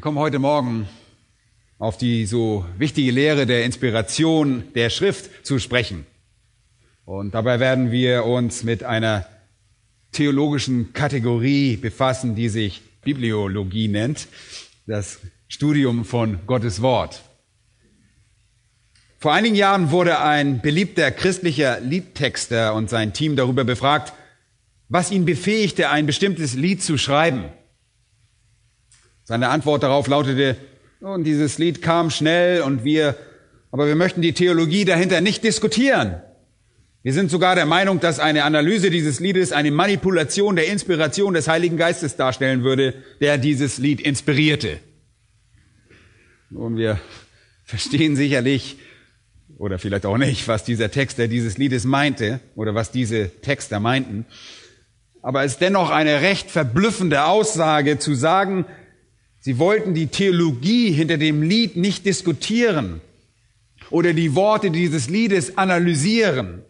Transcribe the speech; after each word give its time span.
Wir 0.00 0.02
kommen 0.02 0.18
heute 0.18 0.38
Morgen 0.38 0.88
auf 1.78 1.98
die 1.98 2.24
so 2.24 2.64
wichtige 2.78 3.10
Lehre 3.10 3.44
der 3.44 3.66
Inspiration 3.66 4.64
der 4.74 4.88
Schrift 4.88 5.44
zu 5.44 5.58
sprechen. 5.58 6.06
Und 7.04 7.34
dabei 7.34 7.60
werden 7.60 7.90
wir 7.92 8.24
uns 8.24 8.64
mit 8.64 8.82
einer 8.82 9.26
theologischen 10.12 10.94
Kategorie 10.94 11.76
befassen, 11.76 12.34
die 12.34 12.48
sich 12.48 12.80
Bibliologie 13.02 13.88
nennt, 13.88 14.28
das 14.86 15.18
Studium 15.48 16.06
von 16.06 16.46
Gottes 16.46 16.80
Wort. 16.80 17.22
Vor 19.18 19.34
einigen 19.34 19.54
Jahren 19.54 19.90
wurde 19.90 20.20
ein 20.20 20.62
beliebter 20.62 21.10
christlicher 21.10 21.78
Liedtexter 21.80 22.72
und 22.72 22.88
sein 22.88 23.12
Team 23.12 23.36
darüber 23.36 23.64
befragt, 23.64 24.14
was 24.88 25.10
ihn 25.10 25.26
befähigte, 25.26 25.90
ein 25.90 26.06
bestimmtes 26.06 26.54
Lied 26.54 26.82
zu 26.82 26.96
schreiben. 26.96 27.50
Seine 29.24 29.48
Antwort 29.48 29.82
darauf 29.82 30.06
lautete, 30.06 30.56
und 31.00 31.24
dieses 31.24 31.56
Lied 31.56 31.80
kam 31.80 32.10
schnell 32.10 32.60
und 32.60 32.84
wir, 32.84 33.16
aber 33.70 33.86
wir 33.86 33.96
möchten 33.96 34.20
die 34.20 34.34
Theologie 34.34 34.84
dahinter 34.84 35.22
nicht 35.22 35.42
diskutieren. 35.44 36.20
Wir 37.02 37.14
sind 37.14 37.30
sogar 37.30 37.54
der 37.54 37.64
Meinung, 37.64 38.00
dass 38.00 38.18
eine 38.18 38.44
Analyse 38.44 38.90
dieses 38.90 39.20
Liedes 39.20 39.52
eine 39.52 39.70
Manipulation 39.70 40.56
der 40.56 40.68
Inspiration 40.68 41.32
des 41.32 41.48
Heiligen 41.48 41.78
Geistes 41.78 42.16
darstellen 42.16 42.62
würde, 42.62 42.92
der 43.22 43.38
dieses 43.38 43.78
Lied 43.78 44.02
inspirierte. 44.02 44.78
Nun, 46.50 46.76
wir 46.76 47.00
verstehen 47.64 48.16
sicherlich, 48.16 48.76
oder 49.56 49.78
vielleicht 49.78 50.04
auch 50.04 50.18
nicht, 50.18 50.46
was 50.48 50.64
dieser 50.64 50.90
Texter 50.90 51.28
dieses 51.28 51.56
Liedes 51.56 51.84
meinte, 51.84 52.40
oder 52.54 52.74
was 52.74 52.90
diese 52.90 53.30
Texter 53.40 53.80
meinten. 53.80 54.26
Aber 55.22 55.44
es 55.44 55.52
ist 55.52 55.60
dennoch 55.62 55.90
eine 55.90 56.20
recht 56.20 56.50
verblüffende 56.50 57.24
Aussage 57.24 57.98
zu 57.98 58.14
sagen, 58.14 58.66
Sie 59.40 59.58
wollten 59.58 59.94
die 59.94 60.08
Theologie 60.08 60.92
hinter 60.92 61.16
dem 61.16 61.42
Lied 61.42 61.76
nicht 61.76 62.04
diskutieren 62.04 63.00
oder 63.90 64.12
die 64.12 64.34
Worte 64.34 64.70
dieses 64.70 65.08
Liedes 65.08 65.56
analysieren, 65.56 66.62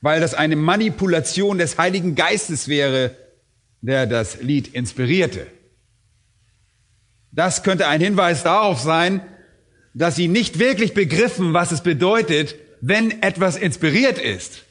weil 0.00 0.20
das 0.20 0.34
eine 0.34 0.56
Manipulation 0.56 1.58
des 1.58 1.76
Heiligen 1.76 2.14
Geistes 2.14 2.68
wäre, 2.68 3.14
der 3.82 4.06
das 4.06 4.40
Lied 4.40 4.74
inspirierte. 4.74 5.46
Das 7.30 7.62
könnte 7.62 7.86
ein 7.86 8.00
Hinweis 8.00 8.42
darauf 8.42 8.80
sein, 8.80 9.20
dass 9.92 10.16
sie 10.16 10.28
nicht 10.28 10.58
wirklich 10.58 10.94
begriffen, 10.94 11.52
was 11.52 11.72
es 11.72 11.82
bedeutet, 11.82 12.54
wenn 12.80 13.22
etwas 13.22 13.56
inspiriert 13.56 14.18
ist. 14.18 14.64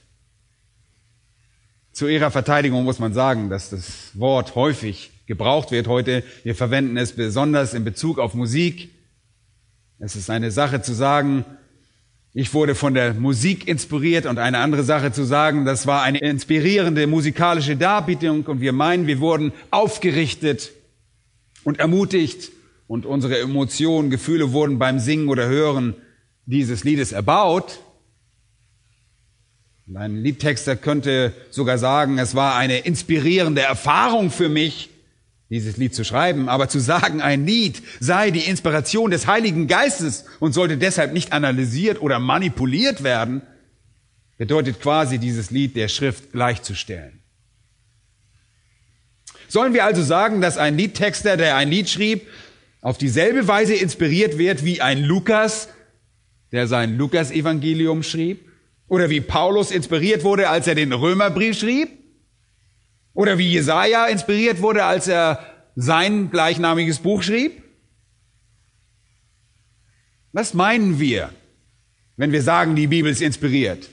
Zu 1.91 2.07
ihrer 2.07 2.31
Verteidigung 2.31 2.83
muss 2.83 2.99
man 2.99 3.13
sagen, 3.13 3.49
dass 3.49 3.69
das 3.69 4.11
Wort 4.13 4.55
häufig 4.55 5.11
gebraucht 5.27 5.71
wird 5.71 5.87
heute. 5.87 6.23
Wir 6.43 6.55
verwenden 6.55 6.97
es 6.97 7.11
besonders 7.11 7.73
in 7.73 7.83
Bezug 7.83 8.17
auf 8.17 8.33
Musik. 8.33 8.89
Es 9.99 10.15
ist 10.15 10.29
eine 10.29 10.51
Sache 10.51 10.81
zu 10.81 10.93
sagen, 10.93 11.45
ich 12.33 12.53
wurde 12.53 12.75
von 12.75 12.93
der 12.93 13.13
Musik 13.13 13.67
inspiriert 13.67 14.25
und 14.25 14.37
eine 14.37 14.59
andere 14.59 14.83
Sache 14.83 15.11
zu 15.11 15.23
sagen, 15.23 15.65
das 15.65 15.87
war 15.87 16.03
eine 16.03 16.19
inspirierende 16.19 17.07
musikalische 17.07 17.75
Darbietung 17.75 18.45
und 18.45 18.61
wir 18.61 18.73
meinen, 18.73 19.07
wir 19.07 19.19
wurden 19.19 19.53
aufgerichtet 19.71 20.71
und 21.63 21.79
ermutigt 21.79 22.51
und 22.87 23.05
unsere 23.05 23.39
Emotionen, 23.39 24.09
Gefühle 24.09 24.51
wurden 24.53 24.77
beim 24.77 24.99
Singen 24.99 25.29
oder 25.29 25.47
Hören 25.47 25.95
dieses 26.45 26.83
Liedes 26.83 27.11
erbaut. 27.11 27.79
Ein 29.93 30.17
Liedtexter 30.17 30.75
könnte 30.75 31.33
sogar 31.49 31.77
sagen, 31.77 32.19
es 32.19 32.35
war 32.35 32.55
eine 32.55 32.79
inspirierende 32.79 33.61
Erfahrung 33.61 34.31
für 34.31 34.49
mich, 34.49 34.89
dieses 35.49 35.77
Lied 35.77 35.95
zu 35.95 36.03
schreiben, 36.03 36.49
aber 36.49 36.67
zu 36.67 36.79
sagen, 36.79 37.21
ein 37.21 37.45
Lied 37.45 37.81
sei 37.99 38.31
die 38.31 38.47
Inspiration 38.49 39.11
des 39.11 39.27
Heiligen 39.27 39.67
Geistes 39.67 40.25
und 40.39 40.53
sollte 40.53 40.77
deshalb 40.77 41.13
nicht 41.13 41.31
analysiert 41.31 42.01
oder 42.01 42.19
manipuliert 42.19 43.03
werden, 43.03 43.41
bedeutet 44.37 44.81
quasi 44.81 45.17
dieses 45.17 45.49
Lied 45.49 45.75
der 45.75 45.87
Schrift 45.87 46.31
gleichzustellen. 46.31 47.21
Sollen 49.47 49.73
wir 49.73 49.85
also 49.85 50.03
sagen, 50.03 50.41
dass 50.41 50.57
ein 50.57 50.77
Liedtexter, 50.77 51.37
der 51.37 51.55
ein 51.55 51.69
Lied 51.69 51.89
schrieb, 51.89 52.27
auf 52.81 52.97
dieselbe 52.97 53.47
Weise 53.47 53.73
inspiriert 53.73 54.37
wird 54.37 54.65
wie 54.65 54.81
ein 54.81 55.03
Lukas, 55.03 55.69
der 56.51 56.67
sein 56.67 56.97
Lukas-Evangelium 56.97 58.03
schrieb? 58.03 58.45
Oder 58.87 59.09
wie 59.09 59.21
Paulus 59.21 59.71
inspiriert 59.71 60.23
wurde, 60.23 60.49
als 60.49 60.67
er 60.67 60.75
den 60.75 60.93
Römerbrief 60.93 61.57
schrieb? 61.59 61.89
Oder 63.17 63.39
wie 63.39 63.49
Jesaja 63.49 64.05
inspiriert 64.05 64.61
wurde, 64.61 64.83
als 64.83 65.07
er 65.07 65.43
sein 65.75 66.29
gleichnamiges 66.29 66.99
Buch 66.99 67.23
schrieb? 67.23 67.63
Was 70.33 70.53
meinen 70.53 70.99
wir, 70.99 71.31
wenn 72.15 72.31
wir 72.31 72.43
sagen, 72.43 72.75
die 72.75 72.85
Bibel 72.85 73.11
ist 73.11 73.23
inspiriert? 73.23 73.89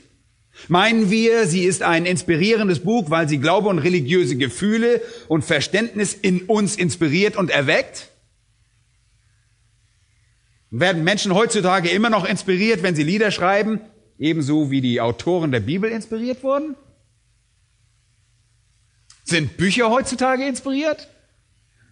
Meinen 0.67 1.09
wir, 1.09 1.47
sie 1.47 1.63
ist 1.63 1.81
ein 1.81 2.05
inspirierendes 2.05 2.81
Buch, 2.81 3.09
weil 3.09 3.27
sie 3.27 3.39
Glaube 3.39 3.69
und 3.69 3.79
religiöse 3.79 4.35
Gefühle 4.35 5.01
und 5.27 5.43
Verständnis 5.43 6.13
in 6.13 6.41
uns 6.43 6.75
inspiriert 6.75 7.35
und 7.35 7.49
erweckt? 7.49 8.11
Werden 10.69 11.03
Menschen 11.03 11.33
heutzutage 11.33 11.89
immer 11.89 12.11
noch 12.11 12.25
inspiriert, 12.25 12.83
wenn 12.83 12.95
sie 12.95 13.01
Lieder 13.01 13.31
schreiben, 13.31 13.81
ebenso 14.19 14.69
wie 14.69 14.81
die 14.81 15.01
Autoren 15.01 15.51
der 15.51 15.61
Bibel 15.61 15.89
inspiriert 15.89 16.43
wurden? 16.43 16.75
Sind 19.25 19.57
Bücher 19.57 19.89
heutzutage 19.89 20.47
inspiriert? 20.47 21.09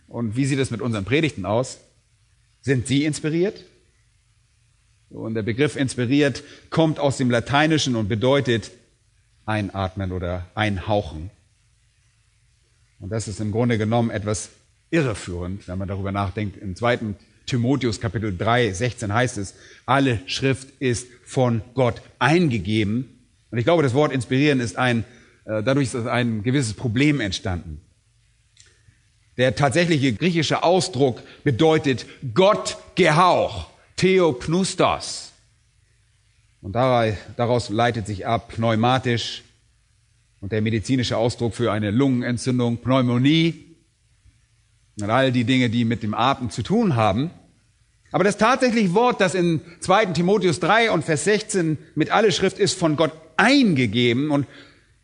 Und 0.08 0.36
wie 0.36 0.46
sieht 0.46 0.60
es 0.60 0.70
mit 0.70 0.82
unseren 0.82 1.04
Predigten 1.04 1.46
aus? 1.46 1.80
Sind 2.62 2.88
sie 2.88 3.06
inspiriert? 3.06 3.66
Und 5.10 5.34
der 5.34 5.42
Begriff 5.42 5.76
inspiriert 5.76 6.44
kommt 6.70 7.00
aus 7.00 7.18
dem 7.18 7.32
Lateinischen 7.32 7.96
und 7.96 8.08
bedeutet 8.08 8.72
einatmen 9.46 10.12
oder 10.12 10.46
einhauchen. 10.54 11.32
Und 13.00 13.10
das 13.10 13.28
ist 13.28 13.42
im 13.42 13.52
Grunde 13.52 13.80
genommen 13.80 14.12
etwas 14.12 14.50
irreführend, 14.92 15.68
wenn 15.68 15.80
man 15.80 15.88
darüber 15.88 16.12
nachdenkt. 16.12 16.62
Im 16.62 16.76
zweiten 16.76 17.16
Timotheus 17.48 18.00
Kapitel 18.00 18.36
3, 18.38 18.72
16 18.72 19.12
heißt 19.12 19.40
es, 19.40 19.56
alle 19.88 20.22
Schrift 20.28 20.70
ist 20.80 21.08
von 21.26 21.64
Gott 21.74 22.02
eingegeben. 22.20 23.10
Und 23.50 23.58
ich 23.58 23.66
glaube, 23.66 23.84
das 23.84 23.96
Wort 23.96 24.14
inspirieren 24.14 24.60
ist 24.60 24.78
ein 24.78 25.04
dadurch 25.46 25.94
ist 25.94 26.08
ein 26.08 26.44
gewisses 26.44 26.74
Problem 26.74 27.20
entstanden. 27.20 27.82
Der 29.38 29.56
tatsächliche 29.56 30.14
griechische 30.14 30.64
Ausdruck 30.64 31.22
bedeutet 31.44 32.06
Gott 32.34 32.78
gehauch, 32.96 33.68
Theopnustos. 33.96 35.32
Und 36.62 36.74
daraus 36.74 37.70
leitet 37.70 38.08
sich 38.08 38.26
ab 38.26 38.50
pneumatisch 38.50 39.44
und 40.40 40.52
der 40.52 40.62
medizinische 40.62 41.18
Ausdruck 41.18 41.56
für 41.56 41.72
eine 41.72 41.92
Lungenentzündung, 41.92 42.78
Pneumonie 42.78 43.76
und 45.02 45.10
all 45.10 45.32
die 45.32 45.46
Dinge, 45.46 45.70
die 45.70 45.84
mit 45.84 46.04
dem 46.04 46.14
Atem 46.14 46.52
zu 46.52 46.62
tun 46.62 46.96
haben. 46.96 47.32
Aber 48.12 48.24
das 48.24 48.38
tatsächliche 48.38 48.94
Wort, 48.94 49.20
das 49.20 49.34
in 49.34 49.62
2. 49.80 50.08
Timotheus 50.08 50.60
3 50.60 50.92
und 50.92 51.04
Vers 51.04 51.24
16 51.24 51.80
mit 51.96 52.12
alle 52.12 52.32
Schrift 52.32 52.60
ist 52.60 52.78
von 52.78 52.96
Gott 52.96 53.12
eingegeben 53.36 54.30
und 54.30 54.46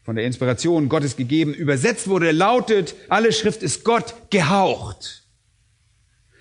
von 0.10 0.16
der 0.16 0.26
Inspiration 0.26 0.90
Gottes 0.90 1.18
gegeben, 1.18 1.54
übersetzt 1.54 2.08
wurde, 2.08 2.32
lautet, 2.32 2.96
alle 3.10 3.32
Schrift 3.32 3.62
ist 3.62 3.84
Gott 3.84 4.16
gehaucht. 4.32 5.22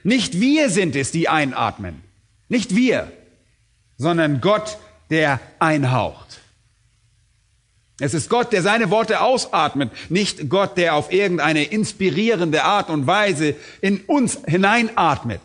Nicht 0.02 0.40
wir 0.40 0.70
sind 0.70 0.96
es, 0.96 1.10
die 1.10 1.28
einatmen. 1.28 2.02
Nicht 2.48 2.74
wir, 2.74 3.12
sondern 3.98 4.40
Gott, 4.40 4.78
der 5.10 5.38
einhaucht. 5.58 6.40
Es 8.00 8.14
ist 8.14 8.30
Gott, 8.30 8.54
der 8.54 8.62
seine 8.62 8.88
Worte 8.88 9.20
ausatmet, 9.20 9.90
nicht 10.08 10.48
Gott, 10.48 10.78
der 10.78 10.94
auf 10.94 11.12
irgendeine 11.12 11.64
inspirierende 11.64 12.64
Art 12.64 12.88
und 12.88 13.06
Weise 13.06 13.54
in 13.82 14.00
uns 14.06 14.38
hineinatmet. 14.46 15.42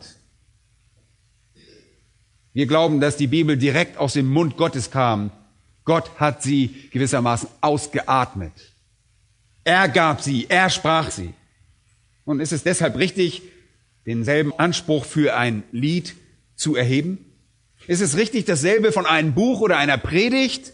Wir 2.54 2.68
glauben, 2.68 3.02
dass 3.02 3.18
die 3.18 3.28
Bibel 3.28 3.58
direkt 3.58 3.98
aus 3.98 4.14
dem 4.14 4.30
Mund 4.30 4.56
Gottes 4.56 4.92
kam 4.92 5.31
Gott 5.86 6.20
hat 6.20 6.44
sie 6.44 6.90
gewissermaßen 6.92 7.50
ausgeatmet. 7.62 8.54
Er 9.64 9.88
gab 9.90 10.22
sie, 10.22 10.48
er 10.50 10.70
sprach 10.70 11.12
sie. 11.12 11.34
Und 12.26 12.40
ist 12.40 12.54
es 12.54 12.64
deshalb 12.64 12.98
richtig, 12.98 13.42
denselben 14.06 14.54
Anspruch 14.58 15.06
für 15.06 15.36
ein 15.36 15.64
Lied 15.72 16.16
zu 16.56 16.76
erheben? 16.76 17.18
Ist 17.88 18.02
es 18.02 18.16
richtig, 18.16 18.46
dasselbe 18.46 18.92
von 18.92 19.06
einem 19.06 19.34
Buch 19.34 19.60
oder 19.60 19.78
einer 19.78 19.98
Predigt, 19.98 20.72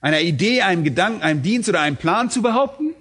einer 0.00 0.20
Idee, 0.20 0.62
einem 0.62 0.84
Gedanken, 0.84 1.22
einem 1.22 1.42
Dienst 1.42 1.68
oder 1.68 1.80
einem 1.80 1.96
Plan 1.96 2.30
zu 2.30 2.42
behaupten? 2.42 2.94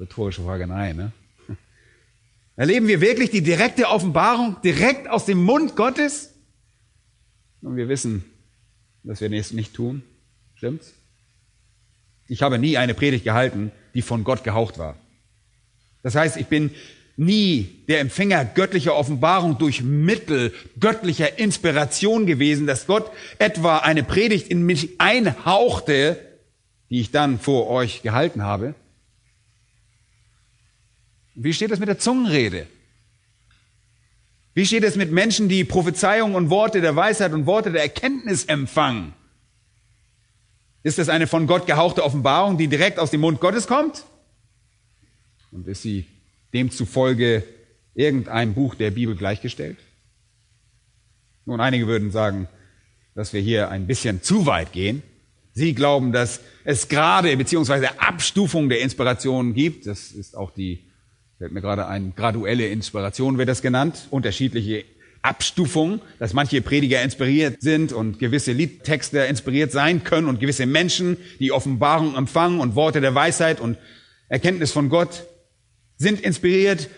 Rhetorische 0.00 0.42
Frage, 0.42 0.66
nein. 0.66 0.96
Ne? 0.96 1.12
Erleben 2.56 2.88
wir 2.88 3.00
wirklich 3.00 3.30
die 3.30 3.42
direkte 3.42 3.88
Offenbarung 3.88 4.56
direkt 4.64 5.08
aus 5.08 5.26
dem 5.26 5.42
Mund 5.44 5.76
Gottes? 5.76 6.34
Und 7.60 7.76
wir 7.76 7.88
wissen, 7.88 8.24
dass 9.04 9.20
wir 9.20 9.30
das 9.30 9.52
nicht 9.52 9.74
tun. 9.74 10.02
Stimmt's? 10.54 10.94
Ich 12.28 12.42
habe 12.42 12.58
nie 12.58 12.76
eine 12.76 12.94
Predigt 12.94 13.24
gehalten, 13.24 13.72
die 13.94 14.02
von 14.02 14.24
Gott 14.24 14.44
gehaucht 14.44 14.78
war. 14.78 14.96
Das 16.02 16.14
heißt, 16.14 16.36
ich 16.36 16.46
bin 16.46 16.70
nie 17.16 17.84
der 17.88 18.00
Empfänger 18.00 18.44
göttlicher 18.44 18.96
Offenbarung 18.96 19.58
durch 19.58 19.82
Mittel 19.82 20.52
göttlicher 20.80 21.38
Inspiration 21.38 22.26
gewesen, 22.26 22.66
dass 22.66 22.86
Gott 22.86 23.10
etwa 23.38 23.78
eine 23.78 24.02
Predigt 24.02 24.48
in 24.48 24.62
mich 24.62 25.00
einhauchte, 25.00 26.18
die 26.90 27.00
ich 27.00 27.10
dann 27.10 27.38
vor 27.38 27.68
euch 27.68 28.02
gehalten 28.02 28.42
habe. 28.42 28.74
Wie 31.34 31.52
steht 31.52 31.70
es 31.70 31.78
mit 31.78 31.88
der 31.88 31.98
Zungenrede? 31.98 32.66
Wie 34.54 34.66
steht 34.66 34.84
es 34.84 34.96
mit 34.96 35.10
Menschen, 35.10 35.48
die 35.48 35.64
Prophezeiungen 35.64 36.34
und 36.34 36.50
Worte 36.50 36.80
der 36.80 36.94
Weisheit 36.94 37.32
und 37.32 37.46
Worte 37.46 37.72
der 37.72 37.82
Erkenntnis 37.82 38.44
empfangen? 38.44 39.14
Ist 40.82 40.98
es 40.98 41.08
eine 41.08 41.26
von 41.26 41.46
Gott 41.46 41.66
gehauchte 41.66 42.04
Offenbarung, 42.04 42.58
die 42.58 42.68
direkt 42.68 42.98
aus 42.98 43.10
dem 43.10 43.20
Mund 43.20 43.40
Gottes 43.40 43.66
kommt? 43.66 44.04
Und 45.52 45.66
ist 45.68 45.82
sie 45.82 46.06
demzufolge 46.52 47.44
irgendein 47.94 48.54
Buch 48.54 48.74
der 48.74 48.90
Bibel 48.90 49.14
gleichgestellt? 49.14 49.78
Nun, 51.44 51.60
einige 51.60 51.86
würden 51.86 52.10
sagen, 52.10 52.48
dass 53.14 53.32
wir 53.32 53.40
hier 53.40 53.70
ein 53.70 53.86
bisschen 53.86 54.22
zu 54.22 54.46
weit 54.46 54.72
gehen. 54.72 55.02
Sie 55.54 55.74
glauben, 55.74 56.12
dass 56.12 56.40
es 56.64 56.88
gerade 56.88 57.36
beziehungsweise 57.36 58.00
Abstufung 58.00 58.68
der 58.68 58.80
Inspiration 58.80 59.54
gibt. 59.54 59.86
Das 59.86 60.12
ist 60.12 60.36
auch 60.36 60.50
die, 60.50 60.84
fällt 61.42 61.54
mir 61.54 61.60
gerade 61.60 61.88
ein, 61.88 62.12
graduelle 62.14 62.68
Inspiration 62.68 63.36
wird 63.36 63.48
das 63.48 63.62
genannt. 63.62 64.06
Unterschiedliche 64.10 64.84
Abstufungen, 65.22 66.00
dass 66.20 66.34
manche 66.34 66.62
Prediger 66.62 67.02
inspiriert 67.02 67.60
sind 67.60 67.92
und 67.92 68.20
gewisse 68.20 68.52
Liedtexte 68.52 69.18
inspiriert 69.18 69.72
sein 69.72 70.04
können 70.04 70.28
und 70.28 70.38
gewisse 70.38 70.66
Menschen, 70.66 71.16
die 71.40 71.50
Offenbarung 71.50 72.14
empfangen 72.14 72.60
und 72.60 72.76
Worte 72.76 73.00
der 73.00 73.16
Weisheit 73.16 73.60
und 73.60 73.76
Erkenntnis 74.28 74.70
von 74.70 74.88
Gott 74.88 75.24
sind 75.96 76.20
inspiriert. 76.20 76.88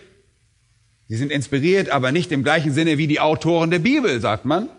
Sie 1.07 1.15
sind 1.15 1.31
inspiriert, 1.31 1.89
aber 1.89 2.11
nicht 2.11 2.31
im 2.31 2.43
gleichen 2.43 2.71
Sinne 2.71 2.99
wie 2.99 3.07
die 3.07 3.21
Autoren 3.21 3.71
der 3.71 3.79
Bibel, 3.79 4.21
sagt 4.21 4.45
man. 4.45 4.69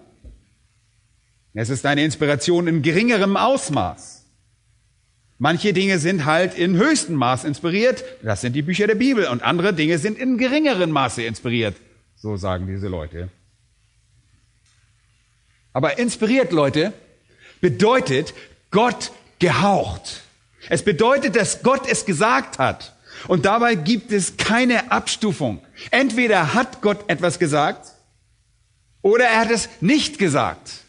Es 1.54 1.70
ist 1.70 1.84
eine 1.86 2.04
Inspiration 2.04 2.68
in 2.68 2.82
geringerem 2.82 3.36
Ausmaß. 3.36 4.15
Manche 5.38 5.72
Dinge 5.72 5.98
sind 5.98 6.24
halt 6.24 6.56
in 6.56 6.76
höchstem 6.76 7.14
Maß 7.14 7.44
inspiriert. 7.44 8.02
Das 8.22 8.40
sind 8.40 8.54
die 8.54 8.62
Bücher 8.62 8.86
der 8.86 8.94
Bibel. 8.94 9.26
Und 9.28 9.42
andere 9.42 9.74
Dinge 9.74 9.98
sind 9.98 10.18
in 10.18 10.38
geringeren 10.38 10.90
Maße 10.90 11.22
inspiriert. 11.22 11.76
So 12.16 12.36
sagen 12.36 12.66
diese 12.66 12.88
Leute. 12.88 13.28
Aber 15.74 15.98
inspiriert, 15.98 16.52
Leute, 16.52 16.94
bedeutet 17.60 18.32
Gott 18.70 19.12
gehaucht. 19.38 20.22
Es 20.70 20.82
bedeutet, 20.82 21.36
dass 21.36 21.62
Gott 21.62 21.86
es 21.86 22.06
gesagt 22.06 22.58
hat. 22.58 22.94
Und 23.28 23.44
dabei 23.44 23.74
gibt 23.74 24.12
es 24.12 24.38
keine 24.38 24.90
Abstufung. 24.90 25.60
Entweder 25.90 26.54
hat 26.54 26.80
Gott 26.80 27.08
etwas 27.08 27.38
gesagt 27.38 27.92
oder 29.02 29.24
er 29.24 29.40
hat 29.40 29.50
es 29.50 29.68
nicht 29.80 30.18
gesagt. 30.18 30.85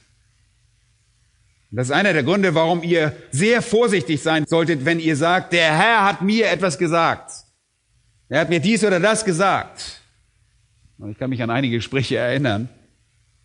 Das 1.70 1.88
ist 1.88 1.94
einer 1.94 2.14
der 2.14 2.24
Gründe, 2.24 2.56
warum 2.56 2.82
ihr 2.82 3.16
sehr 3.32 3.62
vorsichtig 3.62 4.22
sein 4.22 4.46
solltet, 4.48 4.86
wenn 4.86 5.00
ihr 5.00 5.16
sagt, 5.16 5.52
der 5.52 5.78
Herr 5.78 6.06
hat 6.06 6.22
mir 6.22 6.50
etwas 6.50 6.78
gesagt. 6.78 7.32
Er 8.30 8.42
hat 8.42 8.50
mir 8.50 8.60
dies 8.60 8.84
oder 8.84 9.00
das 9.00 9.26
gesagt. 9.26 10.02
Und 10.98 11.12
ich 11.12 11.18
kann 11.18 11.30
mich 11.30 11.44
an 11.44 11.50
einige 11.50 11.76
Gespräche 11.76 12.18
erinnern, 12.18 12.70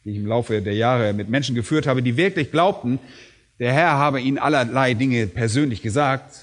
die 0.04 0.10
ich 0.10 0.16
im 0.16 0.26
Laufe 0.26 0.62
der 0.62 0.74
Jahre 0.74 1.12
mit 1.12 1.28
Menschen 1.28 1.54
geführt 1.54 1.86
habe, 1.86 2.02
die 2.02 2.16
wirklich 2.16 2.50
glaubten, 2.50 2.98
der 3.58 3.72
Herr 3.72 3.92
habe 3.92 4.20
ihnen 4.20 4.38
allerlei 4.38 4.94
Dinge 4.94 5.26
persönlich 5.26 5.82
gesagt. 5.82 6.34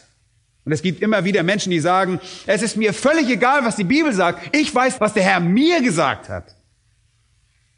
Und 0.66 0.72
es 0.72 0.82
gibt 0.82 1.02
immer 1.02 1.24
wieder 1.24 1.44
Menschen, 1.44 1.72
die 1.72 1.80
sagen, 1.80 2.20
es 2.46 2.62
ist 2.62 2.78
mir 2.78 2.94
völlig 2.94 3.30
egal, 3.30 3.64
was 3.64 3.75
die 3.75 3.84
Bibel 3.84 4.14
sagt. 4.14 4.56
Ich 4.56 4.74
weiß, 4.74 5.02
was 5.02 5.14
der 5.14 5.24
Herr 5.24 5.40
mir 5.40 5.82
gesagt 5.82 6.30
hat. 6.30 6.56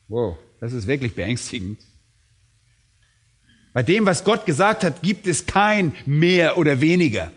Wow, 0.08 0.38
das 0.60 0.74
ist 0.74 0.88
wirklich 0.88 1.16
beängstigend. 1.16 1.80
Bei 3.74 3.84
dem, 3.84 4.06
was 4.06 4.24
Gott 4.24 4.46
gesagt 4.46 4.84
hat, 4.84 5.02
gibt 5.02 5.28
es 5.28 5.46
kein 5.46 5.96
mehr 6.06 6.58
oder 6.58 6.82
weniger. 6.82 7.32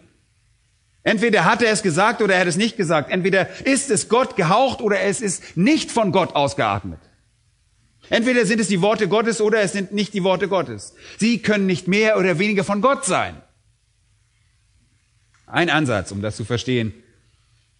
Entweder 1.04 1.44
hat 1.44 1.62
er 1.62 1.70
es 1.70 1.82
gesagt 1.82 2.22
oder 2.22 2.34
er 2.34 2.40
hat 2.40 2.48
es 2.48 2.56
nicht 2.56 2.76
gesagt. 2.76 3.10
Entweder 3.10 3.48
ist 3.66 3.90
es 3.90 4.08
Gott 4.08 4.36
gehaucht 4.36 4.80
oder 4.80 5.00
es 5.00 5.20
ist 5.20 5.56
nicht 5.56 5.92
von 5.92 6.12
Gott 6.12 6.34
ausgeatmet. 6.34 6.98
Entweder 8.08 8.46
sind 8.46 8.60
es 8.60 8.68
die 8.68 8.80
Worte 8.80 9.06
Gottes 9.06 9.40
oder 9.40 9.60
es 9.60 9.72
sind 9.72 9.92
nicht 9.92 10.14
die 10.14 10.24
Worte 10.24 10.48
Gottes. 10.48 10.94
Sie 11.18 11.38
können 11.38 11.66
nicht 11.66 11.88
mehr 11.88 12.18
oder 12.18 12.38
weniger 12.38 12.64
von 12.64 12.80
Gott 12.80 13.04
sein. 13.04 13.36
Ein 15.46 15.70
Ansatz, 15.70 16.10
um 16.10 16.20
das 16.20 16.36
zu 16.36 16.44
verstehen, 16.44 16.92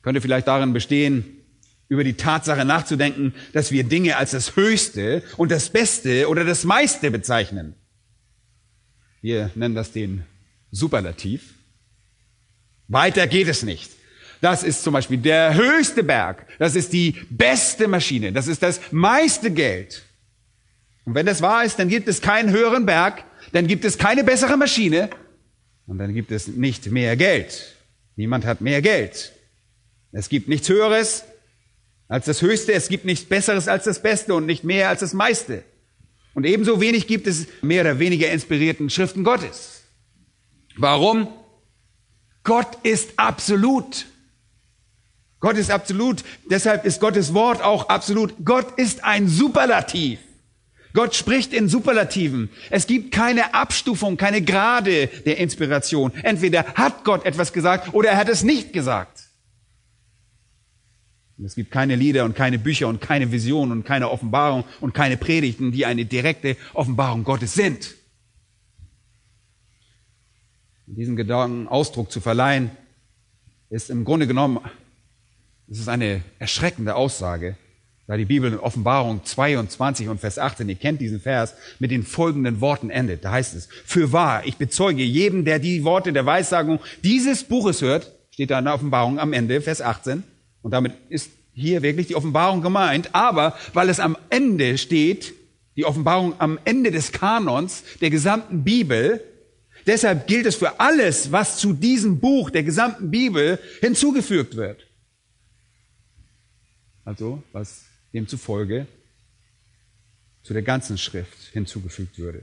könnte 0.03 0.21
vielleicht 0.21 0.47
darin 0.47 0.73
bestehen, 0.73 1.25
über 1.89 2.05
die 2.05 2.15
Tatsache 2.15 2.65
nachzudenken, 2.65 3.35
dass 3.53 3.73
wir 3.73 3.85
Dinge 3.85 4.17
als 4.17 4.31
das 4.31 4.57
Höchste 4.57 5.23
und 5.37 5.51
das 5.51 5.71
Beste 5.71 6.29
oder 6.29 6.45
das 6.45 6.65
meiste 6.65 7.11
bezeichnen. 7.11 7.75
Wir 9.25 9.51
nennen 9.55 9.75
das 9.75 9.91
den 9.91 10.23
Superlativ. 10.71 11.55
Weiter 12.89 13.27
geht 13.27 13.49
es 13.49 13.63
nicht. 13.63 13.91
Das 14.43 14.63
ist 14.63 14.83
zum 14.83 14.93
Beispiel 14.93 15.17
der 15.17 15.55
höchste 15.55 16.05
Berg. 16.05 16.47
Das 16.59 16.77
ist 16.77 16.93
die 16.93 17.13
beste 17.31 17.89
Maschine. 17.89 18.35
Das 18.35 18.49
ist 18.49 18.63
das 18.63 18.93
meiste 18.93 19.51
Geld. 19.51 20.03
Und 21.07 21.15
wenn 21.15 21.25
das 21.25 21.41
wahr 21.41 21.65
ist, 21.65 21.79
dann 21.79 21.89
gibt 21.89 22.07
es 22.07 22.21
keinen 22.21 22.51
höheren 22.51 22.85
Berg, 22.85 23.25
dann 23.53 23.67
gibt 23.67 23.87
es 23.87 23.97
keine 23.97 24.25
bessere 24.25 24.59
Maschine 24.59 25.09
und 25.87 25.97
dann 25.97 26.13
gibt 26.13 26.31
es 26.31 26.47
nicht 26.47 26.91
mehr 26.91 27.17
Geld. 27.17 27.77
Niemand 28.17 28.45
hat 28.45 28.61
mehr 28.61 28.83
Geld. 28.83 29.33
Es 30.13 30.29
gibt 30.29 30.49
nichts 30.49 30.69
Höheres 30.69 31.25
als 32.09 32.27
das 32.27 32.43
Höchste, 32.43 32.75
es 32.75 32.89
gibt 32.89 33.07
nichts 33.07 33.25
Besseres 33.25 33.69
als 33.69 33.85
das 33.85 34.03
Beste 34.03 34.35
und 34.35 34.45
nicht 34.45 34.65
mehr 34.65 34.91
als 34.91 35.01
das 35.01 35.15
meiste. 35.15 35.65
Und 36.35 36.45
ebenso 36.45 36.81
wenig 36.81 37.07
gibt 37.07 37.27
es 37.27 37.47
mehr 37.63 37.83
oder 37.83 37.99
weniger 37.99 38.31
inspirierten 38.31 38.91
Schriften 38.91 39.25
Gottes. 39.25 39.85
Warum? 40.77 41.29
Gott 42.43 42.79
ist 42.83 43.11
absolut. 43.17 44.07
Gott 45.41 45.57
ist 45.57 45.71
absolut. 45.71 46.25
Deshalb 46.51 46.85
ist 46.85 47.01
Gottes 47.01 47.35
Wort 47.35 47.63
auch 47.63 47.89
absolut. 47.89 48.35
Gott 48.45 48.79
ist 48.79 49.05
ein 49.05 49.29
Superlativ. 49.29 50.19
Gott 50.93 51.15
spricht 51.15 51.53
in 51.53 51.69
Superlativen. 51.69 52.51
Es 52.71 52.87
gibt 52.87 53.13
keine 53.13 53.53
Abstufung, 53.53 54.17
keine 54.17 54.43
Grade 54.43 55.09
der 55.09 55.39
Inspiration. 55.39 56.13
Entweder 56.23 56.65
hat 56.75 57.05
Gott 57.05 57.27
etwas 57.27 57.53
gesagt 57.53 57.93
oder 57.95 58.11
er 58.11 58.17
hat 58.17 58.29
es 58.29 58.45
nicht 58.45 58.73
gesagt. 58.73 59.24
Und 61.37 61.45
es 61.47 61.55
gibt 61.55 61.71
keine 61.71 61.97
Lieder 61.97 62.25
und 62.25 62.37
keine 62.37 62.59
Bücher 62.59 62.87
und 62.89 63.01
keine 63.01 63.33
Visionen 63.33 63.73
und 63.73 63.85
keine 63.85 64.11
Offenbarung 64.11 64.65
und 64.81 64.95
keine 64.95 65.17
Predigten, 65.17 65.73
die 65.73 65.85
eine 65.85 66.05
direkte 66.05 66.57
Offenbarung 66.75 67.25
Gottes 67.25 67.55
sind. 67.55 67.95
Diesem 70.87 71.17
Gedanken 71.17 71.67
Ausdruck 71.67 72.13
zu 72.13 72.21
verleihen, 72.21 72.71
ist 73.71 73.91
im 73.91 74.05
Grunde 74.05 74.27
genommen, 74.27 74.61
es 75.69 75.81
ist 75.81 75.89
eine 75.89 76.23
erschreckende 76.39 76.95
Aussage, 76.95 77.57
da 78.07 78.19
die 78.19 78.27
Bibel 78.27 78.53
in 78.53 78.59
Offenbarung 78.59 79.25
22 79.25 80.09
und 80.09 80.21
Vers 80.21 80.39
18, 80.39 80.69
ihr 80.69 80.75
kennt 80.75 81.01
diesen 81.01 81.21
Vers, 81.21 81.55
mit 81.79 81.91
den 81.91 82.03
folgenden 82.03 82.61
Worten 82.61 82.91
endet. 82.91 83.25
Da 83.25 83.33
heißt 83.33 83.55
es, 83.55 83.69
für 83.85 84.13
wahr, 84.13 84.43
ich 84.45 84.57
bezeuge 84.57 85.03
jedem, 85.03 85.47
der 85.47 85.59
die 85.59 85.85
Worte 85.85 86.13
der 86.13 86.27
Weissagung 86.27 86.81
dieses 87.03 87.45
Buches 87.45 87.81
hört, 87.81 88.13
steht 88.31 88.51
da 88.51 88.59
in 88.59 88.67
der 88.67 88.75
Offenbarung 88.75 89.19
am 89.19 89.33
Ende, 89.33 89.61
Vers 89.63 89.81
18, 89.81 90.23
und 90.65 90.71
damit 90.71 90.95
ist 91.11 91.31
hier 91.53 91.83
wirklich 91.83 92.07
die 92.07 92.17
Offenbarung 92.17 92.63
gemeint, 92.63 93.15
aber 93.15 93.57
weil 93.75 93.91
es 93.91 94.01
am 94.01 94.17
Ende 94.31 94.79
steht, 94.79 95.35
die 95.77 95.85
Offenbarung 95.85 96.41
am 96.41 96.59
Ende 96.65 96.91
des 96.91 97.13
Kanons 97.13 97.85
der 98.01 98.09
gesamten 98.09 98.65
Bibel, 98.65 99.23
deshalb 99.87 100.27
gilt 100.27 100.47
es 100.47 100.57
für 100.57 100.81
alles, 100.81 101.31
was 101.31 101.59
zu 101.59 101.75
diesem 101.75 102.19
Buch 102.19 102.49
der 102.49 102.63
gesamten 102.63 103.11
Bibel 103.11 103.59
hinzugefügt 103.83 104.57
wird. 104.57 104.87
Also, 107.05 107.43
was 107.53 107.85
demzufolge 108.15 108.87
zu 110.43 110.55
der 110.55 110.63
ganzen 110.63 110.97
Schrift 110.97 111.51
hinzugefügt 111.53 112.19
würde. 112.19 112.41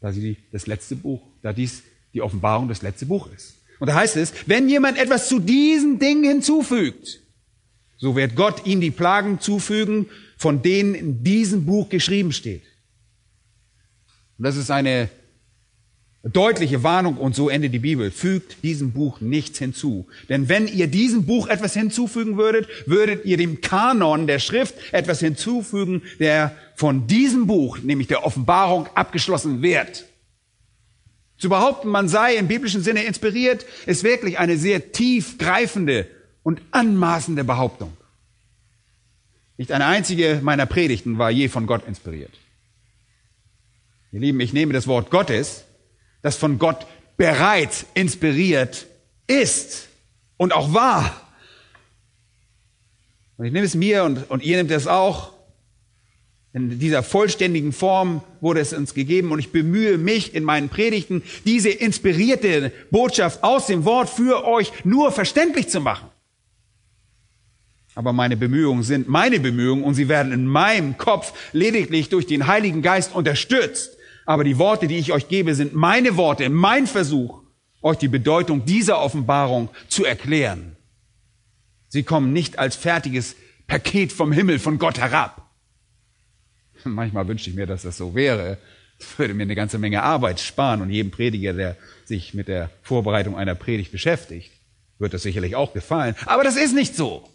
Da 0.00 0.12
sie 0.12 0.36
das 0.52 0.68
letzte 0.68 0.94
Buch, 0.94 1.22
da 1.42 1.52
dies 1.52 1.82
die 2.14 2.22
Offenbarung 2.22 2.68
das 2.68 2.82
letzte 2.82 3.06
Buch 3.06 3.28
ist. 3.34 3.56
Und 3.78 3.88
da 3.88 3.94
heißt 3.94 4.16
es, 4.16 4.32
wenn 4.46 4.68
jemand 4.68 4.98
etwas 4.98 5.28
zu 5.28 5.38
diesen 5.38 5.98
Dingen 5.98 6.24
hinzufügt, 6.24 7.20
so 7.96 8.16
wird 8.16 8.36
Gott 8.36 8.66
ihm 8.66 8.80
die 8.80 8.90
Plagen 8.90 9.40
zufügen, 9.40 10.06
von 10.36 10.62
denen 10.62 10.94
in 10.94 11.24
diesem 11.24 11.64
Buch 11.64 11.88
geschrieben 11.88 12.32
steht. 12.32 12.62
Und 14.38 14.44
das 14.44 14.56
ist 14.56 14.70
eine 14.70 15.08
deutliche 16.32 16.82
Warnung 16.82 17.16
und 17.16 17.34
so 17.34 17.48
endet 17.48 17.72
die 17.72 17.78
Bibel. 17.78 18.10
Fügt 18.10 18.62
diesem 18.62 18.92
Buch 18.92 19.20
nichts 19.20 19.58
hinzu. 19.58 20.06
Denn 20.28 20.48
wenn 20.48 20.66
ihr 20.66 20.88
diesem 20.88 21.24
Buch 21.24 21.46
etwas 21.48 21.74
hinzufügen 21.74 22.36
würdet, 22.36 22.68
würdet 22.86 23.24
ihr 23.24 23.36
dem 23.36 23.60
Kanon 23.60 24.26
der 24.26 24.40
Schrift 24.40 24.74
etwas 24.92 25.20
hinzufügen, 25.20 26.02
der 26.18 26.54
von 26.74 27.06
diesem 27.06 27.46
Buch, 27.46 27.78
nämlich 27.78 28.08
der 28.08 28.26
Offenbarung, 28.26 28.88
abgeschlossen 28.94 29.62
wird. 29.62 30.04
Zu 31.38 31.48
behaupten, 31.48 31.88
man 31.88 32.08
sei 32.08 32.36
im 32.36 32.48
biblischen 32.48 32.82
Sinne 32.82 33.04
inspiriert, 33.04 33.66
ist 33.84 34.04
wirklich 34.04 34.38
eine 34.38 34.56
sehr 34.56 34.92
tiefgreifende 34.92 36.08
und 36.42 36.62
anmaßende 36.70 37.44
Behauptung. 37.44 37.96
Nicht 39.58 39.72
eine 39.72 39.86
einzige 39.86 40.40
meiner 40.42 40.66
Predigten 40.66 41.18
war 41.18 41.30
je 41.30 41.48
von 41.48 41.66
Gott 41.66 41.86
inspiriert. 41.86 42.32
Ihr 44.12 44.20
Lieben, 44.20 44.40
ich 44.40 44.52
nehme 44.52 44.72
das 44.72 44.86
Wort 44.86 45.10
Gottes, 45.10 45.64
das 46.22 46.36
von 46.36 46.58
Gott 46.58 46.86
bereits 47.16 47.86
inspiriert 47.94 48.86
ist 49.26 49.88
und 50.36 50.52
auch 50.52 50.72
war. 50.72 51.20
Und 53.36 53.46
ich 53.46 53.52
nehme 53.52 53.66
es 53.66 53.74
mir 53.74 54.04
und, 54.04 54.30
und 54.30 54.42
ihr 54.42 54.56
nehmt 54.56 54.70
es 54.70 54.86
auch. 54.86 55.35
In 56.56 56.78
dieser 56.78 57.02
vollständigen 57.02 57.70
Form 57.70 58.22
wurde 58.40 58.60
es 58.60 58.72
uns 58.72 58.94
gegeben 58.94 59.30
und 59.30 59.38
ich 59.38 59.52
bemühe 59.52 59.98
mich 59.98 60.34
in 60.34 60.42
meinen 60.42 60.70
Predigten, 60.70 61.22
diese 61.44 61.68
inspirierte 61.68 62.72
Botschaft 62.90 63.44
aus 63.44 63.66
dem 63.66 63.84
Wort 63.84 64.08
für 64.08 64.46
euch 64.46 64.72
nur 64.82 65.12
verständlich 65.12 65.68
zu 65.68 65.82
machen. 65.82 66.08
Aber 67.94 68.14
meine 68.14 68.38
Bemühungen 68.38 68.84
sind 68.84 69.06
meine 69.06 69.38
Bemühungen 69.38 69.84
und 69.84 69.96
sie 69.96 70.08
werden 70.08 70.32
in 70.32 70.46
meinem 70.46 70.96
Kopf 70.96 71.34
lediglich 71.52 72.08
durch 72.08 72.26
den 72.26 72.46
Heiligen 72.46 72.80
Geist 72.80 73.14
unterstützt. 73.14 73.98
Aber 74.24 74.42
die 74.42 74.56
Worte, 74.56 74.86
die 74.86 74.96
ich 74.96 75.12
euch 75.12 75.28
gebe, 75.28 75.54
sind 75.54 75.74
meine 75.74 76.16
Worte, 76.16 76.48
mein 76.48 76.86
Versuch, 76.86 77.42
euch 77.82 77.98
die 77.98 78.08
Bedeutung 78.08 78.64
dieser 78.64 79.02
Offenbarung 79.02 79.68
zu 79.88 80.06
erklären. 80.06 80.74
Sie 81.88 82.02
kommen 82.02 82.32
nicht 82.32 82.58
als 82.58 82.76
fertiges 82.76 83.36
Paket 83.66 84.10
vom 84.10 84.32
Himmel 84.32 84.58
von 84.58 84.78
Gott 84.78 84.98
herab. 84.98 85.45
Manchmal 86.94 87.28
wünschte 87.28 87.50
ich 87.50 87.56
mir, 87.56 87.66
dass 87.66 87.82
das 87.82 87.96
so 87.96 88.14
wäre. 88.14 88.58
Das 88.98 89.18
würde 89.18 89.34
mir 89.34 89.42
eine 89.42 89.54
ganze 89.54 89.78
Menge 89.78 90.02
Arbeit 90.02 90.40
sparen 90.40 90.80
und 90.80 90.90
jedem 90.90 91.10
Prediger, 91.10 91.52
der 91.52 91.76
sich 92.04 92.32
mit 92.32 92.48
der 92.48 92.70
Vorbereitung 92.82 93.36
einer 93.36 93.54
Predigt 93.54 93.92
beschäftigt, 93.92 94.52
wird 94.98 95.12
das 95.12 95.22
sicherlich 95.22 95.54
auch 95.54 95.74
gefallen. 95.74 96.14
Aber 96.24 96.44
das 96.44 96.56
ist 96.56 96.74
nicht 96.74 96.96
so. 96.96 97.28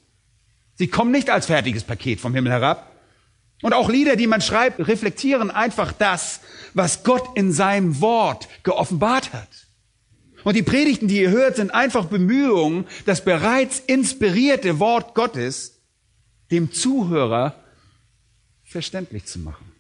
Sie 0.76 0.88
kommen 0.88 1.12
nicht 1.12 1.30
als 1.30 1.46
fertiges 1.46 1.84
Paket 1.84 2.20
vom 2.20 2.34
Himmel 2.34 2.52
herab. 2.52 2.88
Und 3.62 3.74
auch 3.74 3.90
Lieder, 3.90 4.16
die 4.16 4.26
man 4.26 4.42
schreibt, 4.42 4.80
reflektieren 4.88 5.52
einfach 5.52 5.92
das, 5.92 6.40
was 6.74 7.04
Gott 7.04 7.38
in 7.38 7.52
seinem 7.52 8.02
Wort 8.02 8.48
geoffenbart 8.64 9.34
hat. 9.34 9.50
Und 10.44 10.56
die 10.56 10.64
Predigten, 10.64 11.08
die 11.08 11.22
ihr 11.22 11.30
hört, 11.30 11.58
sind 11.58 11.72
einfach 11.72 12.06
Bemühungen, 12.06 12.86
das 13.06 13.24
bereits 13.24 13.80
inspirierte 13.80 14.80
Wort 14.80 15.14
Gottes 15.14 15.82
dem 16.50 16.72
Zuhörer 16.72 17.61
verständlich 18.72 19.26
zu 19.26 19.40
machen. 19.40 19.72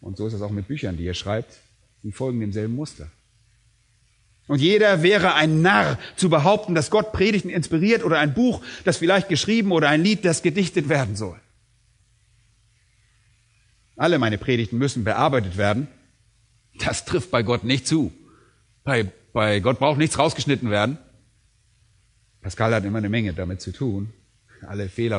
Und 0.00 0.16
so 0.16 0.26
ist 0.26 0.34
es 0.34 0.42
auch 0.42 0.50
mit 0.50 0.68
Büchern, 0.68 0.96
die 0.96 1.04
ihr 1.04 1.14
schreibt. 1.14 1.58
Die 2.02 2.12
folgen 2.12 2.40
demselben 2.40 2.74
Muster. 2.74 3.10
Und 4.46 4.60
jeder 4.60 5.02
wäre 5.02 5.34
ein 5.34 5.60
Narr 5.60 5.98
zu 6.16 6.30
behaupten, 6.30 6.74
dass 6.74 6.90
Gott 6.90 7.12
Predigten 7.12 7.50
inspiriert 7.50 8.02
oder 8.02 8.18
ein 8.18 8.32
Buch, 8.34 8.62
das 8.84 8.96
vielleicht 8.96 9.28
geschrieben 9.28 9.72
oder 9.72 9.88
ein 9.88 10.02
Lied, 10.02 10.24
das 10.24 10.42
gedichtet 10.42 10.88
werden 10.88 11.16
soll. 11.16 11.38
Alle 13.96 14.18
meine 14.18 14.38
Predigten 14.38 14.78
müssen 14.78 15.04
bearbeitet 15.04 15.56
werden. 15.56 15.88
Das 16.78 17.04
trifft 17.04 17.30
bei 17.30 17.42
Gott 17.42 17.64
nicht 17.64 17.86
zu. 17.86 18.12
Bei, 18.84 19.10
bei 19.32 19.60
Gott 19.60 19.80
braucht 19.80 19.98
nichts 19.98 20.18
rausgeschnitten 20.18 20.70
werden. 20.70 20.96
Pascal 22.40 22.74
hat 22.74 22.84
immer 22.84 22.98
eine 22.98 23.08
Menge 23.08 23.34
damit 23.34 23.60
zu 23.60 23.72
tun, 23.72 24.12
alle 24.66 24.88
Fehler 24.88 25.18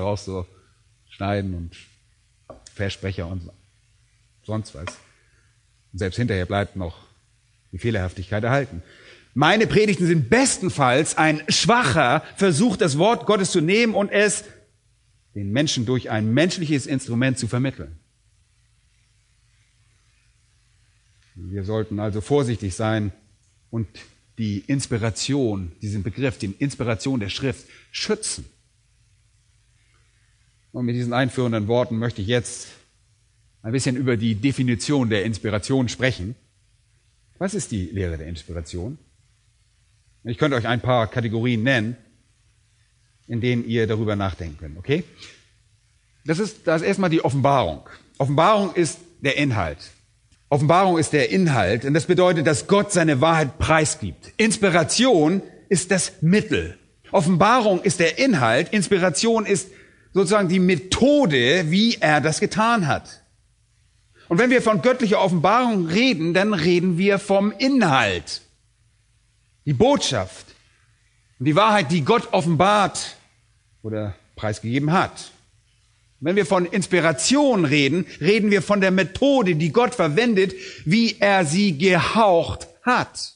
rauszuschneiden 1.10 1.54
und 1.56 1.76
Versprecher 2.74 3.28
und 3.28 3.50
sonst 4.44 4.74
was. 4.76 4.88
Und 5.92 6.00
selbst 6.00 6.18
hinterher 6.18 6.46
bleibt 6.46 6.76
noch 6.76 6.98
die 7.72 7.78
Fehlerhaftigkeit 7.78 8.44
erhalten. 8.44 8.82
Meine 9.34 9.68
Predigten 9.68 10.08
sind 10.08 10.30
bestenfalls 10.30 11.18
ein 11.18 11.42
schwacher 11.50 12.24
Versuch, 12.36 12.78
das 12.78 12.98
Wort 12.98 13.26
Gottes 13.26 13.52
zu 13.52 13.62
nehmen 13.62 13.94
und 13.94 14.10
es 14.10 14.44
den 15.36 15.52
Menschen 15.52 15.86
durch 15.86 16.10
ein 16.10 16.34
menschliches 16.34 16.88
Instrument 16.88 17.38
zu 17.38 17.48
vermitteln. 17.48 18.00
Wir 21.36 21.64
sollten 21.64 22.00
also 22.00 22.22
vorsichtig 22.22 22.76
sein 22.76 23.14
und 23.70 23.88
die 24.38 24.60
Inspiration, 24.68 25.72
diesen 25.82 26.02
Begriff, 26.02 26.38
die 26.38 26.54
Inspiration 26.60 27.20
der 27.20 27.30
Schrift 27.30 27.66
schützen. 27.92 28.46
Und 30.80 30.86
mit 30.86 30.96
diesen 30.96 31.12
einführenden 31.12 31.68
Worten 31.68 31.98
möchte 31.98 32.22
ich 32.22 32.30
jetzt 32.30 32.70
ein 33.64 33.74
bisschen 33.74 33.98
über 33.98 34.16
die 34.16 34.36
Definition 34.36 35.10
der 35.10 35.26
Inspiration 35.26 35.90
sprechen. 35.90 36.36
Was 37.38 37.54
ist 37.54 37.74
die 37.74 37.88
Lehre 37.88 38.18
der 38.18 38.28
Inspiration? 38.28 38.98
Ich 40.24 40.38
könnte 40.38 40.56
euch 40.56 40.66
ein 40.66 40.80
paar 40.80 41.08
Kategorien 41.08 41.64
nennen, 41.64 41.98
in 43.28 43.42
denen 43.42 43.68
ihr 43.68 43.88
darüber 43.88 44.16
nachdenken 44.16 44.58
könnt, 44.58 44.78
okay? 44.78 45.04
Das 46.24 46.40
ist, 46.40 46.66
das 46.66 46.82
ist 46.82 46.88
erstmal 46.88 47.10
die 47.10 47.26
Offenbarung. 47.26 47.82
Offenbarung 48.18 48.74
ist 48.74 49.00
der 49.20 49.36
Inhalt. 49.36 49.80
Offenbarung 50.48 50.98
ist 50.98 51.12
der 51.12 51.30
Inhalt 51.30 51.84
und 51.84 51.94
das 51.94 52.06
bedeutet, 52.06 52.48
dass 52.48 52.68
Gott 52.68 52.94
seine 52.94 53.20
Wahrheit 53.20 53.60
preisgibt. 53.60 54.32
Inspiration 54.38 55.42
ist 55.68 55.92
das 55.92 56.22
Mittel. 56.22 56.78
Offenbarung 57.12 57.82
ist 57.82 58.00
der 58.00 58.18
Inhalt. 58.18 58.72
Inspiration 58.72 59.46
ist 59.46 59.68
sozusagen 60.14 60.50
die 60.50 60.60
Methode, 60.60 61.72
wie 61.72 61.96
er 62.00 62.22
das 62.22 62.40
getan 62.40 62.88
hat. 62.88 63.24
Und 64.28 64.38
wenn 64.38 64.50
wir 64.50 64.62
von 64.62 64.82
göttlicher 64.82 65.22
Offenbarung 65.22 65.88
reden, 65.88 66.34
dann 66.34 66.54
reden 66.54 66.98
wir 66.98 67.20
vom 67.20 67.52
Inhalt 67.52 68.42
die 69.66 69.74
Botschaft 69.74 70.46
die 71.40 71.56
Wahrheit, 71.56 71.92
die 71.92 72.02
Gott 72.02 72.34
offenbart 72.34 73.16
oder 73.82 74.16
preisgegeben 74.36 74.92
hat. 74.92 75.32
Wenn 76.20 76.36
wir 76.36 76.46
von 76.46 76.66
Inspiration 76.66 77.64
reden, 77.64 78.06
reden 78.20 78.52
wir 78.52 78.62
von 78.62 78.82
der 78.82 78.92
Methode, 78.92 79.56
die 79.56 79.72
Gott 79.72 79.96
verwendet, 79.96 80.54
wie 80.84 81.16
er 81.20 81.46
sie 81.46 81.78
gehaucht 81.78 82.68
hat. 82.84 83.36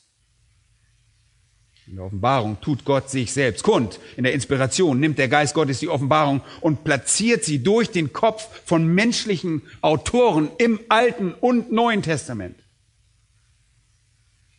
In 1.88 1.98
der 1.98 2.06
Offenbarung 2.06 2.62
tut 2.62 2.86
Gott 2.86 3.10
sich 3.10 3.34
selbst 3.34 3.64
kund. 3.64 4.00
In 4.16 4.24
der 4.24 4.34
Inspiration 4.34 5.00
nimmt 5.00 5.18
der 5.18 5.28
Geist 5.28 5.54
Gottes 5.54 5.80
die 5.80 5.90
Offenbarung 5.90 6.42
und 6.62 6.84
platziert 6.86 7.44
sie 7.44 7.62
durch 7.62 7.92
den 7.92 8.14
Kopf 8.14 8.48
von 8.66 8.88
menschlichen 8.88 9.64
Autoren 9.82 10.50
im 10.58 10.80
Alten 10.88 11.34
und 11.34 11.72
Neuen 11.72 12.02
Testament. 12.02 12.56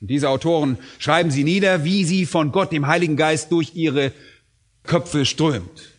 Und 0.03 0.09
diese 0.09 0.29
Autoren 0.29 0.77
schreiben 0.99 1.31
sie 1.31 1.45
nieder, 1.45 1.85
wie 1.85 2.05
sie 2.05 2.27
von 2.27 2.53
Gott, 2.53 2.73
dem 2.73 2.87
Heiligen 2.87 3.17
Geist, 3.17 3.51
durch 3.51 3.75
ihre 3.75 4.13
Köpfe 4.83 5.25
strömt. 5.25 5.95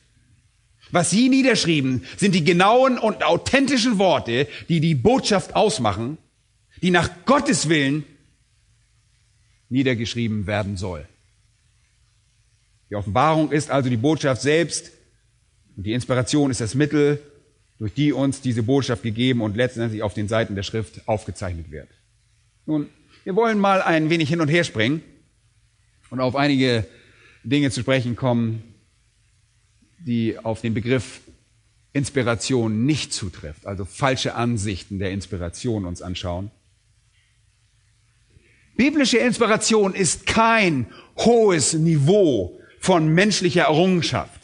Was 0.91 1.09
sie 1.09 1.29
niederschrieben, 1.29 2.03
sind 2.15 2.35
die 2.35 2.43
genauen 2.43 2.99
und 2.99 3.23
authentischen 3.23 3.97
Worte, 3.97 4.47
die 4.69 4.79
die 4.79 4.93
Botschaft 4.93 5.55
ausmachen, 5.55 6.19
die 6.83 6.91
nach 6.91 7.09
Gottes 7.25 7.67
Willen 7.67 8.03
niedergeschrieben 9.69 10.45
werden 10.45 10.77
soll. 10.77 11.07
Die 12.89 12.95
Offenbarung 12.95 13.51
ist 13.51 13.71
also 13.71 13.89
die 13.89 13.97
Botschaft 13.97 14.41
selbst 14.41 14.91
und 15.75 15.85
die 15.85 15.93
Inspiration 15.93 16.51
ist 16.51 16.61
das 16.61 16.75
Mittel, 16.75 17.21
durch 17.79 17.93
die 17.93 18.13
uns 18.13 18.41
diese 18.41 18.63
Botschaft 18.63 19.03
gegeben 19.03 19.41
und 19.41 19.57
letztendlich 19.57 20.01
auf 20.01 20.13
den 20.13 20.27
Seiten 20.27 20.55
der 20.55 20.63
Schrift 20.63 21.07
aufgezeichnet 21.07 21.71
wird. 21.71 21.89
Nun, 22.65 22.89
wir 23.23 23.35
wollen 23.35 23.59
mal 23.59 23.81
ein 23.81 24.09
wenig 24.09 24.29
hin 24.29 24.39
und 24.39 24.47
her 24.47 24.63
springen 24.63 25.01
und 26.09 26.19
auf 26.19 26.35
einige 26.35 26.85
Dinge 27.43 27.71
zu 27.71 27.81
sprechen 27.81 28.15
kommen, 28.15 28.63
die 29.99 30.37
auf 30.37 30.61
den 30.61 30.73
Begriff 30.73 31.21
Inspiration 31.91 32.85
nicht 32.85 33.13
zutrifft, 33.13 33.65
also 33.65 33.85
falsche 33.85 34.35
Ansichten 34.35 34.99
der 34.99 35.11
Inspiration 35.11 35.85
uns 35.85 36.01
anschauen. 36.01 36.51
Biblische 38.75 39.17
Inspiration 39.17 39.93
ist 39.93 40.25
kein 40.25 40.87
hohes 41.17 41.73
Niveau 41.73 42.59
von 42.85 43.07
menschlicher 43.07 43.63
Errungenschaft. 43.63 44.39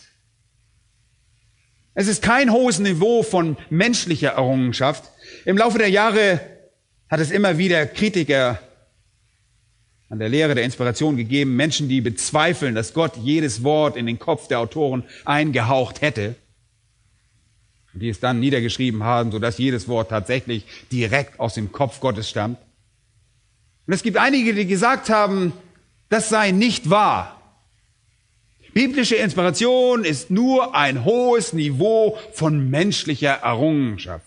Es 1.94 2.08
ist 2.08 2.24
kein 2.24 2.52
hohes 2.52 2.80
Niveau 2.80 3.22
von 3.22 3.56
menschlicher 3.70 4.30
Errungenschaft. 4.30 5.04
Im 5.46 5.60
Laufe 5.60 5.78
der 5.78 5.92
Jahre 5.92 6.42
hat 7.08 7.20
es 7.20 7.30
immer 7.30 7.60
wieder 7.60 7.86
Kritiker 7.86 8.60
an 10.10 10.18
der 10.18 10.30
Lehre 10.30 10.56
der 10.56 10.64
Inspiration 10.64 11.18
gegeben. 11.18 11.56
Menschen, 11.56 11.88
die 11.88 12.02
bezweifeln, 12.02 12.74
dass 12.74 12.96
Gott 12.96 13.16
jedes 13.18 13.64
Wort 13.64 13.96
in 13.96 14.08
den 14.08 14.18
Kopf 14.18 14.48
der 14.48 14.60
Autoren 14.60 15.04
eingehaucht 15.24 16.02
hätte. 16.02 16.34
Die 17.94 18.10
es 18.10 18.20
dann 18.20 18.40
niedergeschrieben 18.40 19.04
haben, 19.04 19.32
sodass 19.32 19.60
jedes 19.60 19.88
Wort 19.88 20.10
tatsächlich 20.10 20.66
direkt 20.92 21.40
aus 21.40 21.54
dem 21.54 21.72
Kopf 21.72 22.00
Gottes 22.00 22.28
stammt. 22.28 22.58
Und 23.86 23.94
es 23.94 24.02
gibt 24.02 24.18
einige, 24.18 24.56
die 24.56 24.66
gesagt 24.66 25.12
haben, 25.12 25.54
das 26.10 26.30
sei 26.30 26.50
nicht 26.50 26.90
wahr. 26.90 27.41
Biblische 28.74 29.16
Inspiration 29.16 30.06
ist 30.06 30.32
nur 30.32 30.76
ein 30.76 31.04
hohes 31.04 31.52
Niveau 31.52 32.18
von 32.34 32.70
menschlicher 32.70 33.34
Errungenschaft. 33.44 34.26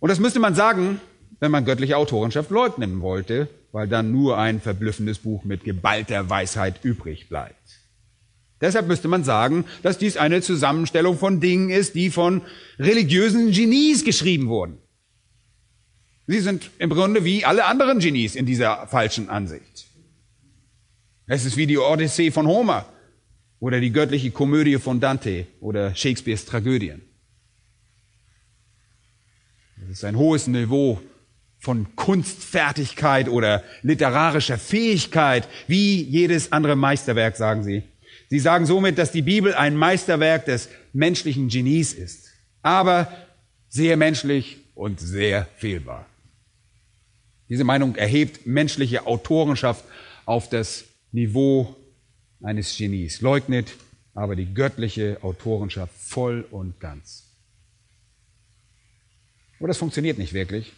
Und 0.00 0.08
das 0.08 0.18
müsste 0.18 0.40
man 0.40 0.56
sagen, 0.56 1.00
wenn 1.38 1.52
man 1.52 1.64
göttliche 1.64 1.96
Autorenschaft 1.96 2.50
leugnen 2.50 3.02
wollte, 3.02 3.48
weil 3.70 3.86
dann 3.86 4.10
nur 4.10 4.36
ein 4.36 4.60
verblüffendes 4.60 5.20
Buch 5.20 5.44
mit 5.44 5.62
geballter 5.62 6.28
Weisheit 6.28 6.80
übrig 6.82 7.28
bleibt. 7.28 7.56
Deshalb 8.60 8.86
müsste 8.86 9.08
man 9.08 9.24
sagen, 9.24 9.64
dass 9.82 9.98
dies 9.98 10.16
eine 10.16 10.40
Zusammenstellung 10.40 11.18
von 11.18 11.40
Dingen 11.40 11.70
ist, 11.70 11.94
die 11.94 12.10
von 12.10 12.42
religiösen 12.78 13.52
Genies 13.52 14.04
geschrieben 14.04 14.48
wurden. 14.48 14.78
Sie 16.26 16.40
sind 16.40 16.70
im 16.78 16.90
Grunde 16.90 17.24
wie 17.24 17.44
alle 17.44 17.64
anderen 17.64 17.98
Genies 17.98 18.34
in 18.36 18.46
dieser 18.46 18.86
falschen 18.88 19.28
Ansicht. 19.28 19.86
Es 21.26 21.44
ist 21.44 21.56
wie 21.56 21.66
die 21.66 21.78
Odyssee 21.78 22.30
von 22.30 22.46
Homer 22.46 22.86
oder 23.62 23.78
die 23.78 23.92
göttliche 23.92 24.32
Komödie 24.32 24.76
von 24.78 24.98
Dante 24.98 25.46
oder 25.60 25.94
Shakespeares 25.94 26.44
Tragödien. 26.46 27.00
Es 29.84 29.98
ist 29.98 30.04
ein 30.04 30.16
hohes 30.16 30.48
Niveau 30.48 31.00
von 31.60 31.94
Kunstfertigkeit 31.94 33.28
oder 33.28 33.62
literarischer 33.82 34.58
Fähigkeit, 34.58 35.48
wie 35.68 36.02
jedes 36.02 36.50
andere 36.50 36.74
Meisterwerk, 36.74 37.36
sagen 37.36 37.62
sie. 37.62 37.84
Sie 38.30 38.40
sagen 38.40 38.66
somit, 38.66 38.98
dass 38.98 39.12
die 39.12 39.22
Bibel 39.22 39.54
ein 39.54 39.76
Meisterwerk 39.76 40.44
des 40.46 40.68
menschlichen 40.92 41.46
Genies 41.46 41.92
ist, 41.92 42.32
aber 42.62 43.12
sehr 43.68 43.96
menschlich 43.96 44.58
und 44.74 44.98
sehr 44.98 45.46
fehlbar. 45.56 46.06
Diese 47.48 47.62
Meinung 47.62 47.94
erhebt 47.94 48.44
menschliche 48.44 49.06
Autorenschaft 49.06 49.84
auf 50.26 50.48
das 50.48 50.82
Niveau 51.12 51.76
eines 52.42 52.76
Genies, 52.76 53.20
leugnet 53.20 53.72
aber 54.14 54.36
die 54.36 54.52
göttliche 54.52 55.18
Autorenschaft 55.22 55.92
voll 55.96 56.46
und 56.50 56.78
ganz. 56.80 57.24
Aber 59.58 59.68
das 59.68 59.78
funktioniert 59.78 60.18
nicht 60.18 60.32
wirklich. 60.32 60.72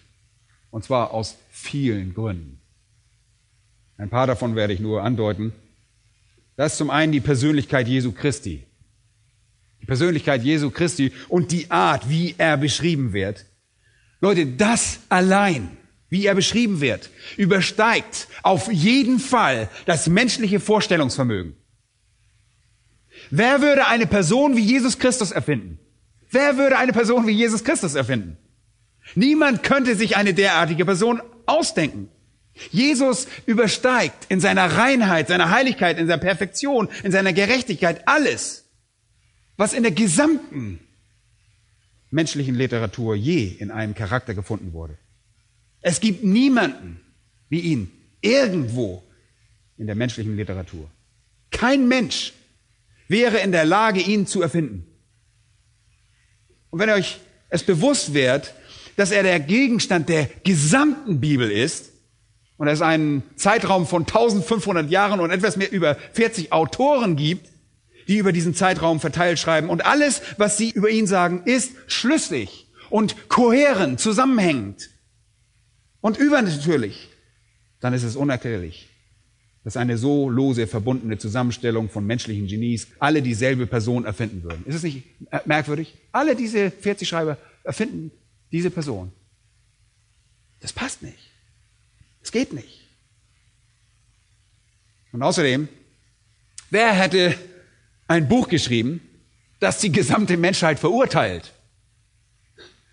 Und 0.70 0.84
zwar 0.84 1.12
aus 1.12 1.36
vielen 1.50 2.14
Gründen. 2.14 2.60
Ein 3.96 4.10
paar 4.10 4.26
davon 4.26 4.56
werde 4.56 4.72
ich 4.72 4.80
nur 4.80 5.02
andeuten. 5.02 5.52
Das 6.56 6.72
ist 6.72 6.78
zum 6.78 6.90
einen 6.90 7.12
die 7.12 7.20
Persönlichkeit 7.20 7.88
Jesu 7.88 8.12
Christi. 8.12 8.64
Die 9.80 9.86
Persönlichkeit 9.86 10.42
Jesu 10.42 10.70
Christi 10.70 11.12
und 11.28 11.52
die 11.52 11.70
Art, 11.70 12.08
wie 12.08 12.34
er 12.38 12.56
beschrieben 12.56 13.12
wird. 13.12 13.44
Leute, 14.20 14.46
das 14.46 15.00
allein 15.08 15.76
wie 16.14 16.26
er 16.26 16.36
beschrieben 16.36 16.80
wird, 16.80 17.10
übersteigt 17.36 18.28
auf 18.44 18.72
jeden 18.72 19.18
Fall 19.18 19.68
das 19.84 20.06
menschliche 20.06 20.60
Vorstellungsvermögen. 20.60 21.56
Wer 23.30 23.60
würde 23.60 23.88
eine 23.88 24.06
Person 24.06 24.54
wie 24.56 24.60
Jesus 24.60 25.00
Christus 25.00 25.32
erfinden? 25.32 25.80
Wer 26.30 26.56
würde 26.56 26.78
eine 26.78 26.92
Person 26.92 27.26
wie 27.26 27.32
Jesus 27.32 27.64
Christus 27.64 27.96
erfinden? 27.96 28.36
Niemand 29.16 29.64
könnte 29.64 29.96
sich 29.96 30.16
eine 30.16 30.34
derartige 30.34 30.84
Person 30.84 31.20
ausdenken. 31.46 32.08
Jesus 32.70 33.26
übersteigt 33.46 34.26
in 34.28 34.38
seiner 34.38 34.66
Reinheit, 34.66 35.26
seiner 35.26 35.50
Heiligkeit, 35.50 35.98
in 35.98 36.06
seiner 36.06 36.22
Perfektion, 36.22 36.88
in 37.02 37.10
seiner 37.10 37.32
Gerechtigkeit 37.32 38.06
alles, 38.06 38.70
was 39.56 39.72
in 39.72 39.82
der 39.82 39.90
gesamten 39.92 40.78
menschlichen 42.12 42.54
Literatur 42.54 43.16
je 43.16 43.48
in 43.48 43.72
einem 43.72 43.96
Charakter 43.96 44.32
gefunden 44.32 44.72
wurde. 44.72 44.96
Es 45.86 46.00
gibt 46.00 46.24
niemanden 46.24 46.98
wie 47.50 47.60
ihn 47.60 47.92
irgendwo 48.22 49.02
in 49.76 49.86
der 49.86 49.94
menschlichen 49.94 50.34
Literatur. 50.34 50.90
Kein 51.50 51.86
Mensch 51.88 52.32
wäre 53.06 53.38
in 53.40 53.52
der 53.52 53.66
Lage, 53.66 54.00
ihn 54.00 54.26
zu 54.26 54.40
erfinden. 54.40 54.86
Und 56.70 56.78
wenn 56.78 56.88
euch 56.88 57.20
es 57.50 57.64
bewusst 57.64 58.14
wird, 58.14 58.54
dass 58.96 59.10
er 59.10 59.22
der 59.24 59.38
Gegenstand 59.40 60.08
der 60.08 60.30
gesamten 60.42 61.20
Bibel 61.20 61.50
ist, 61.50 61.92
und 62.56 62.68
es 62.68 62.80
einen 62.80 63.22
Zeitraum 63.36 63.86
von 63.86 64.02
1500 64.04 64.90
Jahren 64.90 65.20
und 65.20 65.30
etwas 65.30 65.58
mehr 65.58 65.70
über 65.70 65.96
40 66.12 66.52
Autoren 66.52 67.16
gibt, 67.16 67.50
die 68.08 68.16
über 68.16 68.32
diesen 68.32 68.54
Zeitraum 68.54 69.00
verteilt 69.00 69.38
schreiben, 69.38 69.68
und 69.68 69.84
alles, 69.84 70.22
was 70.38 70.56
sie 70.56 70.70
über 70.70 70.88
ihn 70.88 71.06
sagen, 71.06 71.42
ist 71.44 71.72
schlüssig 71.88 72.68
und 72.88 73.28
kohärent, 73.28 74.00
zusammenhängend 74.00 74.93
und 76.04 76.18
übernatürlich, 76.18 77.08
dann 77.80 77.94
ist 77.94 78.02
es 78.02 78.14
unerklärlich, 78.14 78.90
dass 79.64 79.78
eine 79.78 79.96
so 79.96 80.28
lose 80.28 80.66
verbundene 80.66 81.16
Zusammenstellung 81.16 81.88
von 81.88 82.06
menschlichen 82.06 82.46
Genies 82.46 82.88
alle 82.98 83.22
dieselbe 83.22 83.66
Person 83.66 84.04
erfinden 84.04 84.42
würden. 84.42 84.66
Ist 84.66 84.74
es 84.74 84.82
nicht 84.82 85.02
merkwürdig? 85.46 85.94
Alle 86.12 86.36
diese 86.36 86.70
40 86.70 87.08
Schreiber 87.08 87.38
erfinden 87.62 88.10
diese 88.52 88.70
Person. 88.70 89.12
Das 90.60 90.74
passt 90.74 91.02
nicht. 91.02 91.30
Es 92.22 92.30
geht 92.30 92.52
nicht. 92.52 92.86
Und 95.10 95.22
außerdem, 95.22 95.68
wer 96.68 96.92
hätte 96.92 97.34
ein 98.08 98.28
Buch 98.28 98.48
geschrieben, 98.48 99.00
das 99.58 99.78
die 99.78 99.90
gesamte 99.90 100.36
Menschheit 100.36 100.78
verurteilt? 100.78 101.54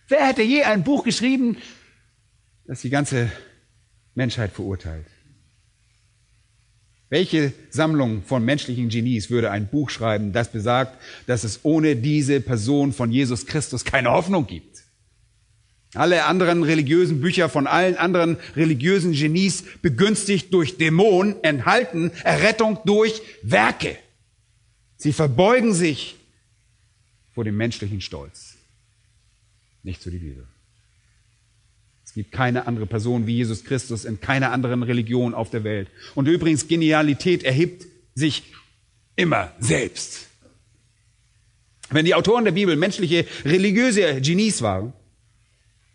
Wer 0.07 0.27
hätte 0.27 0.43
je 0.43 0.63
ein 0.63 0.85
Buch 0.85 1.03
geschrieben, 1.03 1.57
das 2.71 2.79
die 2.79 2.89
ganze 2.89 3.29
Menschheit 4.15 4.53
verurteilt. 4.53 5.05
Welche 7.09 7.51
Sammlung 7.69 8.23
von 8.23 8.45
menschlichen 8.45 8.87
Genies 8.87 9.29
würde 9.29 9.51
ein 9.51 9.67
Buch 9.67 9.89
schreiben, 9.89 10.31
das 10.31 10.53
besagt, 10.53 10.97
dass 11.27 11.43
es 11.43 11.59
ohne 11.63 11.97
diese 11.97 12.39
Person 12.39 12.93
von 12.93 13.11
Jesus 13.11 13.45
Christus 13.45 13.83
keine 13.83 14.11
Hoffnung 14.11 14.47
gibt? 14.47 14.83
Alle 15.95 16.23
anderen 16.23 16.63
religiösen 16.63 17.19
Bücher 17.19 17.49
von 17.49 17.67
allen 17.67 17.97
anderen 17.97 18.37
religiösen 18.55 19.11
Genies 19.11 19.65
begünstigt 19.81 20.53
durch 20.53 20.77
Dämonen 20.77 21.43
enthalten 21.43 22.11
Errettung 22.23 22.79
durch 22.85 23.21
Werke. 23.41 23.97
Sie 24.95 25.11
verbeugen 25.11 25.73
sich 25.73 26.15
vor 27.33 27.43
dem 27.43 27.57
menschlichen 27.57 27.99
Stolz. 27.99 28.55
Nicht 29.83 30.01
so 30.01 30.09
die 30.09 30.19
Bibel. 30.19 30.47
Es 32.11 32.15
gibt 32.15 32.33
keine 32.33 32.67
andere 32.67 32.87
Person 32.87 33.25
wie 33.25 33.37
Jesus 33.37 33.63
Christus 33.63 34.03
in 34.03 34.19
keiner 34.19 34.51
anderen 34.51 34.83
Religion 34.83 35.33
auf 35.33 35.49
der 35.49 35.63
Welt. 35.63 35.87
Und 36.13 36.27
übrigens, 36.27 36.67
Genialität 36.67 37.41
erhebt 37.45 37.87
sich 38.15 38.43
immer 39.15 39.53
selbst. 39.59 40.27
Wenn 41.89 42.03
die 42.03 42.13
Autoren 42.13 42.43
der 42.43 42.51
Bibel 42.51 42.75
menschliche, 42.75 43.25
religiöse 43.45 44.19
Genies 44.19 44.61
waren, 44.61 44.91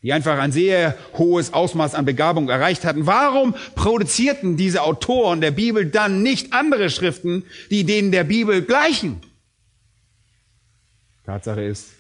die 0.03 0.15
einfach 0.15 0.39
ein 0.39 0.53
sehr 0.53 0.97
hohes 1.19 1.53
Ausmaß 1.53 1.95
an 1.95 2.07
Begabung 2.07 2.49
erreicht 2.49 2.87
hatten, 2.87 3.05
warum 3.05 3.55
produzierten 3.75 4.57
diese 4.57 4.85
Autoren 4.85 5.43
der 5.43 5.51
Bibel 5.51 5.85
dann 5.85 6.23
nicht 6.23 6.55
andere 6.55 6.89
Schriften, 6.89 7.45
die 7.71 7.85
denen 7.85 8.11
der 8.11 8.25
Bibel 8.25 8.63
gleichen? 8.63 9.21
Tatsache 11.27 11.63
ist, 11.63 11.96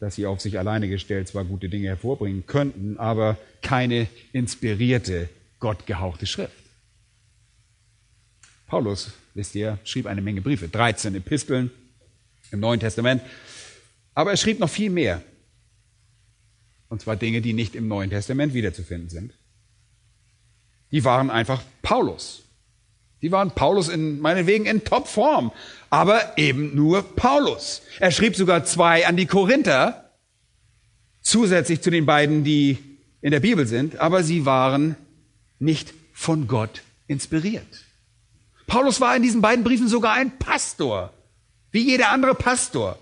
dass 0.00 0.14
sie 0.14 0.26
auf 0.26 0.40
sich 0.40 0.58
alleine 0.58 0.88
gestellt 0.88 1.28
zwar 1.28 1.44
gute 1.44 1.68
Dinge 1.68 1.88
hervorbringen 1.88 2.46
könnten, 2.46 2.96
aber 2.96 3.36
keine 3.62 4.08
inspirierte, 4.32 5.28
gottgehauchte 5.60 6.26
Schrift. 6.26 6.54
Paulus, 8.66 9.12
wisst 9.34 9.54
ihr, 9.54 9.78
schrieb 9.84 10.06
eine 10.06 10.22
Menge 10.22 10.40
Briefe, 10.40 10.68
13 10.68 11.14
Episteln 11.14 11.70
im 12.50 12.60
Neuen 12.60 12.80
Testament, 12.80 13.22
aber 14.14 14.30
er 14.30 14.36
schrieb 14.36 14.58
noch 14.58 14.70
viel 14.70 14.90
mehr. 14.90 15.22
Und 16.88 17.02
zwar 17.02 17.16
Dinge, 17.16 17.40
die 17.40 17.52
nicht 17.52 17.74
im 17.74 17.86
Neuen 17.86 18.10
Testament 18.10 18.54
wiederzufinden 18.54 19.10
sind. 19.10 19.34
Die 20.90 21.04
waren 21.04 21.30
einfach 21.30 21.62
Paulus. 21.82 22.42
Die 23.22 23.32
waren 23.32 23.50
Paulus 23.50 23.88
in 23.88 24.20
meinetwegen 24.20 24.66
in 24.66 24.84
Topform, 24.84 25.52
aber 25.90 26.38
eben 26.38 26.74
nur 26.74 27.02
Paulus. 27.02 27.82
Er 27.98 28.10
schrieb 28.10 28.34
sogar 28.34 28.64
zwei 28.64 29.06
an 29.06 29.16
die 29.16 29.26
Korinther, 29.26 30.10
zusätzlich 31.20 31.82
zu 31.82 31.90
den 31.90 32.06
beiden, 32.06 32.44
die 32.44 32.78
in 33.20 33.30
der 33.30 33.40
Bibel 33.40 33.66
sind, 33.66 34.00
aber 34.00 34.22
sie 34.22 34.46
waren 34.46 34.96
nicht 35.58 35.92
von 36.14 36.48
Gott 36.48 36.82
inspiriert. 37.06 37.84
Paulus 38.66 39.00
war 39.00 39.16
in 39.16 39.22
diesen 39.22 39.42
beiden 39.42 39.64
Briefen 39.64 39.88
sogar 39.88 40.14
ein 40.14 40.38
Pastor, 40.38 41.12
wie 41.72 41.80
jeder 41.80 42.10
andere 42.10 42.34
Pastor. 42.34 42.98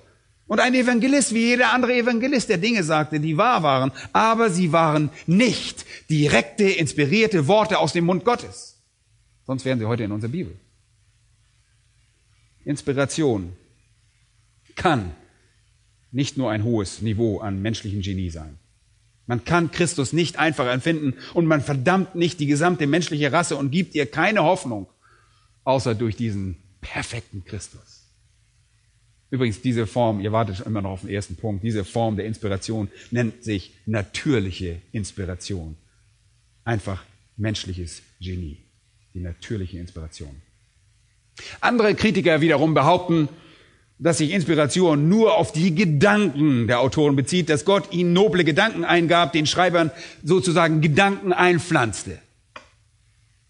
Und 0.46 0.60
ein 0.60 0.74
Evangelist, 0.74 1.34
wie 1.34 1.44
jeder 1.44 1.74
andere 1.74 1.92
Evangelist, 1.92 2.48
der 2.48 2.56
Dinge 2.56 2.82
sagte, 2.82 3.20
die 3.20 3.36
wahr 3.36 3.62
waren, 3.62 3.92
aber 4.14 4.48
sie 4.48 4.72
waren 4.72 5.10
nicht 5.26 5.84
direkte, 6.08 6.64
inspirierte 6.64 7.46
Worte 7.48 7.78
aus 7.78 7.92
dem 7.92 8.06
Mund 8.06 8.24
Gottes. 8.24 8.77
Sonst 9.48 9.64
wären 9.64 9.78
sie 9.78 9.86
heute 9.86 10.04
in 10.04 10.12
unserer 10.12 10.30
Bibel. 10.30 10.54
Inspiration 12.66 13.54
kann 14.76 15.12
nicht 16.12 16.36
nur 16.36 16.50
ein 16.50 16.64
hohes 16.64 17.00
Niveau 17.00 17.38
an 17.38 17.62
menschlichem 17.62 18.02
Genie 18.02 18.28
sein. 18.28 18.58
Man 19.26 19.44
kann 19.44 19.70
Christus 19.70 20.12
nicht 20.12 20.38
einfach 20.38 20.70
empfinden 20.70 21.14
und 21.32 21.46
man 21.46 21.62
verdammt 21.62 22.14
nicht 22.14 22.40
die 22.40 22.46
gesamte 22.46 22.86
menschliche 22.86 23.32
Rasse 23.32 23.56
und 23.56 23.70
gibt 23.70 23.94
ihr 23.94 24.04
keine 24.04 24.42
Hoffnung, 24.42 24.86
außer 25.64 25.94
durch 25.94 26.14
diesen 26.14 26.58
perfekten 26.82 27.42
Christus. 27.42 28.06
Übrigens, 29.30 29.62
diese 29.62 29.86
Form, 29.86 30.20
ihr 30.20 30.32
wartet 30.32 30.60
immer 30.60 30.82
noch 30.82 30.90
auf 30.90 31.00
den 31.00 31.10
ersten 31.10 31.36
Punkt, 31.36 31.64
diese 31.64 31.86
Form 31.86 32.16
der 32.16 32.26
Inspiration 32.26 32.90
nennt 33.10 33.44
sich 33.44 33.72
natürliche 33.86 34.82
Inspiration. 34.92 35.78
Einfach 36.64 37.02
menschliches 37.38 38.02
Genie. 38.20 38.67
Die 39.14 39.20
natürliche 39.20 39.78
Inspiration. 39.78 40.42
Andere 41.60 41.94
Kritiker 41.94 42.40
wiederum 42.40 42.74
behaupten, 42.74 43.28
dass 43.98 44.18
sich 44.18 44.30
Inspiration 44.30 45.08
nur 45.08 45.36
auf 45.36 45.52
die 45.52 45.74
Gedanken 45.74 46.68
der 46.68 46.80
Autoren 46.80 47.16
bezieht, 47.16 47.48
dass 47.48 47.64
Gott 47.64 47.92
ihnen 47.92 48.12
noble 48.12 48.44
Gedanken 48.44 48.84
eingab, 48.84 49.32
den 49.32 49.46
Schreibern 49.46 49.90
sozusagen 50.22 50.80
Gedanken 50.80 51.32
einpflanzte. 51.32 52.18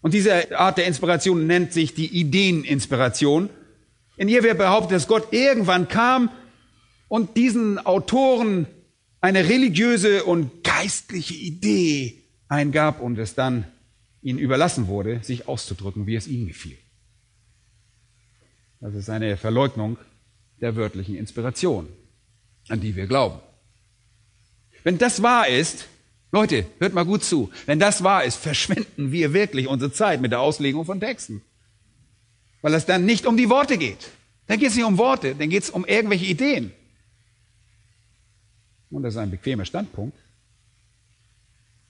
Und 0.01 0.13
diese 0.13 0.57
Art 0.57 0.77
der 0.77 0.85
Inspiration 0.85 1.45
nennt 1.45 1.73
sich 1.73 1.93
die 1.93 2.07
Ideeninspiration. 2.07 3.49
In 4.17 4.27
ihr 4.27 4.43
wird 4.43 4.57
behauptet, 4.57 4.93
dass 4.93 5.07
Gott 5.07 5.33
irgendwann 5.33 5.87
kam 5.87 6.31
und 7.09 7.37
diesen 7.37 7.85
Autoren 7.85 8.65
eine 9.21 9.49
religiöse 9.49 10.23
und 10.23 10.63
geistliche 10.63 11.33
Idee 11.33 12.23
eingab 12.47 13.01
und 13.01 13.19
es 13.19 13.35
dann 13.35 13.65
ihnen 14.21 14.39
überlassen 14.39 14.87
wurde, 14.87 15.23
sich 15.23 15.47
auszudrücken, 15.47 16.07
wie 16.07 16.15
es 16.15 16.27
ihnen 16.27 16.47
gefiel. 16.47 16.77
Das 18.81 18.93
ist 18.95 19.09
eine 19.09 19.37
Verleugnung 19.37 19.97
der 20.61 20.75
wörtlichen 20.75 21.15
Inspiration, 21.15 21.87
an 22.67 22.79
die 22.79 22.95
wir 22.95 23.07
glauben. 23.07 23.39
Wenn 24.83 24.97
das 24.97 25.21
wahr 25.21 25.47
ist, 25.47 25.87
Leute, 26.31 26.65
hört 26.79 26.93
mal 26.93 27.05
gut 27.05 27.23
zu, 27.23 27.49
wenn 27.65 27.79
das 27.79 28.03
wahr 28.03 28.23
ist, 28.23 28.37
verschwenden 28.37 29.11
wir 29.11 29.33
wirklich 29.33 29.67
unsere 29.67 29.91
Zeit 29.91 30.21
mit 30.21 30.31
der 30.31 30.41
Auslegung 30.41 30.85
von 30.85 30.99
Texten. 30.99 31.41
Weil 32.61 32.73
es 32.73 32.85
dann 32.85 33.05
nicht 33.05 33.25
um 33.25 33.35
die 33.35 33.49
Worte 33.49 33.77
geht. 33.77 34.09
Dann 34.47 34.59
geht 34.59 34.69
es 34.69 34.75
nicht 34.75 34.85
um 34.85 34.97
Worte, 34.97 35.35
dann 35.35 35.49
geht 35.49 35.63
es 35.63 35.69
um 35.69 35.85
irgendwelche 35.85 36.25
Ideen. 36.25 36.71
Und 38.89 39.03
das 39.03 39.13
ist 39.13 39.19
ein 39.19 39.31
bequemer 39.31 39.65
Standpunkt. 39.65 40.17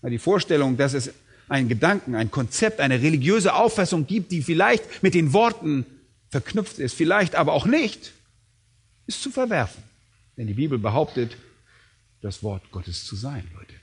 Die 0.04 0.18
Vorstellung, 0.18 0.78
dass 0.78 0.94
es 0.94 1.14
einen 1.50 1.68
Gedanken, 1.68 2.16
ein 2.16 2.32
Konzept, 2.32 2.80
eine 2.80 3.02
religiöse 3.02 3.54
Auffassung 3.54 4.08
gibt, 4.08 4.32
die 4.32 4.42
vielleicht 4.42 5.04
mit 5.04 5.14
den 5.14 5.34
Worten 5.34 5.86
verknüpft 6.30 6.80
ist, 6.80 6.94
vielleicht 6.94 7.36
aber 7.36 7.54
auch 7.54 7.66
nicht, 7.66 8.14
ist 9.08 9.22
zu 9.22 9.32
verwerfen. 9.32 9.84
Denn 10.38 10.48
die 10.48 10.54
Bibel 10.54 10.78
behauptet, 10.78 11.36
das 12.22 12.44
Wort 12.44 12.72
Gottes 12.72 13.06
zu 13.06 13.16
sein, 13.16 13.44
Leute. 13.56 13.74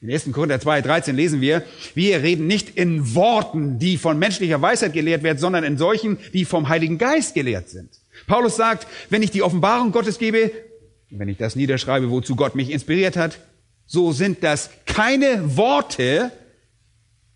In 0.00 0.10
1. 0.10 0.30
Korinther 0.32 0.60
2, 0.60 0.82
13 0.82 1.16
lesen 1.16 1.40
wir, 1.40 1.64
wir 1.94 2.22
reden 2.22 2.46
nicht 2.46 2.76
in 2.76 3.14
Worten, 3.14 3.78
die 3.78 3.96
von 3.96 4.18
menschlicher 4.18 4.60
Weisheit 4.60 4.92
gelehrt 4.92 5.22
werden, 5.22 5.38
sondern 5.38 5.64
in 5.64 5.78
solchen, 5.78 6.18
die 6.34 6.44
vom 6.44 6.68
Heiligen 6.68 6.98
Geist 6.98 7.34
gelehrt 7.34 7.70
sind. 7.70 7.88
Paulus 8.26 8.56
sagt, 8.56 8.86
wenn 9.08 9.22
ich 9.22 9.30
die 9.30 9.42
Offenbarung 9.42 9.92
Gottes 9.92 10.18
gebe, 10.18 10.50
wenn 11.08 11.28
ich 11.28 11.38
das 11.38 11.56
niederschreibe, 11.56 12.10
wozu 12.10 12.36
Gott 12.36 12.54
mich 12.54 12.70
inspiriert 12.70 13.16
hat, 13.16 13.38
so 13.86 14.12
sind 14.12 14.42
das 14.42 14.70
keine 14.86 15.56
Worte, 15.56 16.32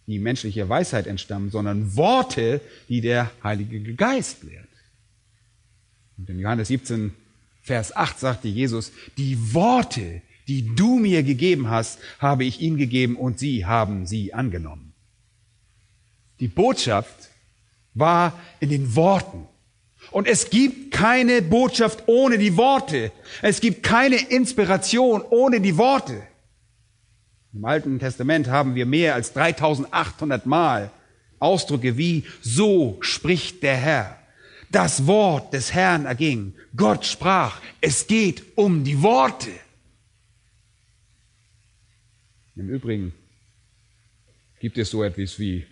die 0.06 0.18
menschlicher 0.18 0.68
Weisheit 0.68 1.06
entstammen, 1.06 1.50
sondern 1.50 1.94
Worte, 1.96 2.61
die 2.88 3.00
der 3.00 3.30
Heilige 3.42 3.94
Geist 3.94 4.42
lehrt. 4.42 4.68
Und 6.16 6.30
in 6.30 6.38
Johannes 6.38 6.68
17, 6.68 7.12
Vers 7.62 7.94
8 7.94 8.18
sagte 8.18 8.48
Jesus, 8.48 8.92
die 9.18 9.54
Worte, 9.54 10.22
die 10.48 10.74
du 10.74 10.98
mir 10.98 11.22
gegeben 11.22 11.68
hast, 11.68 11.98
habe 12.18 12.44
ich 12.44 12.61
ihnen 12.61 12.78
gegeben 12.78 13.16
und 13.16 13.38
sie 13.38 13.66
haben 13.66 14.06
sie 14.06 14.32
angenommen. 14.32 14.94
Die 16.40 16.48
Botschaft 16.48 17.28
war 17.94 18.38
in 18.61 18.70
den 18.70 18.96
Worten. 18.96 19.46
Und 20.11 20.26
es 20.26 20.48
gibt 20.48 20.92
keine 20.92 21.42
Botschaft 21.42 22.04
ohne 22.06 22.38
die 22.38 22.56
Worte. 22.56 23.12
Es 23.42 23.61
gibt 23.61 23.82
keine 23.82 24.16
Inspiration 24.16 25.22
ohne 25.22 25.61
die 25.61 25.76
Worte. 25.76 26.22
Im 27.54 27.64
Alten 27.64 27.98
Testament 27.98 28.48
haben 28.48 28.74
wir 28.74 28.87
mehr 28.87 29.14
als 29.14 29.32
3800 29.32 30.46
Mal 30.46 30.90
Ausdrücke 31.38 31.96
wie 31.96 32.24
so 32.42 32.98
spricht 33.00 33.62
der 33.62 33.76
Herr. 33.76 34.18
Das 34.70 35.06
Wort 35.06 35.54
des 35.54 35.72
Herrn 35.72 36.04
erging. 36.04 36.52
Gott 36.76 37.06
sprach. 37.06 37.61
Es 37.80 38.06
geht 38.06 38.42
um 38.56 38.84
die 38.84 39.02
Worte. 39.02 39.50
Im 42.54 42.68
Übrigen 42.68 43.14
gibt 44.61 44.76
es 44.76 44.90
so 44.90 45.02
etwas 45.02 45.38
wie 45.38 45.66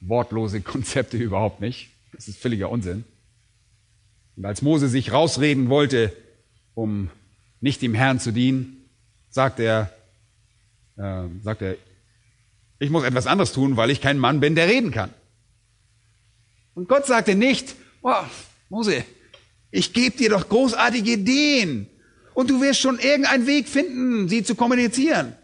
wortlose 0.00 0.60
Konzepte 0.60 1.16
überhaupt 1.16 1.60
nicht. 1.60 1.90
Das 2.12 2.28
ist 2.28 2.38
völliger 2.38 2.70
Unsinn. 2.70 3.04
Und 4.36 4.44
als 4.44 4.62
Mose 4.62 4.88
sich 4.88 5.10
rausreden 5.10 5.68
wollte, 5.68 6.14
um 6.74 7.10
nicht 7.60 7.82
dem 7.82 7.94
Herrn 7.94 8.20
zu 8.20 8.30
dienen, 8.30 8.88
sagt 9.30 9.58
er, 9.58 9.92
äh, 10.98 11.24
sagt 11.42 11.62
er, 11.62 11.76
ich 12.78 12.90
muss 12.90 13.04
etwas 13.04 13.26
anderes 13.26 13.52
tun, 13.52 13.76
weil 13.76 13.90
ich 13.90 14.00
kein 14.00 14.18
Mann 14.18 14.40
bin, 14.40 14.54
der 14.54 14.68
reden 14.68 14.90
kann. 14.90 15.12
Und 16.74 16.88
Gott 16.88 17.06
sagte 17.06 17.34
nicht, 17.34 17.74
oh, 18.02 18.12
Mose, 18.68 19.04
ich 19.70 19.92
gebe 19.92 20.16
dir 20.16 20.30
doch 20.30 20.48
großartige 20.48 21.12
Ideen 21.12 21.88
und 22.34 22.50
du 22.50 22.60
wirst 22.60 22.80
schon 22.80 22.98
irgendeinen 22.98 23.46
Weg 23.46 23.68
finden, 23.68 24.28
sie 24.28 24.44
zu 24.44 24.54
kommunizieren. 24.54 25.34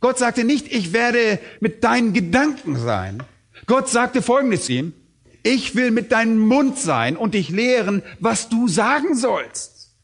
Gott 0.00 0.18
sagte 0.18 0.44
nicht, 0.44 0.72
ich 0.72 0.92
werde 0.92 1.38
mit 1.60 1.84
deinen 1.84 2.12
Gedanken 2.12 2.76
sein. 2.76 3.22
Gott 3.66 3.88
sagte 3.88 4.22
Folgendes 4.22 4.68
ihm, 4.68 4.94
ich 5.42 5.74
will 5.74 5.90
mit 5.90 6.12
deinem 6.12 6.38
Mund 6.38 6.78
sein 6.78 7.16
und 7.16 7.34
dich 7.34 7.48
lehren, 7.48 8.02
was 8.18 8.48
du 8.48 8.68
sagen 8.68 9.14
sollst. 9.14 9.94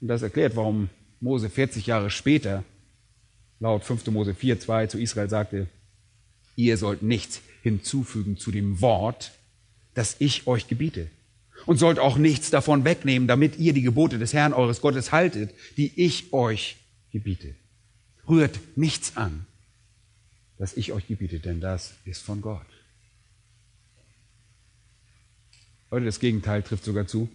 Und 0.00 0.08
das 0.08 0.22
erklärt, 0.22 0.56
warum 0.56 0.88
Mose 1.20 1.50
40 1.50 1.86
Jahre 1.86 2.10
später 2.10 2.64
laut 3.60 3.84
5. 3.84 4.06
Mose 4.08 4.34
4, 4.34 4.60
2 4.60 4.86
zu 4.86 4.98
Israel 4.98 5.28
sagte, 5.28 5.66
ihr 6.56 6.76
sollt 6.76 7.02
nichts 7.02 7.40
hinzufügen 7.62 8.36
zu 8.36 8.50
dem 8.50 8.80
Wort, 8.80 9.32
das 9.94 10.16
ich 10.18 10.46
euch 10.46 10.68
gebiete. 10.68 11.08
Und 11.66 11.78
sollt 11.78 11.98
auch 11.98 12.18
nichts 12.18 12.50
davon 12.50 12.84
wegnehmen, 12.84 13.26
damit 13.26 13.58
ihr 13.58 13.72
die 13.72 13.82
Gebote 13.82 14.18
des 14.18 14.32
Herrn 14.32 14.52
eures 14.52 14.80
Gottes 14.80 15.10
haltet, 15.10 15.52
die 15.76 15.92
ich 15.96 16.32
euch 16.32 16.76
gebiete. 17.10 17.54
Rührt 18.28 18.58
nichts 18.76 19.16
an, 19.16 19.46
das 20.56 20.76
ich 20.76 20.92
euch 20.92 21.08
gebiete, 21.08 21.40
denn 21.40 21.60
das 21.60 21.94
ist 22.04 22.22
von 22.22 22.40
Gott. 22.40 22.66
Heute 25.90 26.04
das 26.04 26.20
Gegenteil 26.20 26.62
trifft 26.62 26.84
sogar 26.84 27.06
zu. 27.06 27.28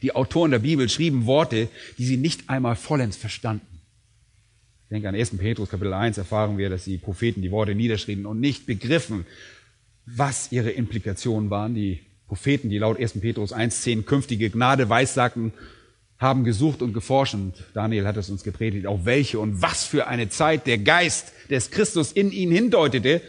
Die 0.00 0.14
Autoren 0.14 0.50
der 0.50 0.58
Bibel 0.58 0.88
schrieben 0.88 1.26
Worte, 1.26 1.68
die 1.98 2.06
sie 2.06 2.16
nicht 2.16 2.48
einmal 2.48 2.76
vollends 2.76 3.16
verstanden. 3.16 3.71
Denke 4.92 5.08
an 5.08 5.14
1. 5.14 5.38
Petrus 5.38 5.70
Kapitel 5.70 5.94
1 5.94 6.18
erfahren 6.18 6.58
wir, 6.58 6.68
dass 6.68 6.84
die 6.84 6.98
Propheten 6.98 7.40
die 7.40 7.50
Worte 7.50 7.74
niederschrieben 7.74 8.26
und 8.26 8.40
nicht 8.40 8.66
begriffen, 8.66 9.24
was 10.04 10.52
ihre 10.52 10.68
Implikationen 10.68 11.48
waren. 11.48 11.74
Die 11.74 12.00
Propheten, 12.28 12.68
die 12.68 12.76
laut 12.76 13.00
1. 13.00 13.18
Petrus 13.20 13.54
1.10 13.54 14.02
künftige 14.02 14.50
Gnade 14.50 14.90
weissagten, 14.90 15.54
haben 16.18 16.44
gesucht 16.44 16.82
und 16.82 16.92
geforscht 16.92 17.32
und 17.32 17.54
Daniel 17.72 18.06
hat 18.06 18.18
es 18.18 18.28
uns 18.28 18.44
gepredigt, 18.44 18.86
auf 18.86 19.06
welche 19.06 19.38
und 19.40 19.62
was 19.62 19.84
für 19.86 20.08
eine 20.08 20.28
Zeit 20.28 20.66
der 20.66 20.76
Geist 20.76 21.32
des 21.48 21.70
Christus 21.70 22.12
in 22.12 22.30
ihn 22.30 22.52
hindeutete, 22.52 23.22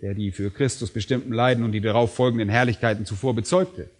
der 0.00 0.14
die 0.14 0.32
für 0.32 0.50
Christus 0.50 0.92
bestimmten 0.92 1.34
Leiden 1.34 1.62
und 1.62 1.72
die 1.72 1.82
darauf 1.82 2.14
folgenden 2.14 2.48
Herrlichkeiten 2.48 3.04
zuvor 3.04 3.34
bezeugte. 3.34 3.90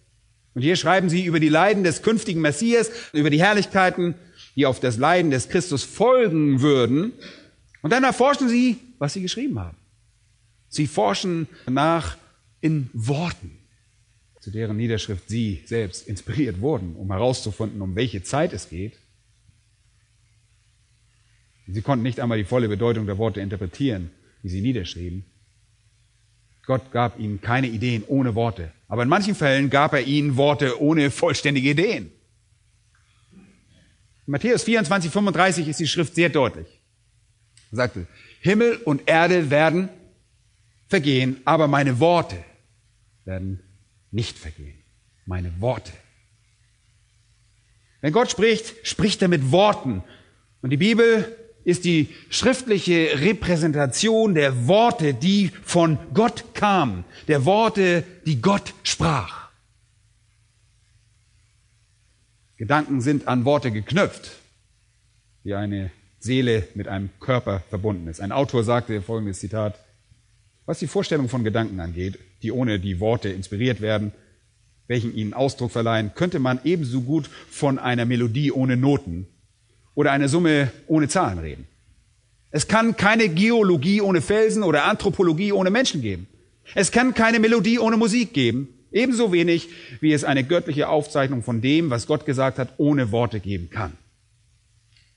Und 0.55 0.63
hier 0.63 0.75
schreiben 0.75 1.09
sie 1.09 1.25
über 1.25 1.39
die 1.39 1.49
Leiden 1.49 1.83
des 1.83 2.01
künftigen 2.01 2.41
Messias, 2.41 2.91
über 3.13 3.29
die 3.29 3.41
Herrlichkeiten, 3.41 4.15
die 4.55 4.65
auf 4.65 4.79
das 4.79 4.97
Leiden 4.97 5.31
des 5.31 5.49
Christus 5.49 5.83
folgen 5.83 6.61
würden. 6.61 7.13
Und 7.81 7.91
dann 7.91 8.03
erforschen 8.03 8.49
sie, 8.49 8.77
was 8.99 9.13
sie 9.13 9.21
geschrieben 9.21 9.59
haben. 9.59 9.77
Sie 10.69 10.87
forschen 10.87 11.47
nach 11.67 12.17
in 12.61 12.89
Worten, 12.93 13.59
zu 14.39 14.51
deren 14.51 14.77
Niederschrift 14.77 15.29
sie 15.29 15.61
selbst 15.65 16.07
inspiriert 16.07 16.61
wurden, 16.61 16.95
um 16.95 17.11
herauszufinden, 17.11 17.81
um 17.81 17.95
welche 17.95 18.23
Zeit 18.23 18.53
es 18.53 18.69
geht. 18.69 18.93
Sie 21.67 21.81
konnten 21.81 22.03
nicht 22.03 22.19
einmal 22.19 22.37
die 22.37 22.43
volle 22.43 22.67
Bedeutung 22.67 23.05
der 23.05 23.17
Worte 23.17 23.39
interpretieren, 23.39 24.11
die 24.43 24.49
sie 24.49 24.61
niederschrieben. 24.61 25.25
Gott 26.65 26.91
gab 26.91 27.19
ihnen 27.19 27.41
keine 27.41 27.67
Ideen 27.67 28.03
ohne 28.07 28.35
Worte. 28.35 28.71
Aber 28.87 29.03
in 29.03 29.09
manchen 29.09 29.35
Fällen 29.35 29.69
gab 29.69 29.93
er 29.93 30.01
ihnen 30.01 30.37
Worte 30.37 30.81
ohne 30.81 31.11
vollständige 31.11 31.69
Ideen. 31.71 32.11
In 34.25 34.31
Matthäus 34.31 34.63
24, 34.63 35.11
35 35.11 35.67
ist 35.67 35.79
die 35.79 35.87
Schrift 35.87 36.15
sehr 36.15 36.29
deutlich. 36.29 36.67
Er 37.71 37.75
sagte, 37.75 38.07
Himmel 38.41 38.77
und 38.85 39.03
Erde 39.07 39.49
werden 39.49 39.89
vergehen, 40.87 41.41
aber 41.45 41.67
meine 41.67 41.99
Worte 41.99 42.37
werden 43.25 43.61
nicht 44.11 44.37
vergehen. 44.37 44.81
Meine 45.25 45.59
Worte. 45.59 45.91
Wenn 48.01 48.13
Gott 48.13 48.29
spricht, 48.29 48.85
spricht 48.85 49.21
er 49.21 49.27
mit 49.27 49.51
Worten. 49.51 50.03
Und 50.61 50.69
die 50.69 50.77
Bibel 50.77 51.35
ist 51.63 51.85
die 51.85 52.09
schriftliche 52.29 53.21
Repräsentation 53.21 54.35
der 54.35 54.67
Worte, 54.67 55.13
die 55.13 55.51
von 55.63 55.97
Gott 56.13 56.53
kamen, 56.53 57.05
der 57.27 57.45
Worte, 57.45 58.03
die 58.25 58.41
Gott 58.41 58.73
sprach. 58.83 59.42
Gedanken 62.63 63.01
sind 63.01 63.27
an 63.27 63.43
Worte 63.43 63.71
geknüpft, 63.71 64.37
wie 65.43 65.53
eine 65.53 65.91
Seele 66.17 66.65
mit 66.75 66.87
einem 66.87 67.09
Körper 67.19 67.61
verbunden 67.69 68.07
ist. 68.07 68.21
Ein 68.21 68.31
Autor 68.31 68.63
sagte 68.63 69.01
folgendes 69.01 69.39
Zitat, 69.39 69.77
was 70.65 70.79
die 70.79 70.87
Vorstellung 70.87 71.27
von 71.27 71.43
Gedanken 71.43 71.81
angeht, 71.81 72.17
die 72.41 72.53
ohne 72.53 72.79
die 72.79 73.01
Worte 73.01 73.27
inspiriert 73.27 73.81
werden, 73.81 74.13
welchen 74.87 75.13
ihnen 75.13 75.33
Ausdruck 75.33 75.71
verleihen, 75.71 76.13
könnte 76.15 76.39
man 76.39 76.61
ebenso 76.63 77.01
gut 77.01 77.29
von 77.49 77.79
einer 77.79 78.05
Melodie 78.05 78.53
ohne 78.53 78.77
Noten 78.77 79.27
oder 79.93 80.13
einer 80.13 80.29
Summe 80.29 80.71
ohne 80.87 81.09
Zahlen 81.09 81.39
reden. 81.39 81.67
Es 82.49 82.69
kann 82.69 82.95
keine 82.95 83.27
Geologie 83.27 83.99
ohne 83.99 84.21
Felsen 84.21 84.63
oder 84.63 84.85
Anthropologie 84.85 85.51
ohne 85.51 85.69
Menschen 85.69 86.01
geben. 86.01 86.27
Es 86.75 86.93
kann 86.93 87.13
keine 87.13 87.41
Melodie 87.41 87.79
ohne 87.79 87.97
Musik 87.97 88.33
geben. 88.33 88.69
Ebenso 88.93 89.33
wenig, 89.33 89.69
wie 89.99 90.13
es 90.13 90.23
eine 90.23 90.43
göttliche 90.43 90.87
Aufzeichnung 90.87 91.43
von 91.43 91.61
dem, 91.61 91.89
was 91.89 92.07
Gott 92.07 92.25
gesagt 92.25 92.59
hat, 92.59 92.69
ohne 92.77 93.11
Worte 93.11 93.39
geben 93.39 93.69
kann. 93.69 93.93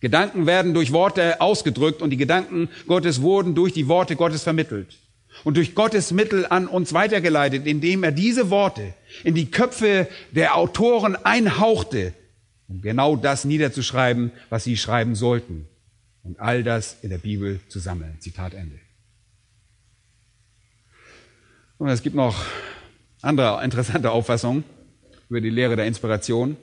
Gedanken 0.00 0.46
werden 0.46 0.74
durch 0.74 0.92
Worte 0.92 1.40
ausgedrückt 1.40 2.02
und 2.02 2.10
die 2.10 2.16
Gedanken 2.16 2.68
Gottes 2.86 3.22
wurden 3.22 3.54
durch 3.54 3.72
die 3.72 3.88
Worte 3.88 4.16
Gottes 4.16 4.42
vermittelt 4.42 4.98
und 5.44 5.56
durch 5.56 5.74
Gottes 5.74 6.10
Mittel 6.12 6.46
an 6.46 6.66
uns 6.66 6.92
weitergeleitet, 6.92 7.66
indem 7.66 8.02
er 8.02 8.12
diese 8.12 8.50
Worte 8.50 8.94
in 9.24 9.34
die 9.34 9.50
Köpfe 9.50 10.08
der 10.32 10.56
Autoren 10.56 11.16
einhauchte, 11.16 12.14
um 12.68 12.82
genau 12.82 13.16
das 13.16 13.44
niederzuschreiben, 13.44 14.32
was 14.48 14.64
sie 14.64 14.76
schreiben 14.76 15.14
sollten. 15.14 15.66
Und 16.22 16.40
all 16.40 16.64
das 16.64 16.96
in 17.02 17.10
der 17.10 17.18
Bibel 17.18 17.60
zu 17.68 17.78
sammeln. 17.78 18.16
Zitat 18.18 18.52
Ende. 18.52 18.78
Und 21.78 21.88
es 21.88 22.02
gibt 22.02 22.16
noch 22.16 22.44
andere 23.26 23.62
interessante 23.64 24.10
Auffassungen 24.10 24.64
über 25.28 25.40
die 25.40 25.50
Lehre 25.50 25.76
der 25.76 25.86
Inspiration. 25.86 26.56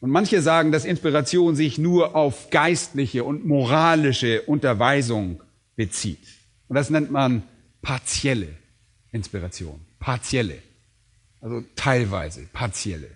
Und 0.00 0.10
manche 0.10 0.42
sagen, 0.42 0.72
dass 0.72 0.84
Inspiration 0.84 1.56
sich 1.56 1.78
nur 1.78 2.14
auf 2.14 2.50
geistliche 2.50 3.24
und 3.24 3.46
moralische 3.46 4.42
Unterweisung 4.42 5.42
bezieht. 5.76 6.26
Und 6.68 6.76
das 6.76 6.90
nennt 6.90 7.10
man 7.10 7.42
partielle 7.80 8.48
Inspiration. 9.12 9.80
Partielle. 9.98 10.58
Also 11.40 11.62
teilweise, 11.76 12.46
partielle. 12.52 13.08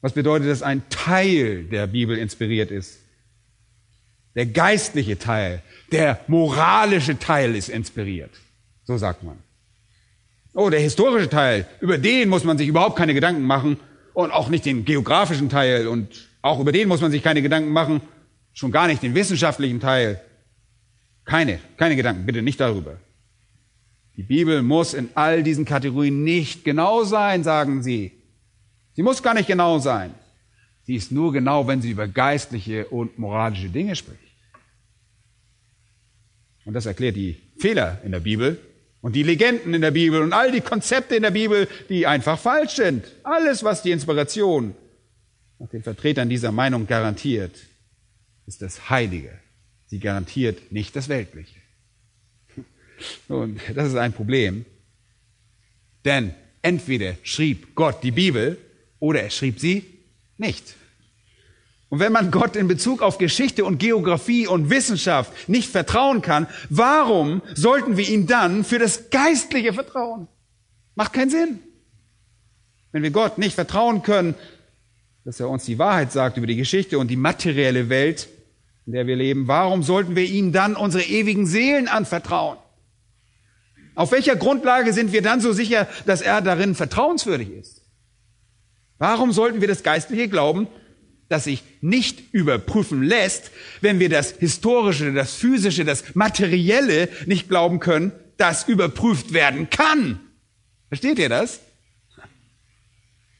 Was 0.00 0.12
bedeutet, 0.12 0.48
dass 0.48 0.62
ein 0.62 0.88
Teil 0.88 1.64
der 1.64 1.86
Bibel 1.86 2.16
inspiriert 2.16 2.70
ist? 2.70 2.98
Der 4.34 4.46
geistliche 4.46 5.18
Teil, 5.18 5.62
der 5.90 6.20
moralische 6.26 7.18
Teil 7.18 7.54
ist 7.54 7.68
inspiriert. 7.68 8.30
So 8.84 8.96
sagt 8.96 9.22
man. 9.22 9.36
Oh, 10.54 10.68
der 10.68 10.80
historische 10.80 11.30
Teil, 11.30 11.66
über 11.80 11.96
den 11.96 12.28
muss 12.28 12.44
man 12.44 12.58
sich 12.58 12.68
überhaupt 12.68 12.96
keine 12.96 13.14
Gedanken 13.14 13.42
machen 13.42 13.78
und 14.12 14.30
auch 14.30 14.48
nicht 14.48 14.66
den 14.66 14.84
geografischen 14.84 15.48
Teil 15.48 15.86
und 15.86 16.28
auch 16.42 16.60
über 16.60 16.72
den 16.72 16.88
muss 16.88 17.00
man 17.00 17.10
sich 17.10 17.22
keine 17.22 17.40
Gedanken 17.40 17.70
machen, 17.70 18.02
schon 18.52 18.70
gar 18.70 18.86
nicht 18.86 19.02
den 19.02 19.14
wissenschaftlichen 19.14 19.80
Teil. 19.80 20.20
Keine, 21.24 21.58
keine 21.76 21.96
Gedanken, 21.96 22.26
bitte 22.26 22.42
nicht 22.42 22.60
darüber. 22.60 22.98
Die 24.16 24.22
Bibel 24.22 24.62
muss 24.62 24.92
in 24.92 25.08
all 25.14 25.42
diesen 25.42 25.64
Kategorien 25.64 26.22
nicht 26.22 26.64
genau 26.64 27.04
sein, 27.04 27.44
sagen 27.44 27.82
sie. 27.82 28.12
Sie 28.92 29.02
muss 29.02 29.22
gar 29.22 29.32
nicht 29.32 29.46
genau 29.46 29.78
sein. 29.78 30.12
Sie 30.82 30.96
ist 30.96 31.12
nur 31.12 31.32
genau, 31.32 31.66
wenn 31.66 31.80
sie 31.80 31.92
über 31.92 32.08
geistliche 32.08 32.86
und 32.88 33.18
moralische 33.18 33.70
Dinge 33.70 33.96
spricht. 33.96 34.20
Und 36.64 36.74
das 36.74 36.86
erklärt 36.86 37.16
die 37.16 37.40
Fehler 37.58 38.02
in 38.04 38.12
der 38.12 38.20
Bibel 38.20 38.60
und 39.02 39.14
die 39.14 39.24
Legenden 39.24 39.74
in 39.74 39.82
der 39.82 39.90
Bibel 39.90 40.22
und 40.22 40.32
all 40.32 40.50
die 40.52 40.60
Konzepte 40.60 41.16
in 41.16 41.22
der 41.22 41.32
Bibel, 41.32 41.68
die 41.88 42.06
einfach 42.06 42.38
falsch 42.38 42.76
sind. 42.76 43.04
Alles, 43.24 43.62
was 43.62 43.82
die 43.82 43.90
Inspiration 43.90 44.74
nach 45.58 45.68
den 45.68 45.82
Vertretern 45.82 46.28
dieser 46.28 46.52
Meinung 46.52 46.86
garantiert, 46.86 47.54
ist 48.46 48.62
das 48.62 48.88
Heilige. 48.88 49.38
Sie 49.86 49.98
garantiert 49.98 50.72
nicht 50.72 50.96
das 50.96 51.08
Weltliche. 51.08 51.58
Und 53.28 53.60
das 53.74 53.88
ist 53.88 53.96
ein 53.96 54.12
Problem. 54.12 54.64
Denn 56.04 56.34
entweder 56.62 57.14
schrieb 57.24 57.74
Gott 57.74 58.02
die 58.02 58.12
Bibel 58.12 58.56
oder 59.00 59.22
er 59.22 59.30
schrieb 59.30 59.58
sie 59.58 59.84
nicht. 60.38 60.76
Und 61.92 61.98
wenn 61.98 62.10
man 62.10 62.30
Gott 62.30 62.56
in 62.56 62.68
Bezug 62.68 63.02
auf 63.02 63.18
Geschichte 63.18 63.66
und 63.66 63.76
Geografie 63.76 64.46
und 64.46 64.70
Wissenschaft 64.70 65.30
nicht 65.46 65.68
vertrauen 65.70 66.22
kann, 66.22 66.46
warum 66.70 67.42
sollten 67.54 67.98
wir 67.98 68.08
ihm 68.08 68.26
dann 68.26 68.64
für 68.64 68.78
das 68.78 69.10
Geistliche 69.10 69.74
vertrauen? 69.74 70.26
Macht 70.94 71.12
keinen 71.12 71.28
Sinn. 71.28 71.58
Wenn 72.92 73.02
wir 73.02 73.10
Gott 73.10 73.36
nicht 73.36 73.54
vertrauen 73.54 74.02
können, 74.02 74.34
dass 75.26 75.38
er 75.38 75.50
uns 75.50 75.66
die 75.66 75.78
Wahrheit 75.78 76.12
sagt 76.12 76.38
über 76.38 76.46
die 76.46 76.56
Geschichte 76.56 76.98
und 76.98 77.08
die 77.08 77.16
materielle 77.16 77.90
Welt, 77.90 78.26
in 78.86 78.94
der 78.94 79.06
wir 79.06 79.16
leben, 79.16 79.46
warum 79.46 79.82
sollten 79.82 80.16
wir 80.16 80.24
ihm 80.24 80.50
dann 80.50 80.76
unsere 80.76 81.04
ewigen 81.04 81.44
Seelen 81.44 81.88
anvertrauen? 81.88 82.56
Auf 83.96 84.12
welcher 84.12 84.36
Grundlage 84.36 84.94
sind 84.94 85.12
wir 85.12 85.20
dann 85.20 85.42
so 85.42 85.52
sicher, 85.52 85.86
dass 86.06 86.22
er 86.22 86.40
darin 86.40 86.74
vertrauenswürdig 86.74 87.50
ist? 87.50 87.82
Warum 88.96 89.30
sollten 89.32 89.60
wir 89.60 89.68
das 89.68 89.82
Geistliche 89.82 90.28
glauben, 90.28 90.68
das 91.32 91.44
sich 91.44 91.62
nicht 91.80 92.32
überprüfen 92.32 93.02
lässt, 93.02 93.50
wenn 93.80 93.98
wir 93.98 94.08
das 94.08 94.34
Historische, 94.38 95.12
das 95.12 95.34
Physische, 95.34 95.84
das 95.84 96.14
Materielle 96.14 97.08
nicht 97.26 97.48
glauben 97.48 97.80
können, 97.80 98.12
das 98.36 98.68
überprüft 98.68 99.32
werden 99.32 99.70
kann? 99.70 100.20
Versteht 100.88 101.18
ihr 101.18 101.28
das? 101.28 101.60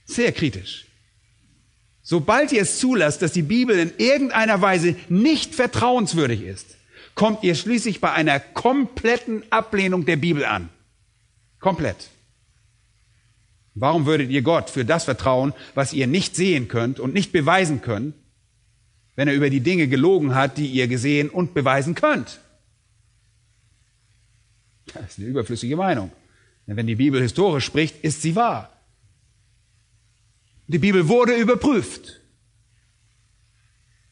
Sehr 0.04 0.32
kritisch. 0.32 0.86
Sobald 2.02 2.50
ihr 2.50 2.62
es 2.62 2.78
zulasst, 2.78 3.22
dass 3.22 3.32
die 3.32 3.42
Bibel 3.42 3.78
in 3.78 3.92
irgendeiner 3.98 4.60
Weise 4.60 4.96
nicht 5.08 5.54
vertrauenswürdig 5.54 6.42
ist, 6.42 6.66
kommt 7.14 7.44
ihr 7.44 7.54
schließlich 7.54 8.00
bei 8.00 8.10
einer 8.12 8.40
kompletten 8.40 9.44
Ablehnung 9.50 10.04
der 10.04 10.16
Bibel 10.16 10.44
an. 10.44 10.68
Komplett. 11.60 12.08
Warum 13.74 14.06
würdet 14.06 14.30
ihr 14.30 14.42
Gott 14.42 14.70
für 14.70 14.84
das 14.84 15.04
vertrauen, 15.04 15.54
was 15.74 15.92
ihr 15.92 16.06
nicht 16.06 16.36
sehen 16.36 16.68
könnt 16.68 17.00
und 17.00 17.14
nicht 17.14 17.32
beweisen 17.32 17.80
könnt, 17.80 18.14
wenn 19.16 19.28
er 19.28 19.34
über 19.34 19.50
die 19.50 19.60
Dinge 19.60 19.88
gelogen 19.88 20.34
hat, 20.34 20.58
die 20.58 20.66
ihr 20.66 20.88
gesehen 20.88 21.30
und 21.30 21.54
beweisen 21.54 21.94
könnt? 21.94 22.40
Das 24.92 25.10
ist 25.10 25.18
eine 25.18 25.28
überflüssige 25.28 25.76
Meinung. 25.76 26.12
Denn 26.66 26.76
wenn 26.76 26.86
die 26.86 26.96
Bibel 26.96 27.20
historisch 27.20 27.64
spricht, 27.64 28.04
ist 28.04 28.22
sie 28.22 28.36
wahr. 28.36 28.72
Die 30.66 30.78
Bibel 30.78 31.08
wurde 31.08 31.34
überprüft. 31.34 32.20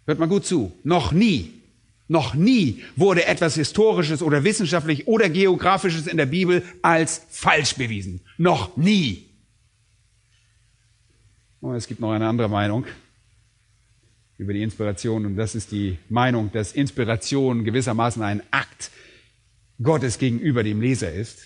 Hört 0.06 0.18
mal 0.18 0.26
gut 0.26 0.46
zu. 0.46 0.72
Noch 0.82 1.12
nie, 1.12 1.60
noch 2.08 2.34
nie 2.34 2.82
wurde 2.96 3.26
etwas 3.26 3.54
Historisches 3.54 4.22
oder 4.22 4.42
Wissenschaftlich 4.42 5.06
oder 5.06 5.28
Geografisches 5.28 6.06
in 6.06 6.16
der 6.16 6.26
Bibel 6.26 6.64
als 6.82 7.22
falsch 7.30 7.76
bewiesen. 7.76 8.20
Noch 8.36 8.76
nie. 8.76 9.29
Und 11.60 11.74
es 11.74 11.86
gibt 11.86 12.00
noch 12.00 12.12
eine 12.12 12.26
andere 12.26 12.48
Meinung 12.48 12.86
über 14.38 14.54
die 14.54 14.62
Inspiration 14.62 15.26
und 15.26 15.36
das 15.36 15.54
ist 15.54 15.70
die 15.70 15.98
Meinung, 16.08 16.50
dass 16.52 16.72
Inspiration 16.72 17.64
gewissermaßen 17.64 18.22
ein 18.22 18.42
Akt 18.50 18.90
Gottes 19.82 20.18
gegenüber 20.18 20.62
dem 20.62 20.80
Leser 20.80 21.12
ist. 21.12 21.42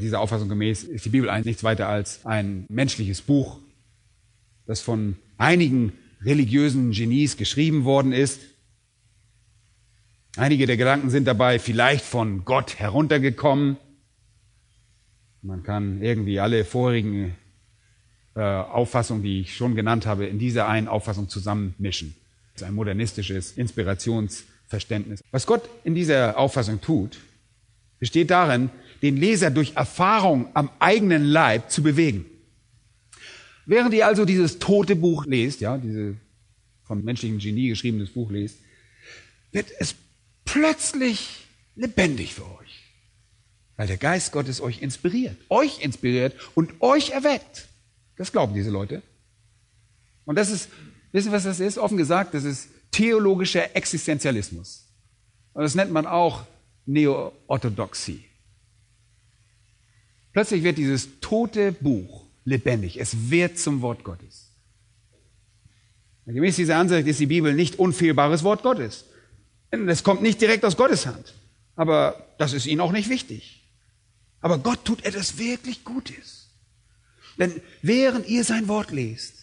Dieser 0.00 0.18
Auffassung 0.18 0.48
gemäß 0.48 0.82
ist 0.82 1.04
die 1.04 1.10
Bibel 1.10 1.30
eigentlich 1.30 1.46
nichts 1.46 1.62
weiter 1.62 1.88
als 1.88 2.26
ein 2.26 2.64
menschliches 2.68 3.22
Buch, 3.22 3.60
das 4.66 4.80
von 4.80 5.16
einigen 5.38 5.92
religiösen 6.22 6.90
Genies 6.90 7.36
geschrieben 7.36 7.84
worden 7.84 8.12
ist. 8.12 8.40
Einige 10.36 10.66
der 10.66 10.76
Gedanken 10.76 11.10
sind 11.10 11.26
dabei 11.26 11.60
vielleicht 11.60 12.04
von 12.04 12.44
Gott 12.44 12.80
heruntergekommen. 12.80 13.76
Man 15.42 15.62
kann 15.62 16.02
irgendwie 16.02 16.40
alle 16.40 16.64
vorigen 16.64 17.36
äh, 18.34 18.40
Auffassung, 18.40 19.22
die 19.22 19.40
ich 19.40 19.56
schon 19.56 19.74
genannt 19.74 20.06
habe, 20.06 20.26
in 20.26 20.38
dieser 20.38 20.68
einen 20.68 20.88
Auffassung 20.88 21.28
zusammenmischen. 21.28 22.14
Das 22.54 22.62
ist 22.62 22.68
ein 22.68 22.74
modernistisches 22.74 23.52
Inspirationsverständnis. 23.52 25.22
Was 25.30 25.46
Gott 25.46 25.68
in 25.84 25.94
dieser 25.94 26.38
Auffassung 26.38 26.80
tut, 26.80 27.18
besteht 27.98 28.30
darin, 28.30 28.70
den 29.02 29.16
Leser 29.16 29.50
durch 29.50 29.74
Erfahrung 29.74 30.48
am 30.54 30.70
eigenen 30.78 31.24
Leib 31.24 31.70
zu 31.70 31.82
bewegen. 31.82 32.24
Während 33.66 33.94
ihr 33.94 34.06
also 34.06 34.24
dieses 34.24 34.58
tote 34.58 34.96
Buch 34.96 35.26
lest, 35.26 35.60
ja, 35.60 35.78
diese 35.78 36.16
vom 36.84 37.02
menschlichen 37.04 37.38
Genie 37.38 37.68
geschriebenes 37.68 38.10
Buch 38.10 38.30
lest, 38.30 38.58
wird 39.52 39.66
es 39.78 39.94
plötzlich 40.44 41.44
lebendig 41.76 42.34
für 42.34 42.44
euch. 42.44 42.82
Weil 43.76 43.86
der 43.86 43.96
Geist 43.96 44.32
Gottes 44.32 44.60
euch 44.60 44.82
inspiriert, 44.82 45.36
euch 45.48 45.82
inspiriert 45.82 46.34
und 46.54 46.80
euch 46.80 47.10
erweckt. 47.10 47.68
Das 48.16 48.32
glauben 48.32 48.54
diese 48.54 48.70
Leute. 48.70 49.02
Und 50.24 50.36
das 50.36 50.50
ist, 50.50 50.68
wissen 51.12 51.30
Sie, 51.30 51.32
was 51.32 51.44
das 51.44 51.60
ist? 51.60 51.78
Offen 51.78 51.96
gesagt, 51.96 52.34
das 52.34 52.44
ist 52.44 52.68
theologischer 52.90 53.74
Existenzialismus. 53.74 54.86
Und 55.54 55.62
das 55.62 55.74
nennt 55.74 55.92
man 55.92 56.06
auch 56.06 56.44
Neo-Orthodoxie. 56.86 58.24
Plötzlich 60.32 60.62
wird 60.62 60.78
dieses 60.78 61.20
tote 61.20 61.72
Buch 61.72 62.26
lebendig. 62.44 62.98
Es 62.98 63.30
wird 63.30 63.58
zum 63.58 63.82
Wort 63.82 64.04
Gottes. 64.04 64.50
Gemäß 66.26 66.56
dieser 66.56 66.76
Ansicht 66.76 67.06
ist 67.06 67.20
die 67.20 67.26
Bibel 67.26 67.52
nicht 67.52 67.78
unfehlbares 67.78 68.44
Wort 68.44 68.62
Gottes. 68.62 69.04
Es 69.70 70.04
kommt 70.04 70.22
nicht 70.22 70.40
direkt 70.40 70.64
aus 70.64 70.76
Gottes 70.76 71.06
Hand. 71.06 71.34
Aber 71.74 72.26
das 72.38 72.52
ist 72.52 72.66
ihnen 72.66 72.80
auch 72.80 72.92
nicht 72.92 73.08
wichtig. 73.08 73.62
Aber 74.40 74.58
Gott 74.58 74.84
tut 74.84 75.04
etwas 75.04 75.38
wirklich 75.38 75.84
Gutes. 75.84 76.41
Denn 77.38 77.60
während 77.80 78.28
ihr 78.28 78.44
sein 78.44 78.68
Wort 78.68 78.90
lest 78.90 79.34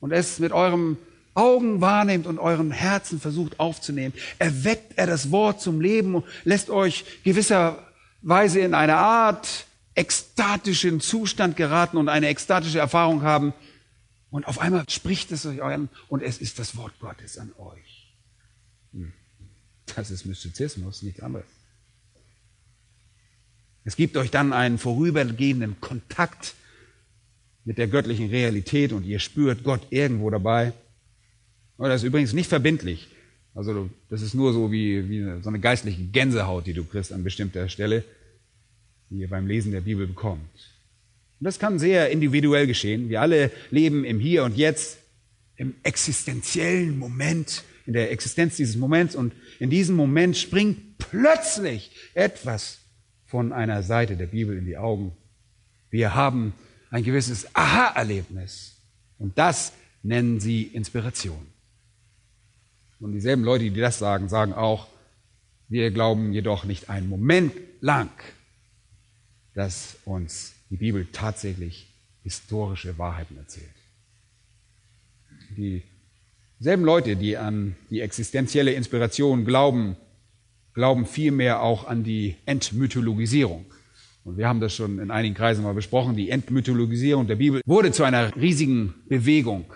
und 0.00 0.12
es 0.12 0.38
mit 0.38 0.52
eurem 0.52 0.98
Augen 1.34 1.80
wahrnehmt 1.80 2.26
und 2.26 2.38
euren 2.38 2.70
Herzen 2.70 3.20
versucht 3.20 3.60
aufzunehmen, 3.60 4.14
erweckt 4.38 4.94
er 4.96 5.06
das 5.06 5.30
Wort 5.30 5.60
zum 5.60 5.80
Leben 5.80 6.14
und 6.14 6.24
lässt 6.44 6.70
euch 6.70 7.04
gewisserweise 7.24 8.60
in 8.60 8.74
eine 8.74 8.96
Art 8.96 9.66
ekstatischen 9.94 11.00
Zustand 11.00 11.56
geraten 11.56 11.96
und 11.96 12.08
eine 12.08 12.28
ekstatische 12.28 12.78
Erfahrung 12.78 13.22
haben. 13.22 13.52
Und 14.30 14.46
auf 14.46 14.60
einmal 14.60 14.84
spricht 14.88 15.32
es 15.32 15.46
euch 15.46 15.62
an 15.62 15.88
und 16.08 16.22
es 16.22 16.38
ist 16.38 16.58
das 16.58 16.76
Wort 16.76 16.98
Gottes 17.00 17.38
an 17.38 17.52
euch. 17.58 18.14
Hm. 18.92 19.12
Das 19.94 20.10
ist 20.10 20.26
Mystizismus, 20.26 21.02
nichts 21.02 21.20
anderes. 21.20 21.46
Es 23.84 23.96
gibt 23.96 24.16
euch 24.16 24.30
dann 24.30 24.52
einen 24.52 24.78
vorübergehenden 24.78 25.80
Kontakt 25.80 26.54
mit 27.66 27.78
der 27.78 27.88
göttlichen 27.88 28.30
Realität 28.30 28.92
und 28.92 29.04
ihr 29.04 29.18
spürt 29.18 29.64
Gott 29.64 29.88
irgendwo 29.90 30.30
dabei. 30.30 30.72
Und 31.76 31.88
das 31.88 32.02
ist 32.02 32.06
übrigens 32.06 32.32
nicht 32.32 32.48
verbindlich. 32.48 33.08
Also 33.54 33.90
das 34.08 34.22
ist 34.22 34.34
nur 34.34 34.52
so 34.52 34.70
wie, 34.70 35.10
wie 35.10 35.42
so 35.42 35.48
eine 35.48 35.58
geistliche 35.58 36.02
Gänsehaut, 36.04 36.66
die 36.66 36.74
du 36.74 36.84
kriegst 36.84 37.12
an 37.12 37.24
bestimmter 37.24 37.68
Stelle, 37.68 38.04
die 39.10 39.16
ihr 39.16 39.28
beim 39.28 39.46
Lesen 39.48 39.72
der 39.72 39.80
Bibel 39.80 40.06
bekommt. 40.06 40.40
Und 41.40 41.44
das 41.44 41.58
kann 41.58 41.78
sehr 41.78 42.10
individuell 42.10 42.68
geschehen. 42.68 43.08
Wir 43.08 43.20
alle 43.20 43.50
leben 43.70 44.04
im 44.04 44.20
Hier 44.20 44.44
und 44.44 44.56
Jetzt, 44.56 44.98
im 45.56 45.74
existenziellen 45.82 46.96
Moment, 46.98 47.64
in 47.84 47.94
der 47.94 48.12
Existenz 48.12 48.56
dieses 48.56 48.76
Moments. 48.76 49.16
Und 49.16 49.32
in 49.58 49.70
diesem 49.70 49.96
Moment 49.96 50.36
springt 50.36 50.98
plötzlich 50.98 51.90
etwas 52.14 52.78
von 53.24 53.52
einer 53.52 53.82
Seite 53.82 54.16
der 54.16 54.26
Bibel 54.26 54.56
in 54.56 54.66
die 54.66 54.76
Augen. 54.76 55.12
Wir 55.90 56.14
haben 56.14 56.52
ein 56.96 57.04
gewisses 57.04 57.54
Aha-Erlebnis. 57.54 58.74
Und 59.18 59.36
das 59.36 59.74
nennen 60.02 60.40
sie 60.40 60.62
Inspiration. 60.62 61.46
Und 63.00 63.12
dieselben 63.12 63.44
Leute, 63.44 63.70
die 63.70 63.80
das 63.80 63.98
sagen, 63.98 64.30
sagen 64.30 64.54
auch, 64.54 64.86
wir 65.68 65.90
glauben 65.90 66.32
jedoch 66.32 66.64
nicht 66.64 66.88
einen 66.88 67.10
Moment 67.10 67.52
lang, 67.82 68.08
dass 69.52 69.98
uns 70.06 70.54
die 70.70 70.78
Bibel 70.78 71.06
tatsächlich 71.12 71.86
historische 72.22 72.96
Wahrheiten 72.96 73.36
erzählt. 73.36 73.66
Dieselben 75.54 76.84
Leute, 76.86 77.16
die 77.16 77.36
an 77.36 77.76
die 77.90 78.00
existenzielle 78.00 78.72
Inspiration 78.72 79.44
glauben, 79.44 79.96
glauben 80.72 81.04
vielmehr 81.04 81.60
auch 81.60 81.86
an 81.86 82.04
die 82.04 82.36
Entmythologisierung. 82.46 83.66
Und 84.26 84.38
wir 84.38 84.48
haben 84.48 84.58
das 84.58 84.74
schon 84.74 84.98
in 84.98 85.12
einigen 85.12 85.36
Kreisen 85.36 85.62
mal 85.62 85.72
besprochen. 85.72 86.16
Die 86.16 86.30
Entmythologisierung 86.30 87.28
der 87.28 87.36
Bibel 87.36 87.62
wurde 87.64 87.92
zu 87.92 88.02
einer 88.02 88.34
riesigen 88.34 88.92
Bewegung, 89.08 89.66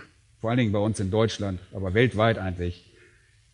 vor 0.41 0.51
allen 0.51 0.59
Dingen 0.59 0.73
bei 0.73 0.81
uns 0.81 0.99
in 0.99 1.13
Deutschland, 1.13 1.61
aber 1.73 1.95
weltweit 1.95 2.37
eigentlich 2.37 2.93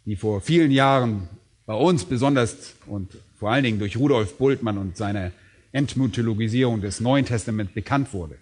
die 0.07 0.17
vor 0.17 0.41
vielen 0.41 0.71
Jahren 0.71 1.29
bei 1.67 1.75
uns 1.75 2.07
besonders 2.07 2.77
und 2.87 3.11
vor 3.35 3.51
allen 3.51 3.65
Dingen 3.65 3.79
durch 3.79 3.99
Rudolf 3.99 4.39
Bultmann 4.39 4.79
und 4.79 4.97
seine 4.97 5.33
Entmythologisierung 5.73 6.81
des 6.81 7.01
Neuen 7.01 7.27
Testaments 7.27 7.75
bekannt 7.75 8.15
wurde. 8.15 8.39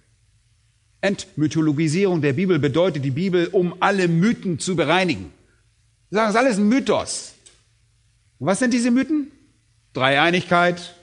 Entmythologisierung 1.01 2.21
der 2.21 2.35
Bibel 2.35 2.61
bedeutet 2.61 3.05
die 3.05 3.11
Bibel, 3.11 3.49
um 3.49 3.75
alle 3.81 4.07
Mythen 4.07 4.61
zu 4.61 4.77
bereinigen. 4.77 5.33
Sie 6.09 6.15
sagen, 6.15 6.29
es 6.29 6.35
ist 6.37 6.41
alles 6.41 6.59
ein 6.59 6.69
Mythos. 6.69 7.35
Und 8.39 8.47
was 8.47 8.61
sind 8.61 8.73
diese 8.73 8.93
Mythen? 8.93 9.33
Dreieinigkeit, 9.93 10.95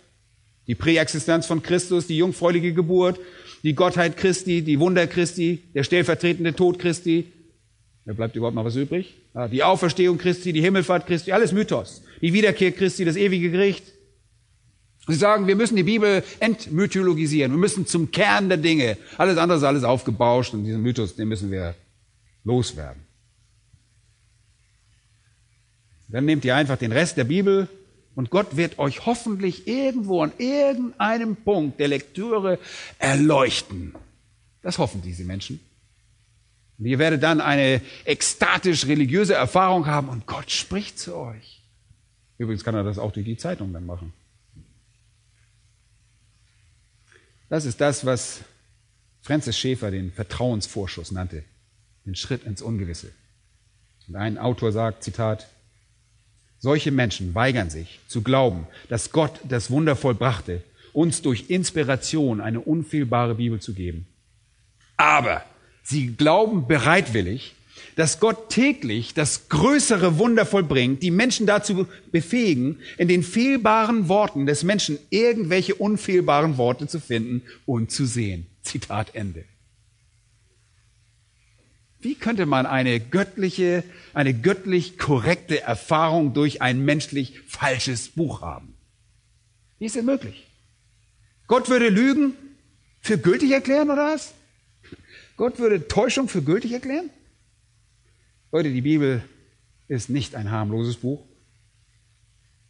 die 0.68 0.76
Präexistenz 0.76 1.46
von 1.46 1.64
Christus, 1.64 2.08
die 2.08 2.18
jungfräuliche 2.18 2.74
Geburt, 2.74 3.20
die 3.64 3.74
Gottheit 3.74 4.18
Christi, 4.18 4.62
die 4.62 4.80
Wunder 4.80 5.08
Christi, 5.08 5.64
der 5.74 5.84
stellvertretende 5.84 6.54
Tod 6.56 6.80
Christi, 6.80 7.32
da 8.06 8.14
bleibt 8.14 8.36
überhaupt 8.36 8.56
noch 8.56 8.66
was 8.66 8.76
übrig? 8.76 9.16
Die 9.52 9.64
Auferstehung 9.64 10.18
Christi, 10.18 10.54
die 10.54 10.62
Himmelfahrt 10.62 11.06
Christi, 11.06 11.32
alles 11.32 11.52
Mythos. 11.52 12.02
Die 12.22 12.34
Wiederkehr 12.34 12.72
Christi, 12.72 13.06
das 13.06 13.16
ewige 13.16 13.52
Gericht. 13.52 13.86
Sie 15.08 15.16
sagen, 15.16 15.48
wir 15.48 15.56
müssen 15.56 15.76
die 15.76 15.84
Bibel 15.84 16.24
entmythologisieren. 16.40 17.52
Wir 17.52 17.58
müssen 17.58 17.86
zum 17.86 18.12
Kern 18.12 18.50
der 18.50 18.58
Dinge. 18.58 18.98
Alles 19.18 19.38
andere 19.38 19.58
ist 19.58 19.64
alles 19.64 19.84
aufgebauscht 19.84 20.54
und 20.54 20.64
diesen 20.64 20.82
Mythos, 20.82 21.16
den 21.16 21.28
müssen 21.28 21.52
wir 21.52 21.76
loswerden. 22.44 23.04
Dann 26.10 26.26
nehmt 26.26 26.44
ihr 26.44 26.56
einfach 26.56 26.78
den 26.78 26.92
Rest 26.92 27.18
der 27.18 27.24
Bibel 27.24 27.68
und 28.16 28.30
Gott 28.30 28.58
wird 28.58 28.80
euch 28.80 29.06
hoffentlich 29.06 29.68
irgendwo 29.68 30.22
an 30.22 30.34
irgendeinem 30.38 31.36
Punkt 31.36 31.80
der 31.80 31.88
Lektüre 31.88 32.60
erleuchten. 33.00 33.94
Das 34.62 34.78
hoffen 34.78 35.02
diese 35.02 35.24
Menschen. 35.24 35.60
Und 36.78 36.86
ihr 36.86 37.00
werdet 37.00 37.24
dann 37.24 37.42
eine 37.42 37.82
ekstatisch 38.06 38.88
religiöse 38.88 39.34
Erfahrung 39.34 39.86
haben 39.86 40.10
und 40.10 40.26
Gott 40.26 40.52
spricht 40.52 41.00
zu 41.00 41.16
euch. 41.16 41.62
Übrigens 42.38 42.64
kann 42.64 42.76
er 42.76 42.84
das 42.84 42.98
auch 42.98 43.12
durch 43.12 43.26
die 43.26 43.38
Zeitung 43.38 43.72
dann 43.72 43.86
machen. 43.86 44.14
Das 47.50 47.66
ist 47.66 47.82
das, 47.82 48.06
was 48.06 48.42
Francis 49.22 49.58
Schäfer 49.58 49.92
den 49.92 50.12
Vertrauensvorschuss 50.12 51.12
nannte, 51.12 51.44
den 52.06 52.16
Schritt 52.16 52.44
ins 52.46 52.62
Ungewisse. 52.62 53.12
Und 54.08 54.16
ein 54.16 54.38
Autor 54.38 54.72
sagt, 54.72 55.04
Zitat, 55.04 55.48
solche 56.62 56.92
Menschen 56.92 57.36
weigern 57.36 57.70
sich 57.70 58.00
zu 58.08 58.22
glauben, 58.22 58.68
dass 58.88 59.12
Gott 59.12 59.40
das 59.50 59.72
Wunder 59.72 59.96
vollbrachte, 59.96 60.64
uns 60.94 61.22
durch 61.22 61.50
Inspiration 61.50 62.40
eine 62.40 62.62
unfehlbare 62.62 63.36
Bibel 63.36 63.60
zu 63.60 63.74
geben. 63.74 64.06
Aber 64.96 65.44
Sie 65.84 66.14
glauben 66.16 66.68
bereitwillig, 66.68 67.56
dass 67.96 68.20
Gott 68.20 68.50
täglich 68.50 69.14
das 69.14 69.50
größere 69.50 70.20
Wunder 70.20 70.46
vollbringt, 70.46 71.02
die 71.02 71.12
Menschen 71.12 71.48
dazu 71.48 71.88
befähigen, 72.12 72.78
in 72.98 73.08
den 73.08 73.24
fehlbaren 73.24 74.08
Worten 74.08 74.46
des 74.46 74.64
Menschen 74.64 75.00
irgendwelche 75.10 75.76
unfehlbaren 75.76 76.58
Worte 76.58 76.88
zu 76.88 77.00
finden 77.00 77.42
und 77.66 77.92
zu 77.92 78.06
sehen. 78.06 78.46
Zitat 78.62 79.16
Ende. 79.16 79.44
Wie 82.02 82.16
könnte 82.16 82.46
man 82.46 82.66
eine 82.66 83.00
göttliche, 83.00 83.84
eine 84.14 84.34
göttlich 84.34 84.98
korrekte 84.98 85.62
Erfahrung 85.62 86.34
durch 86.34 86.62
ein 86.62 86.84
menschlich 86.84 87.40
falsches 87.48 88.10
Buch 88.10 88.42
haben? 88.42 88.74
Wie 89.78 89.86
ist 89.86 89.96
es 89.96 90.04
möglich? 90.04 90.48
Gott 91.48 91.70
würde 91.70 91.90
Lügen 91.90 92.34
für 93.02 93.18
gültig 93.18 93.52
erklären 93.52 93.90
oder 93.92 94.14
was? 94.14 94.34
Gott 95.38 95.60
würde 95.60 95.88
Täuschung 95.88 96.28
für 96.28 96.42
gültig 96.42 96.72
erklären? 96.72 97.10
Leute, 98.52 98.72
die 98.72 98.82
Bibel 98.82 99.24
ist 99.88 100.10
nicht 100.10 100.36
ein 100.36 100.52
harmloses 100.52 100.98
Buch. 100.98 101.24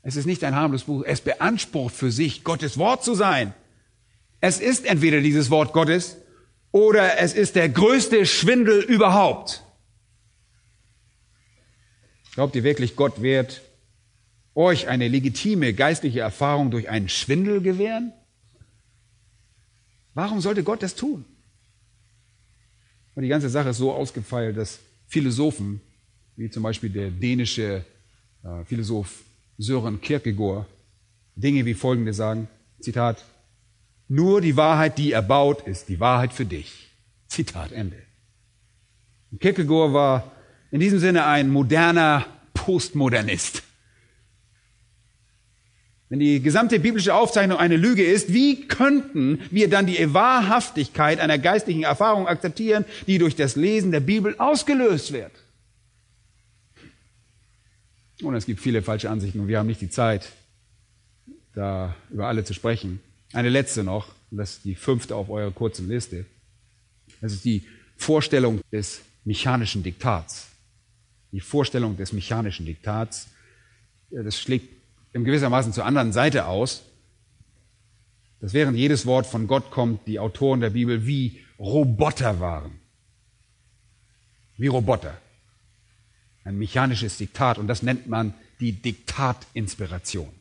Es 0.03 0.15
ist 0.15 0.25
nicht 0.25 0.43
ein 0.43 0.55
harmloses 0.55 0.85
Buch. 0.85 1.03
Es 1.05 1.21
beansprucht 1.21 1.95
für 1.95 2.11
sich, 2.11 2.43
Gottes 2.43 2.77
Wort 2.77 3.03
zu 3.03 3.13
sein. 3.13 3.53
Es 4.41 4.59
ist 4.59 4.85
entweder 4.85 5.21
dieses 5.21 5.49
Wort 5.49 5.73
Gottes 5.73 6.17
oder 6.71 7.19
es 7.19 7.33
ist 7.33 7.55
der 7.55 7.69
größte 7.69 8.25
Schwindel 8.25 8.81
überhaupt. 8.81 9.63
Glaubt 12.33 12.55
ihr 12.55 12.63
wirklich, 12.63 12.95
Gott 12.95 13.21
wird 13.21 13.61
euch 14.55 14.87
eine 14.87 15.07
legitime 15.07 15.73
geistliche 15.73 16.21
Erfahrung 16.21 16.71
durch 16.71 16.89
einen 16.89 17.09
Schwindel 17.09 17.61
gewähren? 17.61 18.13
Warum 20.13 20.41
sollte 20.41 20.63
Gott 20.63 20.83
das 20.83 20.95
tun? 20.95 21.25
Und 23.15 23.23
die 23.23 23.29
ganze 23.29 23.49
Sache 23.49 23.69
ist 23.69 23.77
so 23.77 23.91
ausgefeilt, 23.93 24.57
dass 24.57 24.79
Philosophen, 25.07 25.81
wie 26.37 26.49
zum 26.49 26.63
Beispiel 26.63 26.89
der 26.89 27.11
dänische 27.11 27.85
äh, 28.43 28.63
Philosoph 28.65 29.23
Sören 29.57 29.99
Kierkegaard, 29.99 30.65
Dinge 31.35 31.65
wie 31.65 31.73
folgende 31.73 32.13
sagen, 32.13 32.47
Zitat, 32.79 33.23
nur 34.11 34.41
die 34.41 34.57
Wahrheit, 34.57 34.97
die 34.97 35.13
er 35.13 35.21
baut, 35.21 35.65
ist 35.65 35.87
die 35.87 36.01
Wahrheit 36.01 36.33
für 36.33 36.45
dich. 36.45 36.89
Zitat 37.27 37.71
Ende. 37.71 37.95
Kierkegaard 39.39 39.93
war 39.93 40.31
in 40.69 40.81
diesem 40.81 40.99
Sinne 40.99 41.25
ein 41.25 41.49
moderner 41.49 42.25
Postmodernist. 42.53 43.63
wenn 46.09 46.19
die 46.19 46.41
gesamte 46.41 46.77
biblische 46.81 47.15
Aufzeichnung 47.15 47.57
eine 47.57 47.77
Lüge 47.77 48.03
ist, 48.03 48.33
wie 48.33 48.67
könnten 48.67 49.39
wir 49.49 49.69
dann 49.69 49.85
die 49.85 50.13
Wahrhaftigkeit 50.13 51.21
einer 51.21 51.37
geistlichen 51.37 51.83
Erfahrung 51.83 52.27
akzeptieren, 52.27 52.83
die 53.07 53.17
durch 53.17 53.37
das 53.37 53.55
Lesen 53.55 53.93
der 53.93 54.01
Bibel 54.01 54.35
ausgelöst 54.37 55.13
wird? 55.13 55.31
Und 58.21 58.35
es 58.35 58.45
gibt 58.45 58.59
viele 58.59 58.81
falsche 58.81 59.09
Ansichten 59.09 59.39
und 59.39 59.47
wir 59.47 59.57
haben 59.57 59.67
nicht 59.67 59.79
die 59.79 59.89
Zeit, 59.89 60.33
da 61.55 61.95
über 62.09 62.27
alle 62.27 62.43
zu 62.43 62.53
sprechen. 62.53 62.99
Eine 63.33 63.49
letzte 63.49 63.83
noch, 63.83 64.07
das 64.29 64.53
ist 64.53 64.65
die 64.65 64.75
fünfte 64.75 65.15
auf 65.15 65.29
eurer 65.29 65.51
kurzen 65.51 65.87
Liste. 65.87 66.25
Das 67.21 67.33
ist 67.33 67.45
die 67.45 67.63
Vorstellung 67.97 68.61
des 68.71 69.01
mechanischen 69.23 69.83
Diktats. 69.83 70.47
Die 71.31 71.39
Vorstellung 71.39 71.95
des 71.95 72.11
mechanischen 72.11 72.65
Diktats, 72.65 73.27
das 74.09 74.37
schlägt 74.37 74.67
im 75.13 75.23
gewissermaßen 75.23 75.71
zur 75.71 75.85
anderen 75.85 76.11
Seite 76.11 76.45
aus, 76.45 76.83
dass 78.41 78.53
während 78.53 78.77
jedes 78.77 79.05
Wort 79.05 79.27
von 79.27 79.47
Gott 79.47 79.69
kommt, 79.71 80.07
die 80.07 80.19
Autoren 80.19 80.61
der 80.61 80.71
Bibel 80.71 81.05
wie 81.05 81.39
Roboter 81.59 82.39
waren. 82.39 82.79
Wie 84.57 84.67
Roboter. 84.67 85.17
Ein 86.43 86.57
mechanisches 86.57 87.17
Diktat 87.17 87.59
und 87.59 87.67
das 87.67 87.83
nennt 87.83 88.07
man 88.07 88.33
die 88.59 88.73
Diktatinspiration. 88.73 90.40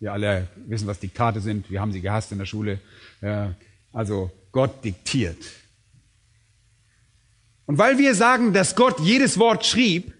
Wir 0.00 0.12
alle 0.12 0.48
wissen, 0.66 0.86
was 0.86 1.00
Diktate 1.00 1.40
sind. 1.40 1.70
Wir 1.70 1.80
haben 1.80 1.92
sie 1.92 2.00
gehasst 2.00 2.32
in 2.32 2.38
der 2.38 2.46
Schule. 2.46 2.78
Also 3.92 4.30
Gott 4.52 4.84
diktiert. 4.84 5.38
Und 7.66 7.78
weil 7.78 7.96
wir 7.96 8.14
sagen, 8.14 8.52
dass 8.52 8.76
Gott 8.76 9.00
jedes 9.00 9.38
Wort 9.38 9.64
schrieb, 9.64 10.12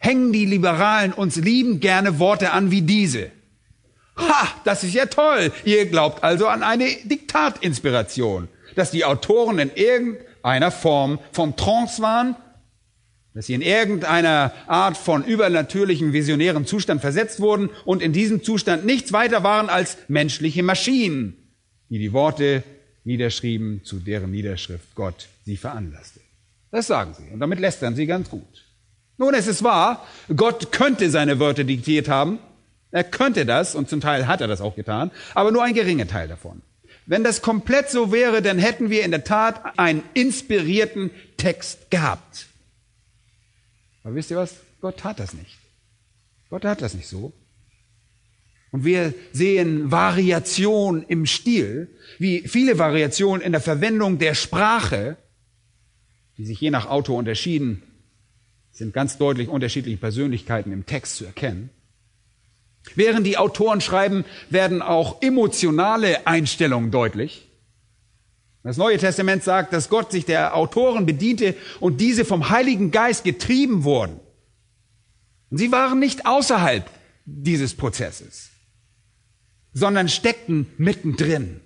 hängen 0.00 0.32
die 0.32 0.46
Liberalen 0.46 1.12
uns 1.12 1.36
liebend 1.36 1.80
gerne 1.80 2.18
Worte 2.18 2.50
an 2.52 2.70
wie 2.70 2.82
diese. 2.82 3.30
Ha, 4.16 4.48
das 4.64 4.82
ist 4.82 4.94
ja 4.94 5.06
toll. 5.06 5.52
Ihr 5.64 5.86
glaubt 5.86 6.24
also 6.24 6.48
an 6.48 6.64
eine 6.64 6.88
Diktatinspiration, 7.04 8.48
dass 8.74 8.90
die 8.90 9.04
Autoren 9.04 9.60
in 9.60 9.70
irgendeiner 9.72 10.72
Form 10.72 11.20
von 11.30 11.54
Trance 11.54 12.02
waren, 12.02 12.34
dass 13.34 13.46
sie 13.46 13.54
in 13.54 13.62
irgendeiner 13.62 14.52
Art 14.66 14.96
von 14.96 15.24
übernatürlichen 15.24 16.12
visionären 16.12 16.66
Zustand 16.66 17.00
versetzt 17.00 17.40
wurden 17.40 17.70
und 17.84 18.02
in 18.02 18.12
diesem 18.12 18.42
Zustand 18.42 18.84
nichts 18.84 19.12
weiter 19.12 19.42
waren 19.44 19.68
als 19.68 19.96
menschliche 20.08 20.62
Maschinen, 20.62 21.36
die 21.88 21.98
die 21.98 22.12
Worte 22.12 22.64
niederschrieben, 23.04 23.82
zu 23.84 24.00
deren 24.00 24.30
Niederschrift 24.30 24.94
Gott 24.94 25.28
sie 25.44 25.56
veranlasste. 25.56 26.20
Das 26.70 26.86
sagen 26.86 27.14
sie. 27.14 27.32
Und 27.32 27.40
damit 27.40 27.60
lästern 27.60 27.94
sie 27.94 28.06
ganz 28.06 28.28
gut. 28.28 28.64
Nun, 29.16 29.34
es 29.34 29.46
ist 29.46 29.64
wahr, 29.64 30.06
Gott 30.34 30.70
könnte 30.70 31.10
seine 31.10 31.40
Wörter 31.40 31.64
diktiert 31.64 32.08
haben. 32.08 32.38
Er 32.90 33.04
könnte 33.04 33.44
das, 33.44 33.74
und 33.74 33.88
zum 33.88 34.00
Teil 34.00 34.26
hat 34.26 34.40
er 34.40 34.46
das 34.46 34.60
auch 34.60 34.76
getan, 34.76 35.10
aber 35.34 35.50
nur 35.50 35.62
ein 35.62 35.74
geringer 35.74 36.06
Teil 36.06 36.28
davon. 36.28 36.62
Wenn 37.06 37.24
das 37.24 37.42
komplett 37.42 37.90
so 37.90 38.12
wäre, 38.12 38.42
dann 38.42 38.58
hätten 38.58 38.90
wir 38.90 39.04
in 39.04 39.10
der 39.10 39.24
Tat 39.24 39.78
einen 39.78 40.02
inspirierten 40.14 41.10
Text 41.36 41.90
gehabt. 41.90 42.46
Aber 44.08 44.14
wisst 44.14 44.30
ihr 44.30 44.38
was? 44.38 44.54
Gott 44.80 45.04
hat 45.04 45.20
das 45.20 45.34
nicht. 45.34 45.58
Gott 46.48 46.64
hat 46.64 46.80
das 46.80 46.94
nicht 46.94 47.08
so. 47.08 47.34
Und 48.70 48.86
wir 48.86 49.12
sehen 49.32 49.90
Variation 49.90 51.04
im 51.06 51.26
Stil, 51.26 51.90
wie 52.18 52.48
viele 52.48 52.78
Variationen 52.78 53.42
in 53.42 53.52
der 53.52 53.60
Verwendung 53.60 54.16
der 54.18 54.32
Sprache, 54.32 55.18
die 56.38 56.46
sich 56.46 56.58
je 56.58 56.70
nach 56.70 56.86
Autor 56.86 57.18
unterschieden, 57.18 57.82
sind 58.70 58.94
ganz 58.94 59.18
deutlich 59.18 59.48
unterschiedliche 59.48 59.98
Persönlichkeiten 59.98 60.72
im 60.72 60.86
Text 60.86 61.16
zu 61.16 61.26
erkennen. 61.26 61.68
Während 62.94 63.26
die 63.26 63.36
Autoren 63.36 63.82
schreiben, 63.82 64.24
werden 64.48 64.80
auch 64.80 65.20
emotionale 65.20 66.26
Einstellungen 66.26 66.90
deutlich. 66.90 67.47
Das 68.62 68.76
Neue 68.76 68.98
Testament 68.98 69.44
sagt, 69.44 69.72
dass 69.72 69.88
Gott 69.88 70.12
sich 70.12 70.24
der 70.24 70.54
Autoren 70.56 71.06
bediente 71.06 71.54
und 71.80 72.00
diese 72.00 72.24
vom 72.24 72.50
Heiligen 72.50 72.90
Geist 72.90 73.24
getrieben 73.24 73.84
wurden. 73.84 74.20
Und 75.50 75.58
sie 75.58 75.72
waren 75.72 75.98
nicht 75.98 76.26
außerhalb 76.26 76.88
dieses 77.24 77.74
Prozesses, 77.74 78.50
sondern 79.72 80.08
steckten 80.08 80.66
mittendrin. 80.76 81.60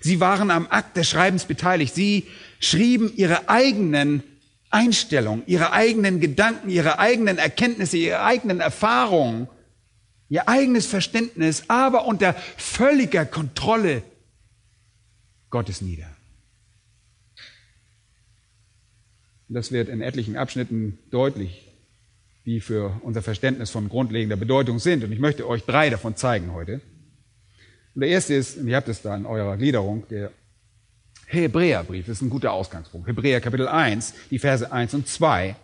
Sie 0.00 0.20
waren 0.20 0.50
am 0.50 0.66
Akt 0.70 0.96
des 0.96 1.08
Schreibens 1.08 1.44
beteiligt. 1.44 1.94
Sie 1.94 2.26
schrieben 2.58 3.12
ihre 3.16 3.48
eigenen 3.48 4.22
Einstellungen, 4.70 5.42
ihre 5.46 5.72
eigenen 5.72 6.20
Gedanken, 6.20 6.70
ihre 6.70 6.98
eigenen 6.98 7.38
Erkenntnisse, 7.38 7.96
ihre 7.96 8.22
eigenen 8.22 8.60
Erfahrungen, 8.60 9.48
ihr 10.28 10.48
eigenes 10.48 10.86
Verständnis, 10.86 11.64
aber 11.68 12.06
unter 12.06 12.34
völliger 12.56 13.26
Kontrolle 13.26 14.02
Gottes 15.50 15.80
nieder. 15.80 16.06
Das 19.48 19.72
wird 19.72 19.88
in 19.88 20.00
etlichen 20.00 20.36
Abschnitten 20.36 20.98
deutlich, 21.10 21.66
die 22.46 22.60
für 22.60 23.00
unser 23.02 23.20
Verständnis 23.20 23.70
von 23.70 23.88
grundlegender 23.88 24.36
Bedeutung 24.36 24.78
sind. 24.78 25.02
Und 25.02 25.10
ich 25.10 25.18
möchte 25.18 25.48
euch 25.48 25.64
drei 25.64 25.90
davon 25.90 26.16
zeigen 26.16 26.52
heute. 26.52 26.80
Und 27.94 28.02
der 28.02 28.10
erste 28.10 28.34
ist, 28.34 28.58
und 28.58 28.68
ihr 28.68 28.76
habt 28.76 28.88
es 28.88 29.02
da 29.02 29.16
in 29.16 29.26
eurer 29.26 29.56
Gliederung, 29.56 30.06
der 30.08 30.30
Hebräerbrief 31.26 32.08
ist 32.08 32.22
ein 32.22 32.30
guter 32.30 32.52
Ausgangspunkt. 32.52 33.08
Hebräer 33.08 33.40
Kapitel 33.40 33.66
1, 33.68 34.14
die 34.30 34.38
Verse 34.38 34.70
1 34.70 34.94
und 34.94 35.08
2. 35.08 35.56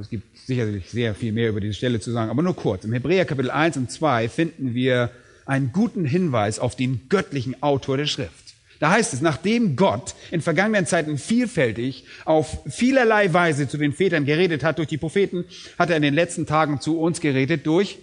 Es 0.00 0.08
gibt 0.08 0.36
sicherlich 0.38 0.90
sehr 0.90 1.14
viel 1.14 1.32
mehr 1.32 1.50
über 1.50 1.60
diese 1.60 1.74
Stelle 1.74 2.00
zu 2.00 2.10
sagen, 2.10 2.30
aber 2.30 2.42
nur 2.42 2.56
kurz. 2.56 2.84
Im 2.84 2.92
Hebräer 2.92 3.24
Kapitel 3.24 3.50
1 3.50 3.76
und 3.76 3.90
2 3.90 4.28
finden 4.28 4.74
wir 4.74 5.10
einen 5.46 5.72
guten 5.72 6.04
Hinweis 6.04 6.58
auf 6.58 6.76
den 6.76 7.08
göttlichen 7.08 7.62
Autor 7.62 7.96
der 7.96 8.06
Schrift. 8.06 8.44
Da 8.80 8.90
heißt 8.90 9.14
es, 9.14 9.20
nachdem 9.20 9.76
Gott 9.76 10.14
in 10.30 10.40
vergangenen 10.40 10.86
Zeiten 10.86 11.16
vielfältig 11.16 12.04
auf 12.24 12.58
vielerlei 12.68 13.32
Weise 13.32 13.68
zu 13.68 13.78
den 13.78 13.92
Vätern 13.92 14.26
geredet 14.26 14.64
hat 14.64 14.78
durch 14.78 14.88
die 14.88 14.98
Propheten, 14.98 15.44
hat 15.78 15.90
er 15.90 15.96
in 15.96 16.02
den 16.02 16.14
letzten 16.14 16.46
Tagen 16.46 16.80
zu 16.80 17.00
uns 17.00 17.20
geredet 17.20 17.66
durch 17.66 17.98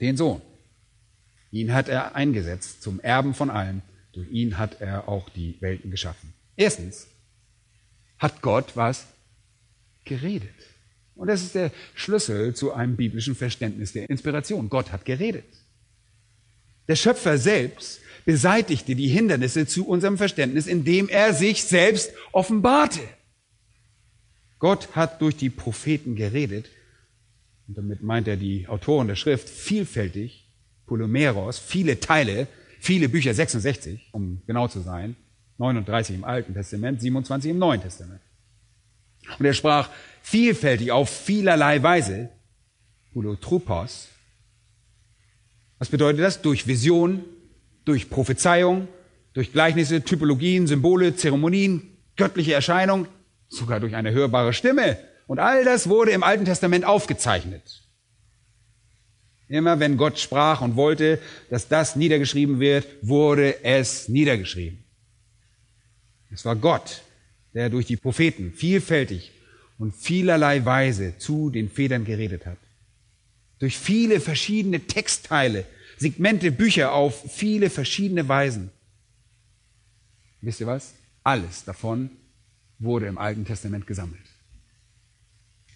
den 0.00 0.16
Sohn. 0.16 0.42
Ihn 1.50 1.72
hat 1.72 1.88
er 1.88 2.14
eingesetzt 2.14 2.82
zum 2.82 3.00
Erben 3.00 3.34
von 3.34 3.50
allem. 3.50 3.82
Durch 4.12 4.30
ihn 4.30 4.58
hat 4.58 4.80
er 4.80 5.08
auch 5.08 5.28
die 5.30 5.56
Welten 5.60 5.90
geschaffen. 5.90 6.32
Erstens 6.56 7.08
hat 8.18 8.42
Gott 8.42 8.76
was 8.76 9.06
geredet. 10.04 10.54
Und 11.14 11.28
das 11.28 11.42
ist 11.42 11.54
der 11.54 11.70
Schlüssel 11.94 12.54
zu 12.54 12.72
einem 12.72 12.96
biblischen 12.96 13.34
Verständnis 13.34 13.92
der 13.92 14.08
Inspiration. 14.08 14.68
Gott 14.68 14.92
hat 14.92 15.04
geredet. 15.04 15.44
Der 16.88 16.96
Schöpfer 16.96 17.38
selbst 17.38 18.00
beseitigte 18.24 18.94
die 18.94 19.08
Hindernisse 19.08 19.66
zu 19.66 19.86
unserem 19.86 20.16
Verständnis, 20.16 20.66
indem 20.66 21.08
er 21.08 21.34
sich 21.34 21.64
selbst 21.64 22.12
offenbarte. 22.32 23.00
Gott 24.58 24.94
hat 24.94 25.20
durch 25.20 25.36
die 25.36 25.50
Propheten 25.50 26.14
geredet, 26.14 26.70
und 27.66 27.78
damit 27.78 28.02
meint 28.02 28.28
er 28.28 28.36
die 28.36 28.68
Autoren 28.68 29.08
der 29.08 29.16
Schrift 29.16 29.48
vielfältig, 29.48 30.48
Polymeros, 30.86 31.58
viele 31.58 31.98
Teile, 32.00 32.46
viele 32.78 33.08
Bücher, 33.08 33.34
66, 33.34 34.10
um 34.12 34.42
genau 34.46 34.68
zu 34.68 34.80
sein, 34.80 35.16
39 35.58 36.16
im 36.16 36.24
Alten 36.24 36.54
Testament, 36.54 37.00
27 37.00 37.50
im 37.50 37.58
Neuen 37.58 37.80
Testament. 37.80 38.20
Und 39.38 39.44
er 39.44 39.54
sprach 39.54 39.90
vielfältig 40.22 40.92
auf 40.92 41.08
vielerlei 41.08 41.82
Weise, 41.82 42.30
Holotropos, 43.14 44.08
was 45.82 45.88
bedeutet 45.88 46.20
das? 46.20 46.40
Durch 46.42 46.68
Vision, 46.68 47.24
durch 47.84 48.08
Prophezeiung, 48.08 48.86
durch 49.32 49.50
Gleichnisse, 49.50 50.04
Typologien, 50.04 50.68
Symbole, 50.68 51.16
Zeremonien, 51.16 51.96
göttliche 52.14 52.54
Erscheinung, 52.54 53.08
sogar 53.48 53.80
durch 53.80 53.96
eine 53.96 54.12
hörbare 54.12 54.52
Stimme. 54.52 54.96
Und 55.26 55.40
all 55.40 55.64
das 55.64 55.88
wurde 55.88 56.12
im 56.12 56.22
Alten 56.22 56.44
Testament 56.44 56.84
aufgezeichnet. 56.84 57.82
Immer 59.48 59.80
wenn 59.80 59.96
Gott 59.96 60.20
sprach 60.20 60.60
und 60.60 60.76
wollte, 60.76 61.18
dass 61.50 61.66
das 61.66 61.96
niedergeschrieben 61.96 62.60
wird, 62.60 62.86
wurde 63.02 63.64
es 63.64 64.08
niedergeschrieben. 64.08 64.84
Es 66.30 66.44
war 66.44 66.54
Gott, 66.54 67.02
der 67.54 67.70
durch 67.70 67.86
die 67.86 67.96
Propheten 67.96 68.52
vielfältig 68.52 69.32
und 69.78 69.96
vielerlei 69.96 70.64
Weise 70.64 71.18
zu 71.18 71.50
den 71.50 71.68
Federn 71.68 72.04
geredet 72.04 72.46
hat 72.46 72.58
durch 73.62 73.78
viele 73.78 74.18
verschiedene 74.18 74.80
Textteile, 74.80 75.64
Segmente, 75.96 76.50
Bücher 76.50 76.90
auf 76.92 77.22
viele 77.32 77.70
verschiedene 77.70 78.28
Weisen. 78.28 78.72
Wisst 80.40 80.60
ihr 80.60 80.66
was? 80.66 80.94
Alles 81.22 81.64
davon 81.64 82.10
wurde 82.80 83.06
im 83.06 83.18
Alten 83.18 83.44
Testament 83.44 83.86
gesammelt. 83.86 84.18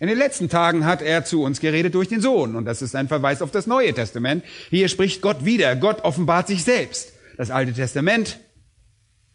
In 0.00 0.08
den 0.08 0.18
letzten 0.18 0.48
Tagen 0.48 0.84
hat 0.84 1.00
er 1.00 1.24
zu 1.24 1.44
uns 1.44 1.60
geredet 1.60 1.94
durch 1.94 2.08
den 2.08 2.20
Sohn. 2.20 2.56
Und 2.56 2.64
das 2.64 2.82
ist 2.82 2.96
ein 2.96 3.06
Verweis 3.06 3.40
auf 3.40 3.52
das 3.52 3.68
Neue 3.68 3.94
Testament. 3.94 4.44
Hier 4.68 4.88
spricht 4.88 5.22
Gott 5.22 5.44
wieder. 5.44 5.76
Gott 5.76 6.02
offenbart 6.02 6.48
sich 6.48 6.64
selbst. 6.64 7.12
Das 7.36 7.52
Alte 7.52 7.72
Testament 7.72 8.40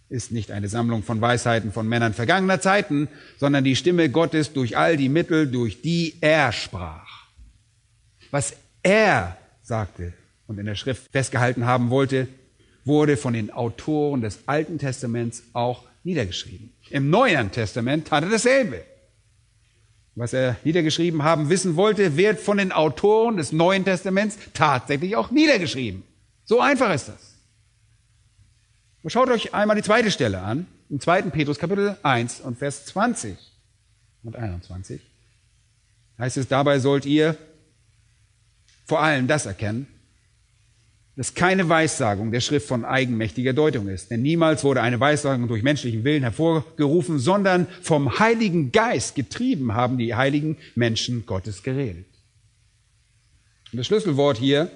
ist 0.09 0.33
nicht 0.33 0.51
eine 0.51 0.67
Sammlung 0.67 1.03
von 1.03 1.21
Weisheiten 1.21 1.71
von 1.71 1.87
Männern 1.87 2.13
vergangener 2.13 2.59
Zeiten, 2.59 3.07
sondern 3.37 3.63
die 3.63 3.77
Stimme 3.77 4.09
Gottes 4.09 4.51
durch 4.51 4.75
all 4.75 4.97
die 4.97 5.07
Mittel, 5.07 5.49
durch 5.49 5.81
die 5.81 6.17
er 6.19 6.51
sprach. 6.51 7.00
Was 8.31 8.53
er 8.81 9.37
sagte 9.61 10.13
und 10.47 10.57
in 10.57 10.65
der 10.65 10.75
Schrift 10.75 11.11
festgehalten 11.11 11.65
haben 11.65 11.89
wollte, 11.89 12.27
wurde 12.83 13.17
von 13.17 13.33
den 13.33 13.51
Autoren 13.51 14.21
des 14.21 14.39
Alten 14.47 14.79
Testaments 14.79 15.43
auch 15.53 15.83
niedergeschrieben. 16.03 16.73
Im 16.89 17.09
Neuen 17.09 17.51
Testament 17.51 18.07
tat 18.07 18.23
er 18.23 18.29
dasselbe. 18.29 18.83
Was 20.15 20.33
er 20.33 20.57
niedergeschrieben 20.63 21.23
haben 21.23 21.49
wissen 21.49 21.75
wollte, 21.75 22.17
wird 22.17 22.39
von 22.39 22.57
den 22.57 22.71
Autoren 22.71 23.37
des 23.37 23.51
Neuen 23.51 23.85
Testaments 23.85 24.37
tatsächlich 24.53 25.15
auch 25.15 25.31
niedergeschrieben. 25.31 26.03
So 26.43 26.59
einfach 26.59 26.93
ist 26.93 27.07
das. 27.07 27.35
Schaut 29.07 29.29
euch 29.29 29.53
einmal 29.53 29.75
die 29.75 29.83
zweite 29.83 30.11
Stelle 30.11 30.41
an, 30.41 30.67
im 30.89 30.99
2. 30.99 31.23
Petrus 31.23 31.57
Kapitel 31.57 31.97
1 32.03 32.41
und 32.41 32.57
Vers 32.59 32.85
20 32.87 33.37
und 34.23 34.35
21. 34.35 35.01
Heißt 36.19 36.37
es, 36.37 36.47
dabei 36.47 36.79
sollt 36.79 37.05
ihr 37.05 37.37
vor 38.85 39.01
allem 39.01 39.27
das 39.27 39.45
erkennen, 39.45 39.87
dass 41.15 41.33
keine 41.33 41.67
Weissagung 41.67 42.31
der 42.31 42.39
Schrift 42.39 42.67
von 42.67 42.85
eigenmächtiger 42.85 43.53
Deutung 43.53 43.87
ist. 43.87 44.11
Denn 44.11 44.21
niemals 44.21 44.63
wurde 44.63 44.81
eine 44.81 44.99
Weissagung 44.99 45.47
durch 45.47 45.61
menschlichen 45.61 46.03
Willen 46.03 46.23
hervorgerufen, 46.23 47.19
sondern 47.19 47.67
vom 47.81 48.19
Heiligen 48.19 48.71
Geist 48.71 49.15
getrieben 49.15 49.73
haben 49.73 49.97
die 49.97 50.15
heiligen 50.15 50.57
Menschen 50.75 51.25
Gottes 51.25 51.63
geredet. 51.63 52.05
Und 53.71 53.77
das 53.77 53.87
Schlüsselwort 53.87 54.37
hier, 54.37 54.71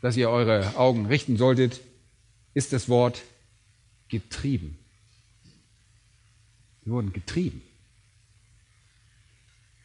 das 0.00 0.16
ihr 0.16 0.30
eure 0.30 0.76
Augen 0.76 1.06
richten 1.06 1.36
solltet, 1.36 1.80
ist 2.54 2.72
das 2.72 2.88
Wort 2.88 3.22
getrieben. 4.08 4.78
Wir 6.84 6.92
wurden 6.92 7.12
getrieben. 7.12 7.62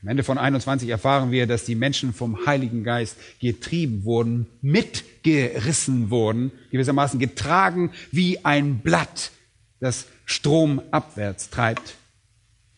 Am 0.08 0.12
Ende 0.12 0.24
von 0.24 0.38
21 0.38 0.88
erfahren 0.88 1.32
wir, 1.32 1.47
dass 1.47 1.66
die 1.66 1.76
Menschen 1.76 2.14
vom 2.14 2.45
Heiligen 2.45 2.86
Geist 2.86 3.18
getrieben 3.41 4.05
wurden, 4.05 4.47
mitgerissen 4.62 6.10
wurden, 6.10 6.53
gewissermaßen 6.72 7.20
getragen 7.20 7.91
wie 8.14 8.45
ein 8.45 8.80
Blatt, 8.80 9.32
das 9.82 10.05
stromabwärts 10.24 11.49
treibt. 11.49 11.95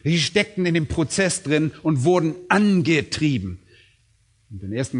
Sie 0.03 0.17
steckten 0.17 0.65
in 0.65 0.73
dem 0.73 0.88
Prozess 0.88 1.43
drin 1.43 1.71
und 1.84 2.03
wurden 2.03 2.34
angetrieben. 2.47 3.59
In 4.49 4.75
1. 4.75 4.93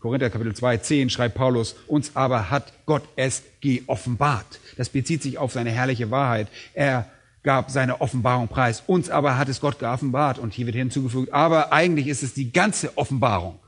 Korinther 0.00 0.30
Kapitel 0.30 0.56
2, 0.56 0.78
10 0.78 1.10
schreibt 1.10 1.36
Paulus, 1.36 1.76
uns 1.86 2.16
aber 2.16 2.50
hat 2.50 2.72
Gott 2.86 3.04
es 3.14 3.44
geoffenbart. 3.60 4.58
Das 4.76 4.88
bezieht 4.88 5.22
sich 5.22 5.38
auf 5.38 5.52
seine 5.52 5.70
herrliche 5.70 6.10
Wahrheit. 6.10 6.48
Er 6.74 7.08
gab 7.46 7.70
seine 7.70 8.00
Offenbarung 8.00 8.48
preis. 8.48 8.82
Uns 8.88 9.08
aber 9.08 9.38
hat 9.38 9.48
es 9.48 9.60
Gott 9.60 9.78
geoffenbart. 9.78 10.38
Und 10.38 10.52
hier 10.52 10.66
wird 10.66 10.74
hinzugefügt, 10.74 11.32
aber 11.32 11.72
eigentlich 11.72 12.08
ist 12.08 12.24
es 12.24 12.34
die 12.34 12.52
ganze 12.52 12.98
Offenbarung. 12.98 13.60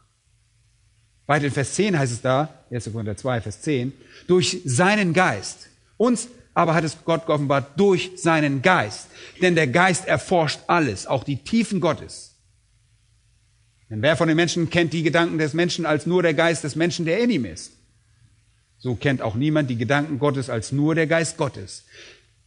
Weiter 1.27 1.47
in 1.47 1.53
Vers 1.53 1.75
10 1.75 1.97
heißt 1.97 2.13
es 2.13 2.21
da, 2.21 2.49
1. 2.73 2.91
Korinther 2.91 3.17
2, 3.17 3.41
Vers 3.41 3.63
10, 3.63 3.93
durch 4.27 4.61
seinen 4.65 5.13
Geist. 5.15 5.69
Uns 5.97 6.29
aber 6.55 6.75
hat 6.75 6.83
es 6.83 6.99
Gott 7.05 7.27
geoffenbart 7.27 7.79
durch 7.79 8.11
seinen 8.17 8.63
Geist. 8.63 9.07
Denn 9.41 9.55
der 9.55 9.69
Geist 9.69 10.09
erforscht 10.09 10.59
alles, 10.67 11.07
auch 11.07 11.23
die 11.23 11.37
Tiefen 11.45 11.81
Gottes. 11.81 12.35
Denn 13.89 14.03
wer 14.03 14.17
von 14.17 14.27
den 14.27 14.37
Menschen 14.37 14.71
kennt 14.71 14.93
die 14.93 15.05
Gedanken 15.05 15.39
des 15.39 15.55
Menschen 15.55 15.87
als 15.87 16.05
nur 16.05 16.25
der 16.25 16.35
Geist 16.35 16.65
des 16.65 16.75
Menschen, 16.75 17.07
der 17.07 17.21
in 17.21 17.31
ihm 17.31 17.45
ist? 17.45 17.75
So 18.79 18.97
kennt 18.97 19.23
auch 19.23 19.37
niemand 19.37 19.71
die 19.71 19.79
Gedanken 19.79 20.19
Gottes 20.19 20.51
als 20.51 20.73
nur 20.73 20.97
der 20.97 21.07
Geist 21.07 21.37
Gottes. 21.37 21.85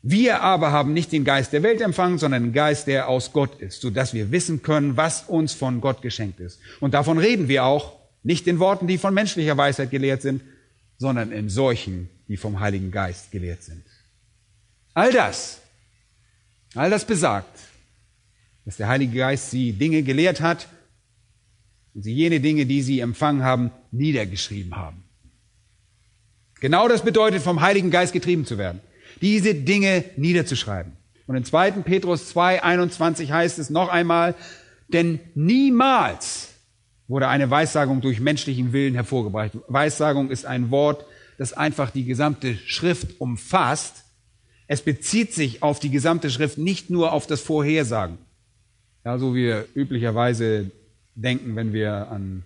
Wir 0.04 0.42
aber 0.42 0.72
haben 0.72 0.94
nicht 0.94 1.12
den 1.12 1.24
Geist 1.24 1.54
der 1.54 1.62
Welt 1.62 1.80
empfangen, 1.80 2.18
sondern 2.18 2.44
den 2.44 2.54
Geist, 2.54 2.88
der 2.88 3.08
aus 3.08 3.34
Gott 3.34 3.60
ist, 3.62 3.82
so 3.82 3.92
dass 3.92 4.14
wir 4.14 4.32
wissen 4.32 4.64
können, 4.64 4.98
was 4.98 5.24
uns 5.24 5.54
von 5.54 5.80
Gott 5.80 6.02
geschenkt 6.02 6.40
ist. 6.40 6.60
Und 6.80 6.94
davon 6.96 7.20
reden 7.20 7.48
wir 7.48 7.66
auch, 7.66 8.00
nicht 8.24 8.48
in 8.48 8.60
Worten, 8.60 8.88
die 8.88 8.98
von 8.98 9.14
menschlicher 9.14 9.58
Weisheit 9.58 9.90
gelehrt 9.90 10.22
sind, 10.22 10.44
sondern 10.98 11.32
in 11.32 11.50
solchen, 11.50 12.10
die 12.28 12.38
vom 12.38 12.60
Heiligen 12.60 12.92
Geist 12.92 13.32
gelehrt 13.32 13.64
sind. 13.64 13.84
All 14.94 15.12
das, 15.12 15.60
all 16.76 16.90
das 16.90 17.06
besagt, 17.06 17.60
dass 18.66 18.78
der 18.78 18.88
Heilige 18.88 19.18
Geist 19.18 19.50
sie 19.50 19.74
Dinge 19.74 20.04
gelehrt 20.04 20.42
hat 20.42 20.68
und 21.94 22.04
sie 22.04 22.14
jene 22.14 22.40
Dinge, 22.40 22.66
die 22.66 22.82
sie 22.84 23.00
empfangen 23.00 23.44
haben, 23.44 23.72
niedergeschrieben 23.92 24.76
haben. 24.76 25.04
Genau 26.60 26.88
das 26.88 27.04
bedeutet, 27.04 27.42
vom 27.42 27.62
Heiligen 27.62 27.90
Geist 27.90 28.14
getrieben 28.14 28.46
zu 28.46 28.60
werden 28.60 28.82
diese 29.22 29.56
Dinge 29.56 30.04
niederzuschreiben. 30.18 30.94
Und 31.28 31.36
in 31.36 31.46
2. 31.46 31.72
Petrus 31.84 32.30
2, 32.30 32.64
21 32.64 33.32
heißt 33.32 33.60
es 33.60 33.70
noch 33.70 33.90
einmal, 33.90 34.36
denn 34.90 35.20
niemals 35.36 36.50
wurde 37.08 37.28
eine 37.28 37.50
Weissagung 37.50 38.02
durch 38.02 38.20
menschlichen 38.20 38.74
Willen 38.74 38.96
hervorgebracht. 38.96 39.52
Weissagung 39.68 40.30
ist 40.30 40.46
ein 40.46 40.72
Wort, 40.72 41.06
das 41.38 41.54
einfach 41.54 41.92
die 41.92 42.06
gesamte 42.06 42.56
Schrift 42.56 43.20
umfasst. 43.20 44.04
Es 44.68 44.82
bezieht 44.82 45.34
sich 45.34 45.64
auf 45.64 45.80
die 45.80 45.90
gesamte 45.90 46.30
Schrift, 46.30 46.58
nicht 46.58 46.90
nur 46.90 47.12
auf 47.12 47.28
das 47.28 47.42
Vorhersagen. 47.42 48.18
Ja, 49.04 49.18
so 49.18 49.36
wie 49.36 49.46
wir 49.46 49.68
üblicherweise 49.74 50.72
denken, 51.16 51.56
wenn 51.56 51.74
wir 51.74 52.10
an 52.10 52.44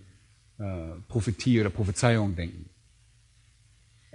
äh, 0.58 0.64
Prophetie 1.08 1.60
oder 1.60 1.70
Prophezeiung 1.70 2.36
denken. 2.36 2.70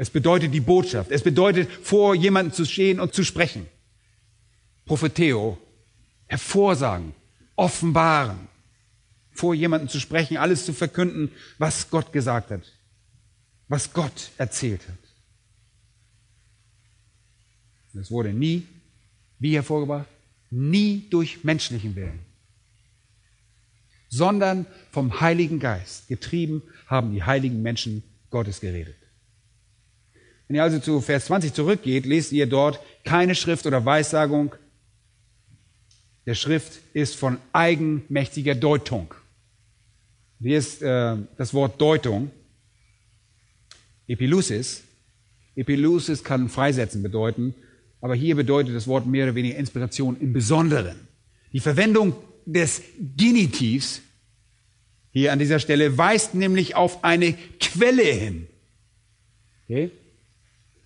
Es 0.01 0.09
bedeutet 0.09 0.55
die 0.55 0.61
Botschaft. 0.61 1.11
Es 1.11 1.23
bedeutet, 1.23 1.71
vor 1.71 2.15
jemandem 2.15 2.55
zu 2.55 2.65
stehen 2.65 3.01
und 3.01 3.13
zu 3.13 3.23
sprechen. 3.23 3.67
Propheteo, 4.87 5.59
hervorsagen, 6.27 7.13
offenbaren. 7.55 8.49
Vor 9.33 9.55
jemandem 9.55 9.91
zu 9.91 10.01
sprechen, 10.01 10.39
alles 10.39 10.65
zu 10.65 10.73
verkünden, 10.73 11.31
was 11.59 11.91
Gott 11.91 12.15
gesagt 12.15 12.51
hat, 12.51 12.63
was 13.69 13.93
Gott 13.93 14.31
erzählt 14.39 14.81
hat. 14.89 14.97
Es 18.01 18.11
wurde 18.11 18.33
nie, 18.33 18.67
wie 19.39 19.55
hervorgebracht, 19.55 20.09
nie 20.49 21.11
durch 21.11 21.45
menschlichen 21.45 21.95
Willen, 21.95 22.21
sondern 24.09 24.65
vom 24.93 25.21
Heiligen 25.21 25.61
Geist 25.61 26.09
getrieben 26.09 26.63
haben 26.87 27.13
die 27.13 27.23
heiligen 27.23 27.61
Menschen 27.61 28.03
Gottes 28.31 28.63
geredet. 28.63 29.00
Wenn 30.51 30.57
ihr 30.57 30.65
also 30.65 30.81
zu 30.81 31.01
Vers 31.01 31.27
20 31.27 31.55
zurückgeht, 31.55 32.07
lest 32.07 32.33
ihr 32.33 32.49
dort 32.49 32.81
keine 33.05 33.37
Schrift 33.37 33.67
oder 33.67 33.85
Weissagung. 33.85 34.57
Der 36.27 36.35
Schrift 36.35 36.81
ist 36.93 37.15
von 37.15 37.39
eigenmächtiger 37.53 38.57
Deutung. 38.57 39.15
Hier 40.41 40.59
ist 40.59 40.83
äh, 40.83 41.19
das 41.37 41.55
Wort 41.55 41.81
Deutung. 41.81 42.33
Epilusis. 44.09 44.83
Epilusis 45.55 46.25
kann 46.25 46.49
freisetzen 46.49 47.05
bedeuten, 47.05 47.55
aber 48.01 48.17
hier 48.17 48.35
bedeutet 48.35 48.75
das 48.75 48.89
Wort 48.89 49.07
mehr 49.07 49.27
oder 49.27 49.37
weniger 49.37 49.57
Inspiration 49.57 50.17
im 50.19 50.33
Besonderen. 50.33 50.97
Die 51.53 51.61
Verwendung 51.61 52.17
des 52.45 52.83
Genitivs 52.99 54.03
hier 55.13 55.33
an 55.33 55.39
dieser 55.39 55.61
Stelle 55.61 55.97
weist 55.97 56.35
nämlich 56.35 56.75
auf 56.75 57.05
eine 57.05 57.35
Quelle 57.61 58.03
hin. 58.03 58.49
Okay? 59.69 59.93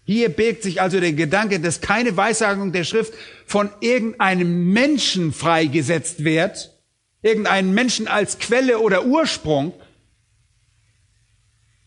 Hier 0.04 0.28
birgt 0.28 0.62
sich 0.62 0.82
also 0.82 1.00
der 1.00 1.14
Gedanke, 1.14 1.60
dass 1.60 1.80
keine 1.80 2.16
Weissagung 2.16 2.72
der 2.72 2.84
Schrift 2.84 3.14
von 3.46 3.70
irgendeinem 3.80 4.72
Menschen 4.72 5.32
freigesetzt 5.32 6.24
wird, 6.24 6.74
irgendeinen 7.22 7.72
Menschen 7.72 8.06
als 8.06 8.38
Quelle 8.38 8.80
oder 8.80 9.06
Ursprung. 9.06 9.72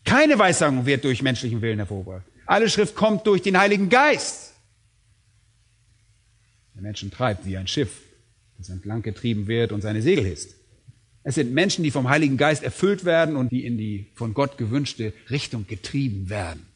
Keine 0.04 0.38
Weissagung 0.38 0.84
wird 0.84 1.04
durch 1.04 1.22
menschlichen 1.22 1.62
Willen 1.62 1.78
hervorgebracht. 1.78 2.24
Alle 2.46 2.68
Schrift 2.68 2.96
kommt 2.96 3.26
durch 3.26 3.42
den 3.42 3.58
Heiligen 3.58 3.88
Geist. 3.88 4.54
Der 6.74 6.82
Menschen 6.82 7.10
treibt 7.10 7.44
wie 7.44 7.56
ein 7.56 7.68
Schiff, 7.68 7.90
das 8.56 8.68
entlang 8.68 9.02
getrieben 9.02 9.46
wird 9.46 9.70
und 9.70 9.80
seine 9.80 10.02
Segel 10.02 10.24
hisst. 10.24 10.54
Es 11.22 11.34
sind 11.34 11.52
Menschen, 11.52 11.84
die 11.84 11.90
vom 11.90 12.08
Heiligen 12.08 12.36
Geist 12.36 12.62
erfüllt 12.62 13.04
werden 13.04 13.36
und 13.36 13.52
die 13.52 13.66
in 13.66 13.76
die 13.76 14.06
von 14.14 14.32
Gott 14.32 14.58
gewünschte 14.58 15.12
Richtung 15.28 15.66
getrieben 15.66 16.30
werden. 16.30 16.67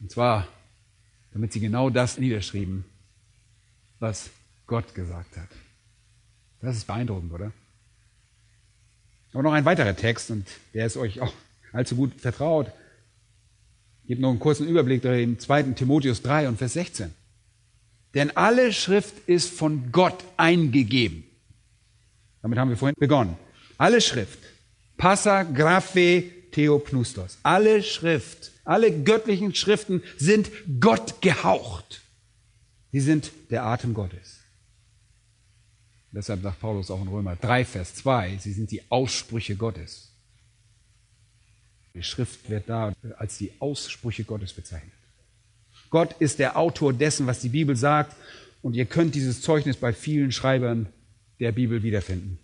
Und 0.00 0.10
zwar, 0.10 0.48
damit 1.32 1.52
sie 1.52 1.60
genau 1.60 1.90
das 1.90 2.18
niederschrieben, 2.18 2.84
was 3.98 4.30
Gott 4.66 4.94
gesagt 4.94 5.36
hat. 5.36 5.48
Das 6.60 6.76
ist 6.76 6.86
beeindruckend, 6.86 7.32
oder? 7.32 7.52
Aber 9.32 9.42
noch 9.42 9.52
ein 9.52 9.64
weiterer 9.64 9.94
Text, 9.94 10.30
und 10.30 10.46
der 10.74 10.86
ist 10.86 10.96
euch 10.96 11.20
auch 11.20 11.32
allzu 11.72 11.96
gut 11.96 12.20
vertraut. 12.20 12.72
Gebt 14.06 14.20
noch 14.20 14.30
einen 14.30 14.40
kurzen 14.40 14.66
Überblick 14.66 15.04
in 15.04 15.38
2. 15.38 15.62
Timotheus 15.74 16.22
3 16.22 16.48
und 16.48 16.58
Vers 16.58 16.72
16. 16.72 17.14
Denn 18.14 18.36
alle 18.36 18.72
Schrift 18.72 19.28
ist 19.28 19.50
von 19.50 19.92
Gott 19.92 20.24
eingegeben. 20.36 21.24
Damit 22.42 22.58
haben 22.58 22.70
wir 22.70 22.76
vorhin 22.76 22.96
begonnen. 22.98 23.36
Alle 23.78 24.00
Schrift. 24.00 24.40
Passa 24.96 25.44
graphe 25.44 26.24
theopnustos. 26.52 27.38
Alle 27.42 27.82
Schrift 27.82 28.50
alle 28.70 29.02
göttlichen 29.02 29.52
Schriften 29.52 30.00
sind 30.16 30.48
Gott 30.78 31.20
gehaucht. 31.22 32.02
Sie 32.92 33.00
sind 33.00 33.32
der 33.50 33.64
Atem 33.64 33.94
Gottes. 33.94 34.38
Deshalb 36.12 36.42
sagt 36.42 36.60
Paulus 36.60 36.88
auch 36.88 37.02
in 37.02 37.08
Römer 37.08 37.34
3, 37.34 37.64
Vers 37.64 37.96
2, 37.96 38.38
sie 38.38 38.52
sind 38.52 38.70
die 38.70 38.82
Aussprüche 38.88 39.56
Gottes. 39.56 40.12
Die 41.94 42.02
Schrift 42.04 42.48
wird 42.48 42.68
da 42.68 42.92
als 43.18 43.38
die 43.38 43.50
Aussprüche 43.58 44.22
Gottes 44.22 44.52
bezeichnet. 44.52 44.92
Gott 45.90 46.14
ist 46.20 46.38
der 46.38 46.56
Autor 46.56 46.92
dessen, 46.92 47.26
was 47.26 47.40
die 47.40 47.48
Bibel 47.48 47.74
sagt, 47.74 48.14
und 48.62 48.74
ihr 48.74 48.86
könnt 48.86 49.16
dieses 49.16 49.40
Zeugnis 49.40 49.78
bei 49.78 49.92
vielen 49.92 50.30
Schreibern 50.30 50.86
der 51.40 51.50
Bibel 51.50 51.82
wiederfinden. 51.82 52.38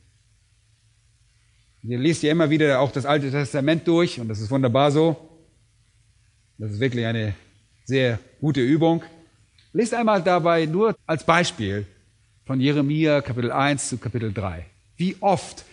Ihr 1.89 1.99
lest 1.99 2.24
ja 2.24 2.32
immer 2.32 2.51
wieder 2.51 2.80
auch 2.80 2.91
das 2.91 3.07
Alte 3.07 3.30
Testament 3.30 3.87
durch, 3.87 4.18
und 4.18 4.28
das 4.28 4.41
ist 4.41 4.51
wunderbar 4.51 4.91
so. 4.91 5.16
Das 6.59 6.72
ist 6.72 6.80
wirklich 6.80 7.07
eine 7.07 7.34
sehr 7.84 8.18
gute 8.41 8.61
Übung. 8.61 9.05
Lest 9.72 9.95
einmal 9.95 10.20
dabei 10.20 10.66
nur 10.66 10.97
als 11.07 11.24
Beispiel 11.24 11.87
von 12.45 12.61
Jeremia 12.61 13.20
Kapitel 13.20 13.53
1 13.53 13.91
zu 13.91 13.99
Kapitel 13.99 14.32
3. 14.32 14.66
Wie 14.97 15.16
oft 15.20 15.64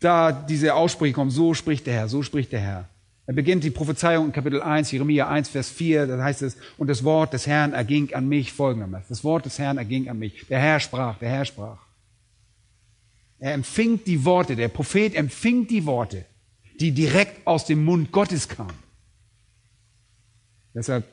da 0.00 0.32
diese 0.32 0.74
Aussprüche 0.74 1.12
kommen, 1.12 1.30
so 1.30 1.54
spricht 1.54 1.86
der 1.86 1.94
Herr, 1.94 2.08
so 2.08 2.24
spricht 2.24 2.50
der 2.50 2.60
Herr. 2.60 2.88
Er 3.26 3.34
beginnt 3.34 3.62
die 3.62 3.70
Prophezeiung 3.70 4.26
in 4.26 4.32
Kapitel 4.32 4.60
1, 4.60 4.90
Jeremia 4.90 5.28
1, 5.28 5.50
Vers 5.50 5.70
4, 5.70 6.08
da 6.08 6.22
heißt 6.22 6.42
es, 6.42 6.56
und 6.78 6.88
das 6.88 7.04
Wort 7.04 7.32
des 7.32 7.46
Herrn 7.46 7.74
erging 7.74 8.12
an 8.12 8.28
mich 8.28 8.52
folgendermaßen. 8.52 9.06
Das 9.08 9.22
Wort 9.22 9.46
des 9.46 9.58
Herrn 9.58 9.78
erging 9.78 10.08
an 10.08 10.18
mich. 10.18 10.46
Der 10.48 10.58
Herr 10.58 10.80
sprach, 10.80 11.18
der 11.18 11.28
Herr 11.30 11.44
sprach. 11.44 11.83
Er 13.44 13.52
empfing 13.52 14.02
die 14.04 14.24
Worte, 14.24 14.56
der 14.56 14.68
Prophet 14.68 15.14
empfing 15.14 15.66
die 15.66 15.84
Worte, 15.84 16.24
die 16.80 16.92
direkt 16.92 17.46
aus 17.46 17.66
dem 17.66 17.84
Mund 17.84 18.10
Gottes 18.10 18.48
kamen. 18.48 18.72
Deshalb 20.72 21.04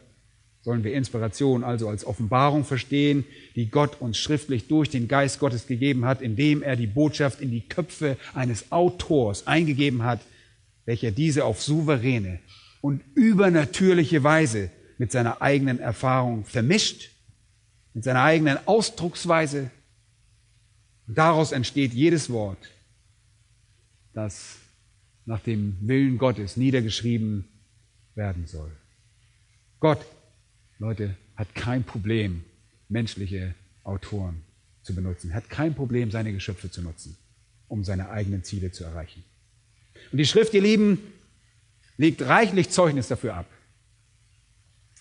sollen 0.61 0.85
wir 0.85 0.93
Inspiration 0.93 1.65
also 1.65 1.89
als 1.89 2.05
Offenbarung 2.05 2.63
verstehen, 2.63 3.25
die 3.57 3.69
Gott 3.69 3.99
uns 3.99 4.17
schriftlich 4.17 4.69
durch 4.69 4.89
den 4.89 5.09
Geist 5.09 5.39
Gottes 5.39 5.67
gegeben 5.67 6.05
hat, 6.05 6.21
indem 6.21 6.63
er 6.63 6.77
die 6.77 6.87
Botschaft 6.87 7.41
in 7.41 7.51
die 7.51 7.67
Köpfe 7.67 8.15
eines 8.33 8.71
Autors 8.71 9.45
eingegeben 9.45 10.03
hat, 10.03 10.21
welcher 10.85 11.11
diese 11.11 11.43
auf 11.43 11.61
souveräne 11.61 12.39
und 12.79 13.01
übernatürliche 13.13 14.23
Weise 14.23 14.71
mit 14.97 15.11
seiner 15.11 15.41
eigenen 15.41 15.79
Erfahrung 15.79 16.45
vermischt, 16.45 17.09
mit 17.93 18.05
seiner 18.05 18.23
eigenen 18.23 18.57
Ausdrucksweise. 18.67 19.69
Und 21.11 21.17
daraus 21.17 21.51
entsteht 21.51 21.91
jedes 21.93 22.29
Wort, 22.29 22.71
das 24.13 24.59
nach 25.25 25.41
dem 25.41 25.75
Willen 25.81 26.17
Gottes 26.17 26.55
niedergeschrieben 26.55 27.49
werden 28.15 28.47
soll. 28.47 28.71
Gott 29.81 30.05
Leute, 30.79 31.17
hat 31.35 31.53
kein 31.53 31.83
Problem, 31.83 32.45
menschliche 32.87 33.55
Autoren 33.83 34.41
zu 34.83 34.95
benutzen, 34.95 35.33
hat 35.33 35.49
kein 35.49 35.75
Problem, 35.75 36.11
seine 36.11 36.31
Geschöpfe 36.31 36.71
zu 36.71 36.81
nutzen, 36.81 37.17
um 37.67 37.83
seine 37.83 38.09
eigenen 38.09 38.45
Ziele 38.45 38.71
zu 38.71 38.85
erreichen. 38.85 39.21
Und 40.13 40.17
die 40.17 40.25
Schrift, 40.25 40.53
ihr 40.53 40.61
Lieben, 40.61 40.97
legt 41.97 42.21
reichlich 42.21 42.69
Zeugnis 42.69 43.09
dafür 43.09 43.35
ab. 43.35 43.47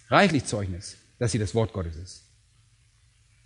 Reichlich 0.08 0.44
Zeugnis, 0.44 0.96
dass 1.20 1.30
sie 1.30 1.38
das 1.38 1.54
Wort 1.54 1.72
Gottes 1.72 1.94
ist. 1.94 2.29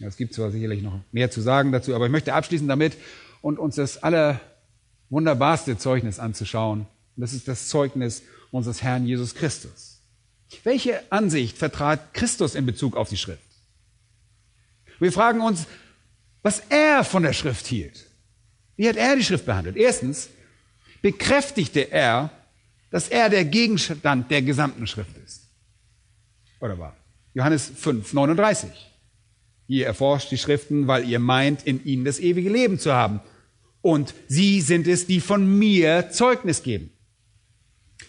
Es 0.00 0.16
gibt 0.16 0.34
zwar 0.34 0.50
sicherlich 0.50 0.82
noch 0.82 1.00
mehr 1.12 1.30
zu 1.30 1.40
sagen 1.40 1.72
dazu, 1.72 1.94
aber 1.94 2.06
ich 2.06 2.12
möchte 2.12 2.34
abschließen 2.34 2.66
damit 2.66 2.96
und 3.40 3.58
uns 3.58 3.76
das 3.76 4.02
allerwunderbarste 4.02 5.78
Zeugnis 5.78 6.18
anzuschauen. 6.18 6.80
Und 6.80 7.20
das 7.20 7.32
ist 7.32 7.46
das 7.48 7.68
Zeugnis 7.68 8.22
unseres 8.50 8.82
Herrn 8.82 9.06
Jesus 9.06 9.34
Christus. 9.34 10.02
Welche 10.62 11.00
Ansicht 11.10 11.58
vertrat 11.58 12.14
Christus 12.14 12.54
in 12.54 12.66
Bezug 12.66 12.96
auf 12.96 13.08
die 13.08 13.16
Schrift? 13.16 13.40
Wir 14.98 15.12
fragen 15.12 15.40
uns, 15.40 15.66
was 16.42 16.60
er 16.68 17.04
von 17.04 17.22
der 17.22 17.32
Schrift 17.32 17.66
hielt. 17.66 18.06
Wie 18.76 18.88
hat 18.88 18.96
er 18.96 19.16
die 19.16 19.24
Schrift 19.24 19.46
behandelt? 19.46 19.76
Erstens 19.76 20.28
bekräftigte 21.02 21.90
er, 21.90 22.30
dass 22.90 23.08
er 23.08 23.28
der 23.28 23.44
Gegenstand 23.44 24.30
der 24.30 24.42
gesamten 24.42 24.86
Schrift 24.86 25.16
ist. 25.24 25.48
Oder 26.60 26.78
war? 26.78 26.96
Johannes 27.34 27.70
5, 27.74 28.12
39. 28.12 28.70
Ihr 29.66 29.86
erforscht 29.86 30.30
die 30.30 30.38
Schriften, 30.38 30.86
weil 30.86 31.08
ihr 31.08 31.18
meint, 31.18 31.66
in 31.66 31.84
ihnen 31.84 32.04
das 32.04 32.20
ewige 32.20 32.50
Leben 32.50 32.78
zu 32.78 32.92
haben. 32.92 33.20
Und 33.80 34.14
sie 34.28 34.60
sind 34.60 34.86
es, 34.86 35.06
die 35.06 35.20
von 35.20 35.58
mir 35.58 36.10
Zeugnis 36.10 36.62
geben. 36.62 36.90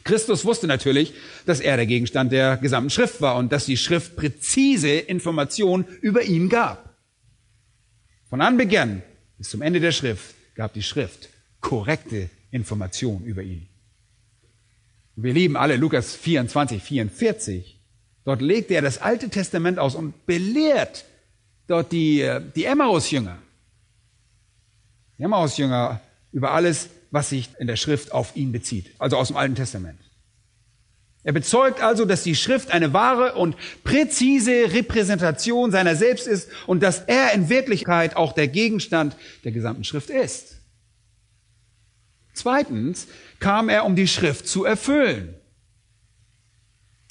Christus 0.03 0.45
wusste 0.45 0.67
natürlich, 0.67 1.13
dass 1.45 1.59
er 1.59 1.77
der 1.77 1.85
Gegenstand 1.85 2.31
der 2.31 2.57
gesamten 2.57 2.89
Schrift 2.89 3.21
war 3.21 3.37
und 3.37 3.51
dass 3.51 3.65
die 3.65 3.77
Schrift 3.77 4.15
präzise 4.15 4.89
Informationen 4.89 5.85
über 6.01 6.23
ihn 6.23 6.49
gab. 6.49 6.95
Von 8.29 8.41
Anbeginn 8.41 9.01
bis 9.37 9.49
zum 9.49 9.61
Ende 9.61 9.79
der 9.79 9.91
Schrift 9.91 10.35
gab 10.55 10.73
die 10.73 10.83
Schrift 10.83 11.29
korrekte 11.61 12.29
Informationen 12.51 13.25
über 13.25 13.41
ihn. 13.41 13.67
Wir 15.15 15.33
lieben 15.33 15.57
alle 15.57 15.77
Lukas 15.77 16.15
24, 16.15 16.81
44. 16.83 17.79
Dort 18.25 18.41
legte 18.41 18.73
er 18.73 18.81
das 18.81 18.97
Alte 19.01 19.29
Testament 19.29 19.79
aus 19.79 19.95
und 19.95 20.25
belehrt 20.25 21.05
dort 21.67 21.91
die, 21.91 22.27
die 22.55 22.65
Emmaus-Jünger. 22.65 23.37
Die 25.17 25.23
Emmaus-Jünger 25.23 26.01
über 26.31 26.51
alles, 26.51 26.89
was 27.11 27.29
sich 27.29 27.49
in 27.59 27.67
der 27.67 27.77
Schrift 27.77 28.11
auf 28.11 28.35
ihn 28.35 28.51
bezieht, 28.51 28.91
also 28.99 29.17
aus 29.17 29.27
dem 29.27 29.37
Alten 29.37 29.55
Testament. 29.55 29.99
Er 31.23 31.33
bezeugt 31.33 31.81
also, 31.81 32.05
dass 32.05 32.21
die 32.21 32.35
Schrift 32.35 32.69
eine 32.69 32.93
wahre 32.93 33.33
und 33.33 33.55
präzise 33.83 34.73
Repräsentation 34.73 35.71
seiner 35.71 35.95
selbst 35.95 36.27
ist 36.27 36.49
und 36.67 36.83
dass 36.83 36.99
er 36.99 37.33
in 37.33 37.49
Wirklichkeit 37.49 38.15
auch 38.15 38.31
der 38.31 38.47
Gegenstand 38.47 39.15
der 39.43 39.51
gesamten 39.51 39.83
Schrift 39.83 40.11
ist. 40.11 40.57
Zweitens 42.33 43.07
kam 43.39 43.69
er, 43.69 43.85
um 43.85 43.95
die 43.95 44.07
Schrift 44.07 44.47
zu 44.47 44.65
erfüllen. 44.65 45.33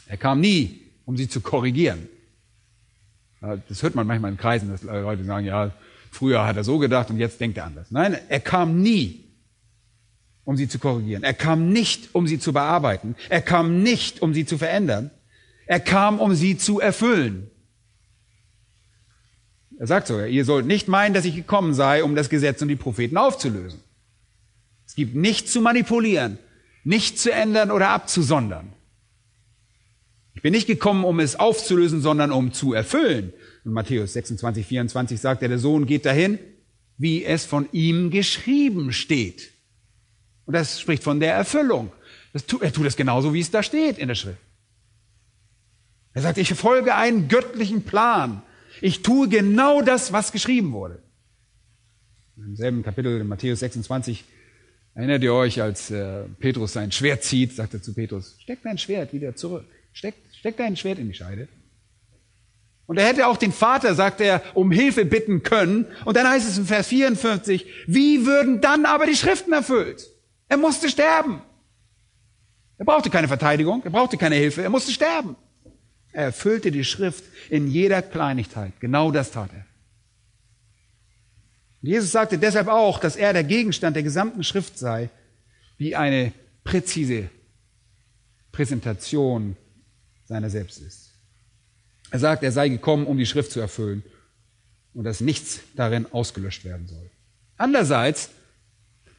Er 0.07 0.17
kam 0.17 0.41
nie, 0.41 0.83
um 1.07 1.17
sie 1.17 1.29
zu 1.29 1.41
korrigieren. 1.41 2.09
Das 3.69 3.83
hört 3.83 3.95
man 3.95 4.07
manchmal 4.07 4.31
in 4.31 4.37
Kreisen, 4.37 4.71
dass 4.71 4.83
Leute 4.83 5.25
sagen, 5.25 5.47
ja, 5.47 5.73
früher 6.11 6.47
hat 6.47 6.57
er 6.57 6.65
so 6.65 6.79
gedacht 6.79 7.11
und 7.11 7.19
jetzt 7.19 7.41
denkt 7.41 7.59
er 7.59 7.65
anders. 7.65 7.91
Nein, 7.91 8.17
er 8.29 8.41
kam 8.41 8.81
nie, 8.81 9.25
um 10.45 10.57
sie 10.57 10.69
zu 10.69 10.79
korrigieren. 10.79 11.23
Er 11.23 11.35
kam 11.35 11.71
nicht, 11.71 12.15
um 12.15 12.27
sie 12.27 12.39
zu 12.39 12.53
bearbeiten. 12.53 13.17
Er 13.29 13.43
kam 13.43 13.83
nicht, 13.83 14.23
um 14.23 14.35
sie 14.35 14.47
zu 14.47 14.59
verändern. 14.59 15.11
Er 15.67 15.81
kam, 15.81 16.21
um 16.21 16.35
sie 16.35 16.57
zu 16.57 16.81
erfüllen. 16.81 17.51
Er 19.79 19.87
sagt 19.87 20.07
sogar, 20.07 20.27
ihr 20.27 20.45
sollt 20.45 20.67
nicht 20.67 20.89
meinen, 20.89 21.15
dass 21.15 21.25
ich 21.25 21.35
gekommen 21.35 21.75
sei, 21.75 22.05
um 22.05 22.15
das 22.15 22.29
Gesetz 22.29 22.63
und 22.63 22.69
die 22.69 22.77
Propheten 22.77 23.17
aufzulösen. 23.17 23.81
Es 24.87 24.95
gibt 24.95 25.17
nichts 25.17 25.53
zu 25.53 25.61
manipulieren, 25.61 26.39
nichts 26.85 27.23
zu 27.23 27.33
ändern 27.33 27.71
oder 27.71 27.89
abzusondern. 27.89 28.74
Bin 30.45 30.53
nicht 30.53 30.67
gekommen, 30.67 31.05
um 31.05 31.21
es 31.21 31.37
aufzulösen, 31.37 32.03
sondern 32.03 32.31
um 32.31 32.53
zu 32.53 32.75
erfüllen. 32.75 33.33
In 33.65 33.73
Matthäus 33.73 34.13
26, 34.13 34.67
24 34.67 35.19
sagt 35.19 35.41
er, 35.41 35.49
der 35.49 35.59
Sohn 35.59 35.87
geht 35.87 36.05
dahin, 36.05 36.39
wie 36.99 37.25
es 37.25 37.47
von 37.47 37.67
ihm 37.73 38.11
geschrieben 38.11 38.93
steht. 38.93 39.53
Und 40.45 40.53
das 40.53 40.83
spricht 40.83 41.03
von 41.03 41.19
der 41.19 41.33
Erfüllung. 41.33 41.91
Tu, 42.47 42.59
er 42.59 42.75
tut 42.75 42.85
es 42.85 42.95
genauso, 42.95 43.33
wie 43.33 43.41
es 43.41 43.51
da 43.51 43.63
steht 43.63 43.97
in 43.97 44.09
der 44.09 44.17
Schrift. 44.17 44.37
Er 46.13 46.21
sagt, 46.21 46.37
ich 46.37 46.53
folge 46.53 46.95
einen 46.95 47.29
göttlichen 47.29 47.85
Plan. 47.85 48.43
Ich 48.83 49.01
tue 49.01 49.31
genau 49.31 49.81
das, 49.81 50.13
was 50.13 50.31
geschrieben 50.31 50.73
wurde. 50.73 51.03
Im 52.37 52.55
selben 52.55 52.83
Kapitel 52.83 53.19
in 53.19 53.29
Matthäus 53.29 53.61
26 53.61 54.25
erinnert 54.93 55.23
ihr 55.23 55.33
euch, 55.33 55.63
als 55.63 55.91
äh, 55.91 56.25
Petrus 56.39 56.75
sein 56.75 56.93
Schwert 56.93 57.25
zieht, 57.25 57.55
sagt 57.55 57.73
er 57.73 57.81
zu 57.81 57.95
Petrus, 57.95 58.37
steck 58.41 58.59
dein 58.63 58.77
Schwert 58.77 59.15
wieder 59.15 59.35
zurück. 59.35 59.65
Steck, 59.95 60.15
steck 60.45 60.59
dein 60.59 60.77
Schwert 60.77 60.99
in 60.99 61.09
die 61.09 61.15
Scheide. 61.15 61.49
Und 62.85 62.99
er 62.99 63.07
hätte 63.07 63.29
auch 63.29 63.39
den 63.39 63.51
Vater, 63.51 63.95
sagt 63.95 64.21
er, 64.21 64.43
um 64.53 64.71
Hilfe 64.71 65.07
bitten 65.07 65.43
können. 65.43 65.87
Und 66.05 66.19
dann 66.19 66.29
heißt 66.29 66.47
es 66.47 66.59
in 66.59 66.67
Vers 66.67 66.89
54, 66.89 67.65
wie 67.87 68.27
würden 68.27 68.61
dann 68.61 68.85
aber 68.85 69.07
die 69.07 69.17
Schriften 69.17 69.55
erfüllt? 69.55 70.07
Er 70.51 70.59
musste 70.59 70.91
sterben. 70.91 71.41
Er 72.77 72.85
brauchte 72.85 73.09
keine 73.09 73.27
Verteidigung, 73.27 73.83
er 73.85 73.91
brauchte 73.91 74.19
keine 74.19 74.35
Hilfe, 74.35 74.61
er 74.61 74.69
musste 74.69 74.93
sterben. 74.93 75.35
Er 76.13 76.25
erfüllte 76.25 76.71
die 76.71 76.85
Schrift 76.85 77.25
in 77.49 77.67
jeder 77.67 78.03
Kleinigkeit. 78.03 78.75
Genau 78.81 79.11
das 79.11 79.31
tat 79.31 79.49
er. 79.51 79.65
Jesus 81.81 82.13
sagte 82.13 82.37
deshalb 82.37 82.69
auch, 82.69 82.99
dass 82.99 83.17
er 83.17 83.33
der 83.33 83.45
Gegenstand 83.45 83.97
der 83.97 84.03
gesamten 84.03 84.45
Schrift 84.45 84.79
sei, 84.79 85.09
wie 85.79 85.97
eine 85.97 86.35
präzise 86.65 87.31
Präsentation 88.53 89.57
seiner 90.35 90.51
selbst 90.51 90.81
ist. 90.81 91.13
Er 92.11 92.19
sagt, 92.19 92.43
er 92.43 92.51
sei 92.51 92.69
gekommen, 92.69 93.07
um 93.07 93.17
die 93.17 93.27
Schrift 93.27 93.53
zu 93.53 93.61
erfüllen 93.61 94.03
und 94.93 95.05
dass 95.05 95.21
nichts 95.21 95.61
darin 95.77 96.13
ausgelöscht 96.13 96.65
werden 96.65 96.89
soll. 96.89 97.09
Andererseits 97.57 98.31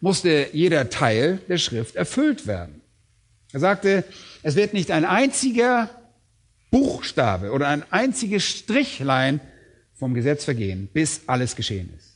musste 0.02 0.50
jeder 0.52 0.90
Teil 0.90 1.40
der 1.48 1.58
Schrift 1.58 1.96
erfüllt 1.96 2.48
werden. 2.48 2.82
Er 3.54 3.62
sagte, 3.62 4.04
es 4.44 4.56
wird 4.56 4.74
nicht 4.74 4.92
ein 4.92 5.06
einziger 5.06 5.90
Buchstabe 6.70 7.52
oder 7.54 7.70
ein 7.70 7.90
einziges 7.94 8.44
Strichlein 8.44 9.40
vom 9.94 10.14
Gesetz 10.14 10.44
vergehen, 10.44 10.90
bis 10.92 11.22
alles 11.28 11.56
geschehen 11.56 11.94
ist. 11.98 12.12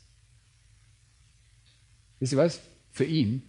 Wisst 2.20 2.34
ihr 2.34 2.38
was? 2.38 2.60
Für 2.92 3.06
ihn 3.06 3.44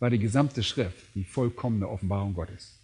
war 0.00 0.10
die 0.10 0.18
gesamte 0.18 0.64
Schrift 0.64 1.04
die 1.14 1.22
vollkommene 1.22 1.88
Offenbarung 1.88 2.34
Gottes. 2.34 2.75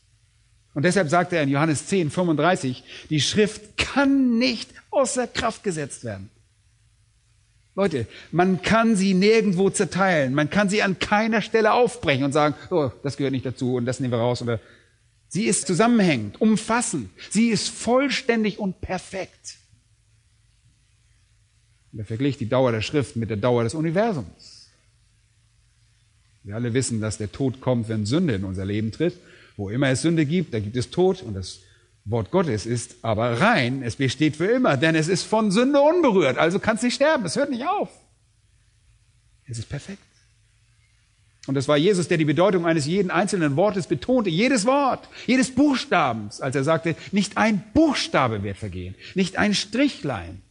Und 0.75 0.85
deshalb 0.85 1.09
sagt 1.09 1.33
er 1.33 1.43
in 1.43 1.51
Johannes 1.51 1.87
10, 1.87 2.11
35, 2.11 2.83
die 3.11 3.21
Schrift 3.21 3.77
kann 3.77 4.39
nicht 4.39 4.71
außer 4.91 5.27
Kraft 5.27 5.65
gesetzt 5.65 6.05
werden. 6.05 6.31
Leute, 7.75 8.07
man 8.31 8.61
kann 8.61 8.97
sie 8.97 9.15
nirgendwo 9.15 9.71
zerteilen. 9.71 10.35
Man 10.35 10.51
kann 10.51 10.69
sie 10.69 10.83
an 10.83 10.99
keiner 10.99 11.41
Stelle 11.41 11.73
aufbrechen 11.73 12.25
und 12.25 12.33
sagen, 12.33 12.55
oh, 12.71 12.91
das 13.03 13.17
gehört 13.17 13.33
nicht 13.33 13.47
dazu 13.47 13.77
und 13.77 13.87
das 13.87 13.99
nehmen 13.99 14.13
wir 14.13 14.19
raus. 14.19 14.43
Oder 14.43 14.61
sie 15.29 15.45
ist 15.45 15.67
zusammenhängend, 15.67 16.41
umfassend. 16.41 17.11
Sie 17.31 17.49
ist 17.49 17.69
vollständig 17.69 18.59
und 18.59 18.81
perfekt. 18.83 19.57
Und 21.93 22.01
er 22.01 22.05
verglich 22.05 22.37
die 22.37 22.49
Dauer 22.49 22.73
der 22.73 22.83
Schrift 22.83 23.17
mit 23.17 23.31
der 23.31 23.39
Dauer 23.39 23.65
des 23.65 23.75
Universums. 23.75 24.69
Wir 26.45 26.57
alle 26.57 26.75
wissen, 26.75 27.01
dass 27.01 27.19
der 27.19 27.31
Tod 27.31 27.61
kommt, 27.61 27.89
wenn 27.89 28.05
Sünde 28.05 28.35
in 28.35 28.45
unser 28.45 28.65
Leben 28.65 28.93
tritt. 28.93 29.15
Wo 29.63 29.71
immer 29.71 29.91
es 29.91 30.03
Sünde 30.03 30.27
gibt, 30.27 30.53
da 30.55 30.59
gibt 30.59 30.77
es 30.77 30.91
Tod 30.91 31.23
und 31.23 31.35
das 31.35 31.61
Wort 32.05 32.33
Gottes 32.33 32.67
ist 32.67 32.97
aber 33.03 33.41
rein, 33.41 33.85
es 33.85 33.95
besteht 33.95 34.35
für 34.35 34.47
immer, 34.47 34.77
denn 34.77 34.97
es 34.97 35.07
ist 35.07 35.23
von 35.23 35.53
Sünde 35.53 35.81
unberührt, 35.81 36.37
also 36.37 36.59
kann 36.59 36.75
es 36.75 36.83
nicht 36.83 36.97
sterben, 36.97 37.25
es 37.27 37.37
hört 37.37 37.49
nicht 37.49 37.65
auf. 37.65 37.89
Es 39.47 39.59
ist 39.59 39.69
perfekt. 39.69 40.03
Und 41.47 41.57
es 41.57 41.69
war 41.69 41.77
Jesus, 41.77 42.09
der 42.09 42.19
die 42.19 42.25
Bedeutung 42.25 42.67
eines 42.67 42.87
jeden 42.87 43.13
einzelnen 43.13 43.55
Wortes 43.55 43.87
betonte, 43.87 44.31
jedes 44.31 44.65
Wort, 44.65 45.09
jedes 45.29 45.55
Buchstabens, 45.55 46.41
als 46.41 46.57
er 46.57 46.65
sagte, 46.65 46.97
nicht 47.13 47.37
ein 47.37 47.63
Buchstabe 47.73 48.43
wird 48.43 48.57
vergehen, 48.57 48.97
nicht 49.15 49.37
ein 49.37 49.55
Strichlein. 49.55 50.43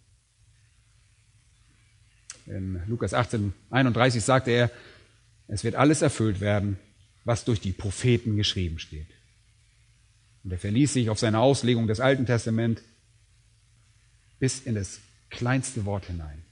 In 2.46 2.82
Lukas 2.88 3.14
18, 3.14 3.52
31 3.72 4.24
sagte 4.24 4.52
er, 4.52 4.72
es 5.50 5.66
wird 5.66 5.76
alles 5.76 6.02
erfüllt 6.02 6.40
werden, 6.40 6.80
was 7.24 7.46
durch 7.46 7.60
die 7.60 7.72
Propheten 7.72 8.36
geschrieben 8.36 8.80
steht. 8.80 9.08
Und 10.44 10.52
er 10.52 10.58
verließ 10.58 10.94
sich 10.94 11.10
auf 11.10 11.20
seine 11.20 11.40
Auslegung 11.40 11.88
des 11.88 12.00
Alten 12.00 12.26
Testaments 12.26 12.82
bis 14.40 14.62
in 14.62 14.76
das 14.76 15.00
kleinste 15.30 15.86
Wort 15.86 16.06
hinein. 16.06 16.44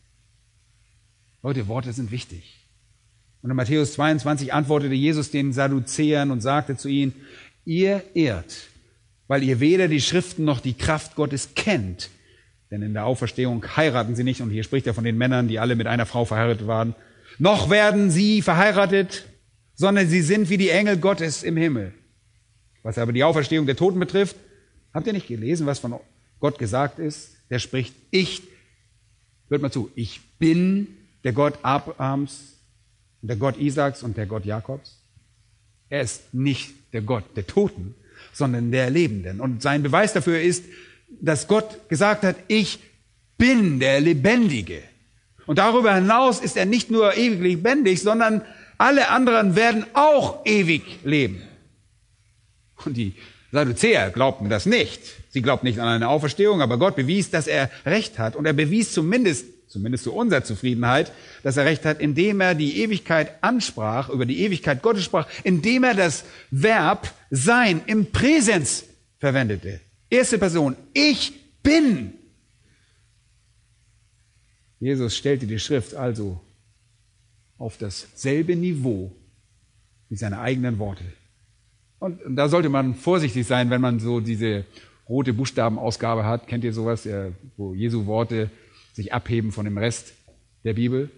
Leute, 1.42 1.68
Worte 1.68 1.94
sind 1.94 2.12
wichtig. 2.12 2.68
Und 3.42 3.50
in 3.50 3.56
Matthäus 3.56 3.94
22 3.94 4.54
antwortete 4.54 4.94
Jesus 4.94 5.32
den 5.32 5.54
Sadduzäern 5.54 6.32
und 6.32 6.42
sagte 6.42 6.76
zu 6.76 6.90
ihnen, 6.90 7.14
ihr 7.66 8.04
irrt, 8.14 8.68
weil 9.28 9.44
ihr 9.44 9.60
weder 9.60 9.88
die 9.88 10.02
Schriften 10.02 10.44
noch 10.44 10.60
die 10.60 10.74
Kraft 10.74 11.16
Gottes 11.16 11.56
kennt. 11.56 12.10
Denn 12.70 12.82
in 12.82 12.94
der 12.94 13.06
Auferstehung 13.06 13.66
heiraten 13.76 14.16
sie 14.16 14.24
nicht, 14.24 14.42
und 14.42 14.52
hier 14.52 14.64
spricht 14.64 14.86
er 14.86 14.94
von 14.94 15.04
den 15.04 15.18
Männern, 15.18 15.48
die 15.48 15.60
alle 15.60 15.76
mit 15.76 15.88
einer 15.88 16.06
Frau 16.06 16.26
verheiratet 16.26 16.68
waren, 16.68 16.96
noch 17.38 17.70
werden 17.70 18.12
sie 18.12 18.42
verheiratet, 18.42 19.26
sondern 19.80 20.10
sie 20.10 20.22
sind 20.22 20.50
wie 20.50 20.58
die 20.58 20.72
Engel 20.72 20.98
Gottes 20.98 21.42
im 21.42 21.56
Himmel. 21.56 21.94
Was 22.84 22.98
aber 22.98 23.14
die 23.14 23.24
Auferstehung 23.24 23.66
der 23.66 23.78
Toten 23.78 23.98
betrifft, 23.98 24.36
habt 24.94 25.08
ihr 25.08 25.14
nicht 25.14 25.30
gelesen, 25.30 25.66
was 25.68 25.80
von 25.80 25.98
Gott 26.42 26.60
gesagt 26.60 27.00
ist? 27.00 27.38
Der 27.50 27.60
spricht, 27.60 27.96
ich, 28.12 28.42
hört 29.48 29.62
mal 29.62 29.72
zu, 29.72 29.90
ich 29.96 30.20
bin 30.38 30.88
der 31.24 31.32
Gott 31.32 31.60
Abrahams, 31.62 32.58
der 33.22 33.38
Gott 33.38 33.58
Isaaks 33.58 34.04
und 34.04 34.18
der 34.18 34.26
Gott 34.26 34.44
Jakobs. 34.44 35.02
Er 35.88 36.02
ist 36.02 36.34
nicht 36.34 36.74
der 36.92 37.02
Gott 37.02 37.24
der 37.38 37.48
Toten, 37.48 37.96
sondern 38.34 38.74
der 38.74 38.90
Lebenden. 38.90 39.40
Und 39.40 39.62
sein 39.62 39.82
Beweis 39.82 40.12
dafür 40.12 40.42
ist, 40.42 40.66
dass 41.22 41.48
Gott 41.48 41.88
gesagt 41.88 42.24
hat, 42.24 42.36
ich 42.50 42.80
bin 43.38 43.80
der 43.80 44.02
Lebendige. 44.02 44.82
Und 45.48 45.58
darüber 45.58 45.96
hinaus 45.96 46.42
ist 46.42 46.58
er 46.58 46.66
nicht 46.66 46.92
nur 46.92 47.16
ewig 47.16 47.40
lebendig, 47.40 48.02
sondern 48.02 48.42
alle 48.80 49.10
anderen 49.10 49.56
werden 49.56 49.86
auch 49.94 50.46
ewig 50.46 50.84
leben. 51.04 51.44
Und 52.86 52.96
die 52.96 53.14
Sadduzäer 53.52 54.10
glaubten 54.10 54.50
das 54.50 54.66
nicht. 54.66 55.02
Sie 55.30 55.42
glaubten 55.42 55.68
nicht 55.68 55.80
an 55.80 55.88
eine 55.88 56.08
Auferstehung, 56.08 56.62
aber 56.62 56.80
Gott 56.80 56.96
bewies, 56.96 57.30
dass 57.30 57.48
er 57.48 57.70
Recht 57.86 58.18
hat. 58.18 58.36
Und 58.36 58.46
er 58.46 58.54
bewies 58.54 58.94
zumindest, 58.94 59.46
zumindest 59.68 60.06
zu 60.06 60.14
unserer 60.14 60.46
Zufriedenheit, 60.46 61.12
dass 61.44 61.58
er 61.58 61.66
Recht 61.66 61.84
hat, 61.84 62.00
indem 62.00 62.40
er 62.40 62.56
die 62.56 62.82
Ewigkeit 62.82 63.44
ansprach, 63.44 64.10
über 64.10 64.26
die 64.26 64.40
Ewigkeit 64.40 64.82
Gottes 64.82 65.04
sprach, 65.04 65.28
indem 65.44 65.84
er 65.84 65.94
das 65.94 66.24
Verb 66.50 67.14
sein 67.30 67.82
im 67.86 68.12
Präsens 68.12 68.86
verwendete. 69.20 69.82
Erste 70.10 70.38
Person, 70.38 70.78
ich 70.94 71.34
bin. 71.62 72.14
Jesus 74.80 75.18
stellte 75.18 75.46
die 75.46 75.60
Schrift 75.60 75.96
also 75.96 76.40
auf 77.60 77.78
dasselbe 77.78 78.56
Niveau 78.56 79.16
wie 80.10 80.16
seine 80.16 80.40
eigenen 80.40 80.80
Worte. 80.80 81.04
Und 82.00 82.20
da 82.28 82.50
sollte 82.50 82.70
man 82.70 82.96
vorsichtig 82.96 83.46
sein, 83.46 83.70
wenn 83.70 83.82
man 83.82 84.00
so 84.00 84.22
diese 84.22 84.66
rote 85.08 85.34
Buchstabenausgabe 85.34 86.26
hat. 86.26 86.48
Kennt 86.48 86.64
ihr 86.64 86.74
sowas, 86.74 87.08
wo 87.58 87.74
Jesu 87.74 88.06
Worte 88.06 88.50
sich 88.94 89.14
abheben 89.14 89.52
von 89.52 89.66
dem 89.66 89.78
Rest 89.78 90.14
der 90.64 90.74
Bibel? 90.74 91.12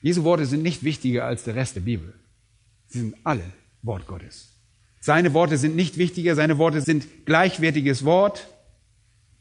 Jesu 0.00 0.24
Worte 0.24 0.46
sind 0.46 0.62
nicht 0.62 0.82
wichtiger 0.84 1.24
als 1.24 1.44
der 1.44 1.54
Rest 1.54 1.76
der 1.76 1.82
Bibel. 1.82 2.14
Sie 2.86 3.00
sind 3.00 3.16
alle 3.24 3.44
Wort 3.82 4.06
Gottes. 4.06 4.54
Seine 5.00 5.34
Worte 5.34 5.58
sind 5.58 5.76
nicht 5.76 5.98
wichtiger, 5.98 6.34
seine 6.34 6.58
Worte 6.58 6.80
sind 6.80 7.26
gleichwertiges 7.26 8.04
Wort. 8.04 8.48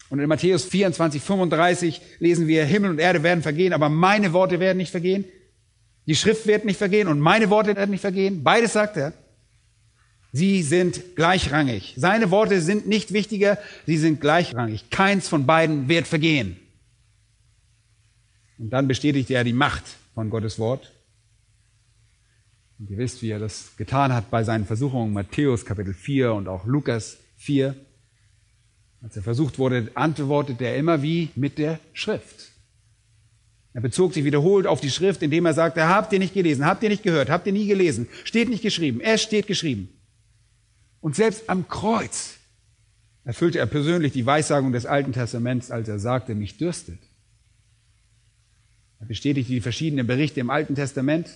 Und 0.10 0.20
in 0.20 0.30
Matthäus 0.30 0.66
24, 0.66 1.22
35 1.22 2.01
lesen 2.20 2.47
wir, 2.47 2.66
Himmel 2.66 2.91
und 2.91 2.99
Erde 2.99 3.24
werden 3.24 3.43
vergehen, 3.43 3.74
aber 3.74 3.89
meine 3.89 4.34
Worte 4.34 4.60
werden 4.60 4.78
nicht 4.78 4.91
vergehen. 4.91 5.26
Die 6.05 6.16
Schrift 6.16 6.47
wird 6.47 6.64
nicht 6.64 6.78
vergehen 6.78 7.08
und 7.08 7.20
meine 7.20 7.49
Worte 7.49 7.76
werden 7.76 7.91
nicht 7.91 8.01
vergehen. 8.01 8.43
Beides 8.43 8.74
sagt 8.74 8.95
er. 8.97 9.14
Sie 10.32 10.62
sind 10.64 11.16
gleichrangig. 11.16 11.93
Seine 11.97 12.32
Worte 12.32 12.62
sind 12.62 12.88
nicht 12.88 13.12
wichtiger, 13.12 13.58
sie 13.86 13.97
sind 13.97 14.22
gleichrangig. 14.22 14.89
Keins 14.89 15.28
von 15.28 15.45
beiden 15.45 15.89
wird 15.89 16.08
vergehen. 16.08 16.58
Und 18.58 18.70
dann 18.72 18.88
bestätigt 18.88 19.30
er 19.30 19.43
die 19.43 19.53
Macht 19.53 19.84
von 20.14 20.30
Gottes 20.30 20.60
Wort. 20.60 20.91
Und 22.80 22.89
ihr 22.89 22.97
wisst, 22.97 23.22
wie 23.22 23.32
er 23.32 23.39
das 23.39 23.76
getan 23.78 24.14
hat 24.14 24.30
bei 24.30 24.43
seinen 24.43 24.66
Versuchungen, 24.66 25.14
Matthäus 25.14 25.66
Kapitel 25.66 25.93
4 25.93 26.34
und 26.34 26.47
auch 26.47 26.66
Lukas 26.66 27.18
4. 27.38 27.76
Als 29.02 29.16
er 29.16 29.24
versucht 29.24 29.60
wurde, 29.60 29.91
antwortet 29.93 30.62
er 30.62 30.76
immer 30.76 31.02
wie 31.02 31.30
mit 31.36 31.58
der 31.58 31.80
Schrift. 31.93 32.52
Er 33.74 33.82
bezog 33.82 34.14
sich 34.14 34.24
wiederholt 34.24 34.66
auf 34.66 34.82
die 34.82 34.89
Schrift, 34.89 35.22
indem 35.22 35.45
er 35.45 35.54
sagte, 35.54 35.88
habt 35.88 36.12
ihr 36.12 36.20
nicht 36.20 36.34
gelesen, 36.34 36.66
habt 36.66 36.82
ihr 36.82 36.89
nicht 36.89 37.04
gehört, 37.04 37.30
habt 37.30 37.45
ihr 37.45 37.54
nie 37.54 37.68
gelesen, 37.68 38.08
steht 38.24 38.50
nicht 38.50 38.64
geschrieben, 38.64 39.02
es 39.02 39.22
steht 39.22 39.45
geschrieben. 39.45 39.89
Und 41.00 41.16
selbst 41.16 41.48
am 41.48 41.68
Kreuz 41.68 42.38
erfüllte 43.24 43.60
er 43.60 43.68
persönlich 43.68 44.14
die 44.14 44.26
Weissagung 44.26 44.72
des 44.72 44.88
Alten 44.88 45.14
Testaments, 45.14 45.70
als 45.70 45.88
er 45.88 46.00
sagte, 46.00 46.34
mich 46.34 46.58
dürstet. 46.58 46.98
Er 49.00 49.06
bestätigte 49.06 49.54
die 49.54 49.62
verschiedenen 49.62 50.08
Berichte 50.08 50.39
im 50.39 50.50
Alten 50.50 50.74
Testament 50.74 51.30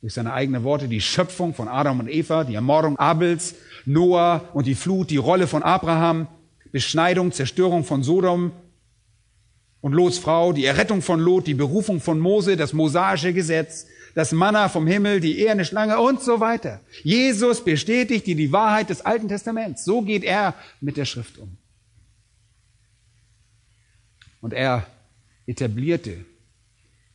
durch 0.00 0.14
seine 0.14 0.32
eigenen 0.32 0.64
Worte, 0.64 0.88
die 0.88 1.00
Schöpfung 1.00 1.54
von 1.54 1.68
Adam 1.68 2.00
und 2.00 2.08
Eva, 2.08 2.44
die 2.44 2.54
Ermordung 2.54 2.98
Abels, 2.98 3.54
Noah 3.84 4.48
und 4.52 4.66
die 4.66 4.74
Flut, 4.74 5.10
die 5.10 5.16
Rolle 5.16 5.46
von 5.46 5.62
Abraham, 5.62 6.26
Beschneidung, 6.72 7.32
Zerstörung 7.32 7.84
von 7.84 8.02
Sodom 8.02 8.52
und 9.80 9.92
Lots 9.92 10.18
Frau, 10.18 10.52
die 10.52 10.64
Errettung 10.64 11.02
von 11.02 11.20
Lot, 11.20 11.46
die 11.46 11.54
Berufung 11.54 12.00
von 12.00 12.18
Mose, 12.18 12.56
das 12.56 12.72
mosaische 12.72 13.32
Gesetz, 13.32 13.86
das 14.14 14.32
Manna 14.32 14.68
vom 14.68 14.86
Himmel, 14.86 15.20
die 15.20 15.38
eherne 15.38 15.64
Schlange 15.64 16.00
und 16.00 16.22
so 16.22 16.40
weiter. 16.40 16.80
Jesus 17.02 17.64
bestätigt 17.64 18.26
die, 18.26 18.34
die 18.34 18.52
Wahrheit 18.52 18.90
des 18.90 19.02
Alten 19.02 19.28
Testaments. 19.28 19.84
So 19.84 20.02
geht 20.02 20.24
er 20.24 20.54
mit 20.80 20.96
der 20.96 21.04
Schrift 21.04 21.38
um. 21.38 21.56
Und 24.40 24.52
er 24.52 24.86
etablierte 25.46 26.24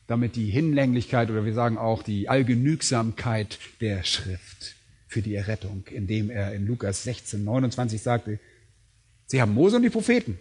damit 0.06 0.36
die 0.36 0.50
Hinlänglichkeit 0.50 1.30
oder 1.30 1.44
wir 1.44 1.54
sagen 1.54 1.78
auch 1.78 2.02
die 2.02 2.28
Allgenügsamkeit 2.28 3.58
der 3.80 4.04
Schrift 4.04 4.76
für 5.06 5.22
die 5.22 5.34
Errettung, 5.34 5.84
indem 5.90 6.30
er 6.30 6.52
in 6.54 6.66
Lukas 6.66 7.04
16, 7.04 7.42
29 7.44 8.02
sagte, 8.02 8.38
Sie 9.26 9.40
haben 9.40 9.54
Mose 9.54 9.76
und 9.76 9.82
die 9.82 9.90
Propheten, 9.90 10.38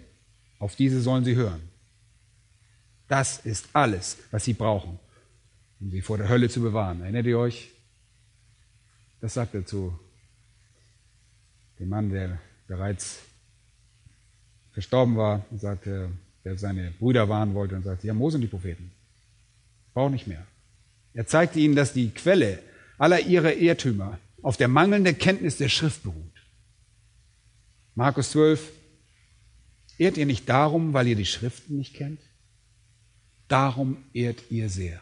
auf 0.59 0.75
diese 0.75 1.01
sollen 1.01 1.25
Sie 1.25 1.35
hören. 1.35 1.61
Das 3.07 3.45
ist 3.45 3.67
alles, 3.73 4.17
was 4.31 4.45
sie 4.45 4.53
brauchen, 4.53 4.97
um 5.79 5.91
sie 5.91 6.01
vor 6.01 6.17
der 6.17 6.29
Hölle 6.29 6.49
zu 6.49 6.61
bewahren. 6.61 7.01
Erinnert 7.01 7.25
ihr 7.25 7.37
euch? 7.37 7.69
Das 9.21 9.35
sagt 9.35 9.53
er 9.53 9.65
zu 9.65 9.97
dem 11.79 11.89
Mann, 11.89 12.09
der 12.09 12.39
bereits 12.67 13.19
verstorben 14.71 15.15
war 15.15 15.45
und 15.51 15.61
sagte, 15.61 16.09
der 16.43 16.57
seine 16.57 16.91
Brüder 16.91 17.29
warnen 17.29 17.53
wollte 17.53 17.75
und 17.75 17.83
sagte, 17.83 18.07
ja, 18.07 18.13
Mose 18.13 18.37
und 18.37 18.41
die 18.41 18.47
Propheten. 18.47 18.91
Braucht 19.93 20.11
nicht 20.11 20.27
mehr. 20.27 20.45
Er 21.13 21.27
zeigte 21.27 21.59
ihnen, 21.59 21.75
dass 21.75 21.93
die 21.93 22.09
Quelle 22.09 22.59
aller 22.97 23.19
ihrer 23.19 23.53
Irrtümer 23.53 24.17
auf 24.41 24.57
der 24.57 24.67
mangelnden 24.67 25.17
Kenntnis 25.17 25.57
der 25.57 25.69
Schrift 25.69 26.03
beruht. 26.03 26.32
Markus 27.95 28.31
12, 28.31 28.71
ehrt 29.97 30.17
ihr 30.17 30.25
nicht 30.25 30.49
darum, 30.49 30.93
weil 30.93 31.07
ihr 31.07 31.15
die 31.15 31.25
Schriften 31.25 31.77
nicht 31.77 31.93
kennt? 31.93 32.19
Darum 33.47 33.97
ehrt 34.13 34.43
ihr 34.49 34.69
sehr. 34.69 34.99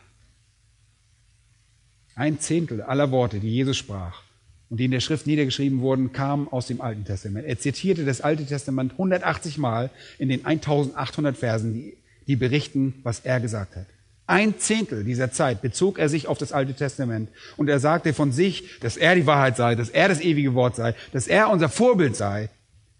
Ein 2.16 2.39
Zehntel 2.39 2.82
aller 2.82 3.12
Worte, 3.12 3.39
die 3.39 3.50
Jesus 3.50 3.78
sprach 3.78 4.24
und 4.70 4.78
die 4.78 4.86
in 4.86 4.92
der 4.92 5.00
Schrift 5.00 5.26
niedergeschrieben 5.26 5.80
wurden, 5.80 6.12
kamen 6.12 6.48
aus 6.50 6.68
dem 6.68 6.82
Alten 6.82 7.06
Testament. 7.06 7.48
Er 7.48 7.60
zitierte 7.60 8.04
das 8.04 8.22
Alte 8.22 8.46
Testament 8.46 8.94
180 8.94 9.58
Mal 9.58 9.89
in 10.18 10.28
den 10.28 10.46
1800 10.46 11.38
Versen, 11.38 11.74
die, 11.74 11.98
die 12.28 12.36
berichten, 12.36 12.96
was 13.04 13.22
er 13.22 13.39
gesagt 13.39 13.78
hat. 13.78 13.88
Ein 14.28 14.60
Zehntel 14.60 15.04
dieser 15.04 15.32
Zeit 15.32 15.62
bezog 15.62 15.98
er 15.98 16.10
sich 16.10 16.28
auf 16.28 16.38
das 16.38 16.52
Alte 16.52 16.74
Testament 16.74 17.30
und 17.58 17.70
er 17.70 17.80
sagte 17.80 18.14
von 18.14 18.32
sich, 18.32 18.80
dass 18.80 18.98
er 18.98 19.16
die 19.16 19.26
Wahrheit 19.26 19.58
sei, 19.58 19.76
dass 19.76 19.89
er 19.89 20.10
das 20.10 20.22
ewige 20.22 20.54
Wort 20.54 20.76
sei, 20.76 20.96
dass 21.12 21.28
er 21.28 21.50
unser 21.50 21.70
Vorbild 21.70 22.16
sei, 22.16 22.50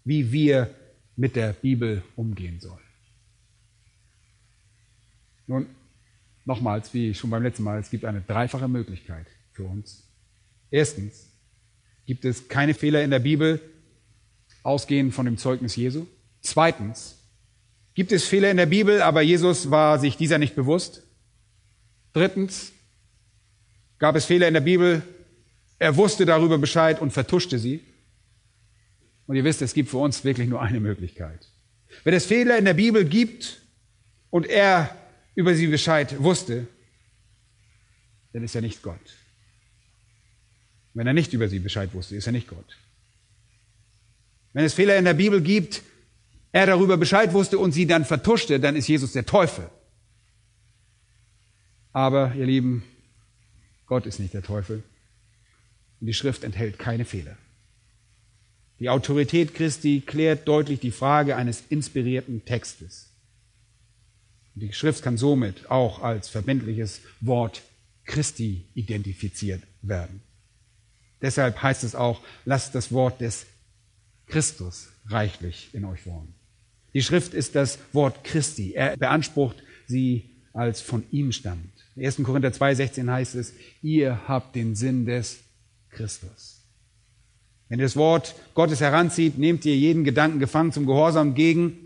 wie 0.04 0.32
wir 0.32 0.74
mit 1.16 1.36
der 1.36 1.52
Bibel 1.52 2.02
umgehen 2.16 2.60
sollen. 2.60 2.78
Nun, 5.46 5.66
nochmals, 6.44 6.94
wie 6.94 7.14
schon 7.14 7.30
beim 7.30 7.42
letzten 7.42 7.62
Mal, 7.62 7.78
es 7.78 7.90
gibt 7.90 8.04
eine 8.04 8.20
dreifache 8.20 8.68
Möglichkeit 8.68 9.26
für 9.52 9.64
uns. 9.64 10.08
Erstens 10.70 11.28
gibt 12.06 12.24
es 12.24 12.48
keine 12.48 12.74
Fehler 12.74 13.02
in 13.02 13.10
der 13.10 13.18
Bibel, 13.18 13.60
ausgehend 14.62 15.14
von 15.14 15.26
dem 15.26 15.38
Zeugnis 15.38 15.76
Jesu. 15.76 16.06
Zweitens 16.40 17.18
gibt 17.94 18.12
es 18.12 18.26
Fehler 18.26 18.50
in 18.50 18.56
der 18.56 18.66
Bibel, 18.66 19.02
aber 19.02 19.22
Jesus 19.22 19.70
war 19.70 19.98
sich 19.98 20.16
dieser 20.16 20.38
nicht 20.38 20.54
bewusst. 20.54 21.02
Drittens 22.12 22.72
gab 23.98 24.16
es 24.16 24.24
Fehler 24.24 24.48
in 24.48 24.54
der 24.54 24.60
Bibel, 24.60 25.02
er 25.78 25.96
wusste 25.96 26.26
darüber 26.26 26.58
Bescheid 26.58 27.00
und 27.00 27.12
vertuschte 27.12 27.58
sie. 27.58 27.80
Und 29.32 29.36
ihr 29.36 29.44
wisst, 29.44 29.62
es 29.62 29.72
gibt 29.72 29.88
für 29.88 29.96
uns 29.96 30.24
wirklich 30.24 30.46
nur 30.46 30.60
eine 30.60 30.78
Möglichkeit. 30.78 31.48
Wenn 32.04 32.12
es 32.12 32.26
Fehler 32.26 32.58
in 32.58 32.66
der 32.66 32.74
Bibel 32.74 33.06
gibt 33.06 33.62
und 34.28 34.46
er 34.46 34.94
über 35.34 35.54
sie 35.54 35.68
Bescheid 35.68 36.22
wusste, 36.22 36.66
dann 38.34 38.44
ist 38.44 38.54
er 38.54 38.60
nicht 38.60 38.82
Gott. 38.82 39.00
Wenn 40.92 41.06
er 41.06 41.14
nicht 41.14 41.32
über 41.32 41.48
sie 41.48 41.60
Bescheid 41.60 41.94
wusste, 41.94 42.14
ist 42.14 42.26
er 42.26 42.32
nicht 42.32 42.46
Gott. 42.46 42.76
Wenn 44.52 44.66
es 44.66 44.74
Fehler 44.74 44.98
in 44.98 45.06
der 45.06 45.14
Bibel 45.14 45.40
gibt, 45.40 45.80
er 46.52 46.66
darüber 46.66 46.98
Bescheid 46.98 47.32
wusste 47.32 47.58
und 47.58 47.72
sie 47.72 47.86
dann 47.86 48.04
vertuschte, 48.04 48.60
dann 48.60 48.76
ist 48.76 48.86
Jesus 48.86 49.12
der 49.12 49.24
Teufel. 49.24 49.66
Aber, 51.94 52.34
ihr 52.34 52.44
Lieben, 52.44 52.84
Gott 53.86 54.04
ist 54.04 54.18
nicht 54.18 54.34
der 54.34 54.42
Teufel. 54.42 54.82
Und 56.02 56.06
die 56.06 56.12
Schrift 56.12 56.44
enthält 56.44 56.78
keine 56.78 57.06
Fehler. 57.06 57.38
Die 58.82 58.90
Autorität 58.90 59.54
Christi 59.54 60.02
klärt 60.04 60.48
deutlich 60.48 60.80
die 60.80 60.90
Frage 60.90 61.36
eines 61.36 61.62
inspirierten 61.68 62.44
Textes. 62.44 63.12
Die 64.56 64.72
Schrift 64.72 65.04
kann 65.04 65.16
somit 65.16 65.70
auch 65.70 66.02
als 66.02 66.28
verbindliches 66.28 67.00
Wort 67.20 67.62
Christi 68.06 68.64
identifiziert 68.74 69.62
werden. 69.82 70.20
Deshalb 71.20 71.62
heißt 71.62 71.84
es 71.84 71.94
auch, 71.94 72.22
lasst 72.44 72.74
das 72.74 72.90
Wort 72.90 73.20
des 73.20 73.46
Christus 74.26 74.88
reichlich 75.06 75.68
in 75.72 75.84
euch 75.84 76.04
wohnen. 76.04 76.34
Die 76.92 77.02
Schrift 77.02 77.34
ist 77.34 77.54
das 77.54 77.78
Wort 77.92 78.24
Christi. 78.24 78.72
Er 78.72 78.96
beansprucht 78.96 79.62
sie 79.86 80.28
als 80.54 80.80
von 80.80 81.04
ihm 81.12 81.30
stammt. 81.30 81.70
In 81.94 82.04
1. 82.04 82.16
Korinther 82.24 82.50
2,16 82.50 83.08
heißt 83.08 83.36
es, 83.36 83.52
ihr 83.80 84.26
habt 84.26 84.56
den 84.56 84.74
Sinn 84.74 85.06
des 85.06 85.38
Christus. 85.88 86.51
Wenn 87.72 87.78
ihr 87.78 87.86
das 87.86 87.96
Wort 87.96 88.34
Gottes 88.52 88.82
heranzieht, 88.82 89.38
nehmt 89.38 89.64
ihr 89.64 89.74
jeden 89.74 90.04
Gedanken 90.04 90.38
gefangen 90.38 90.72
zum 90.72 90.84
Gehorsam 90.84 91.34
gegen 91.34 91.78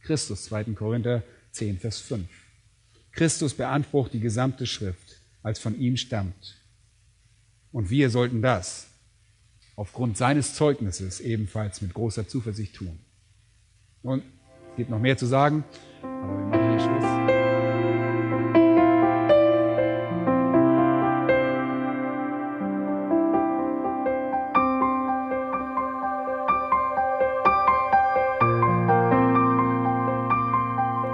Christus. 0.00 0.44
2. 0.44 0.64
Korinther 0.72 1.22
10, 1.52 1.78
Vers 1.78 1.98
5. 1.98 2.26
Christus 3.12 3.52
beansprucht 3.52 4.14
die 4.14 4.20
gesamte 4.20 4.64
Schrift, 4.64 5.20
als 5.42 5.58
von 5.58 5.78
ihm 5.78 5.98
stammt. 5.98 6.56
Und 7.70 7.90
wir 7.90 8.08
sollten 8.08 8.40
das 8.40 8.86
aufgrund 9.74 10.16
seines 10.16 10.54
Zeugnisses 10.54 11.20
ebenfalls 11.20 11.82
mit 11.82 11.92
großer 11.92 12.26
Zuversicht 12.26 12.74
tun. 12.74 12.98
Und 14.02 14.22
es 14.70 14.76
gibt 14.78 14.88
noch 14.88 15.00
mehr 15.00 15.18
zu 15.18 15.26
sagen, 15.26 15.64
aber 16.00 16.28
wir 16.28 16.46
machen 16.46 16.70
hier 16.70 16.80
Schluss. 16.80 17.15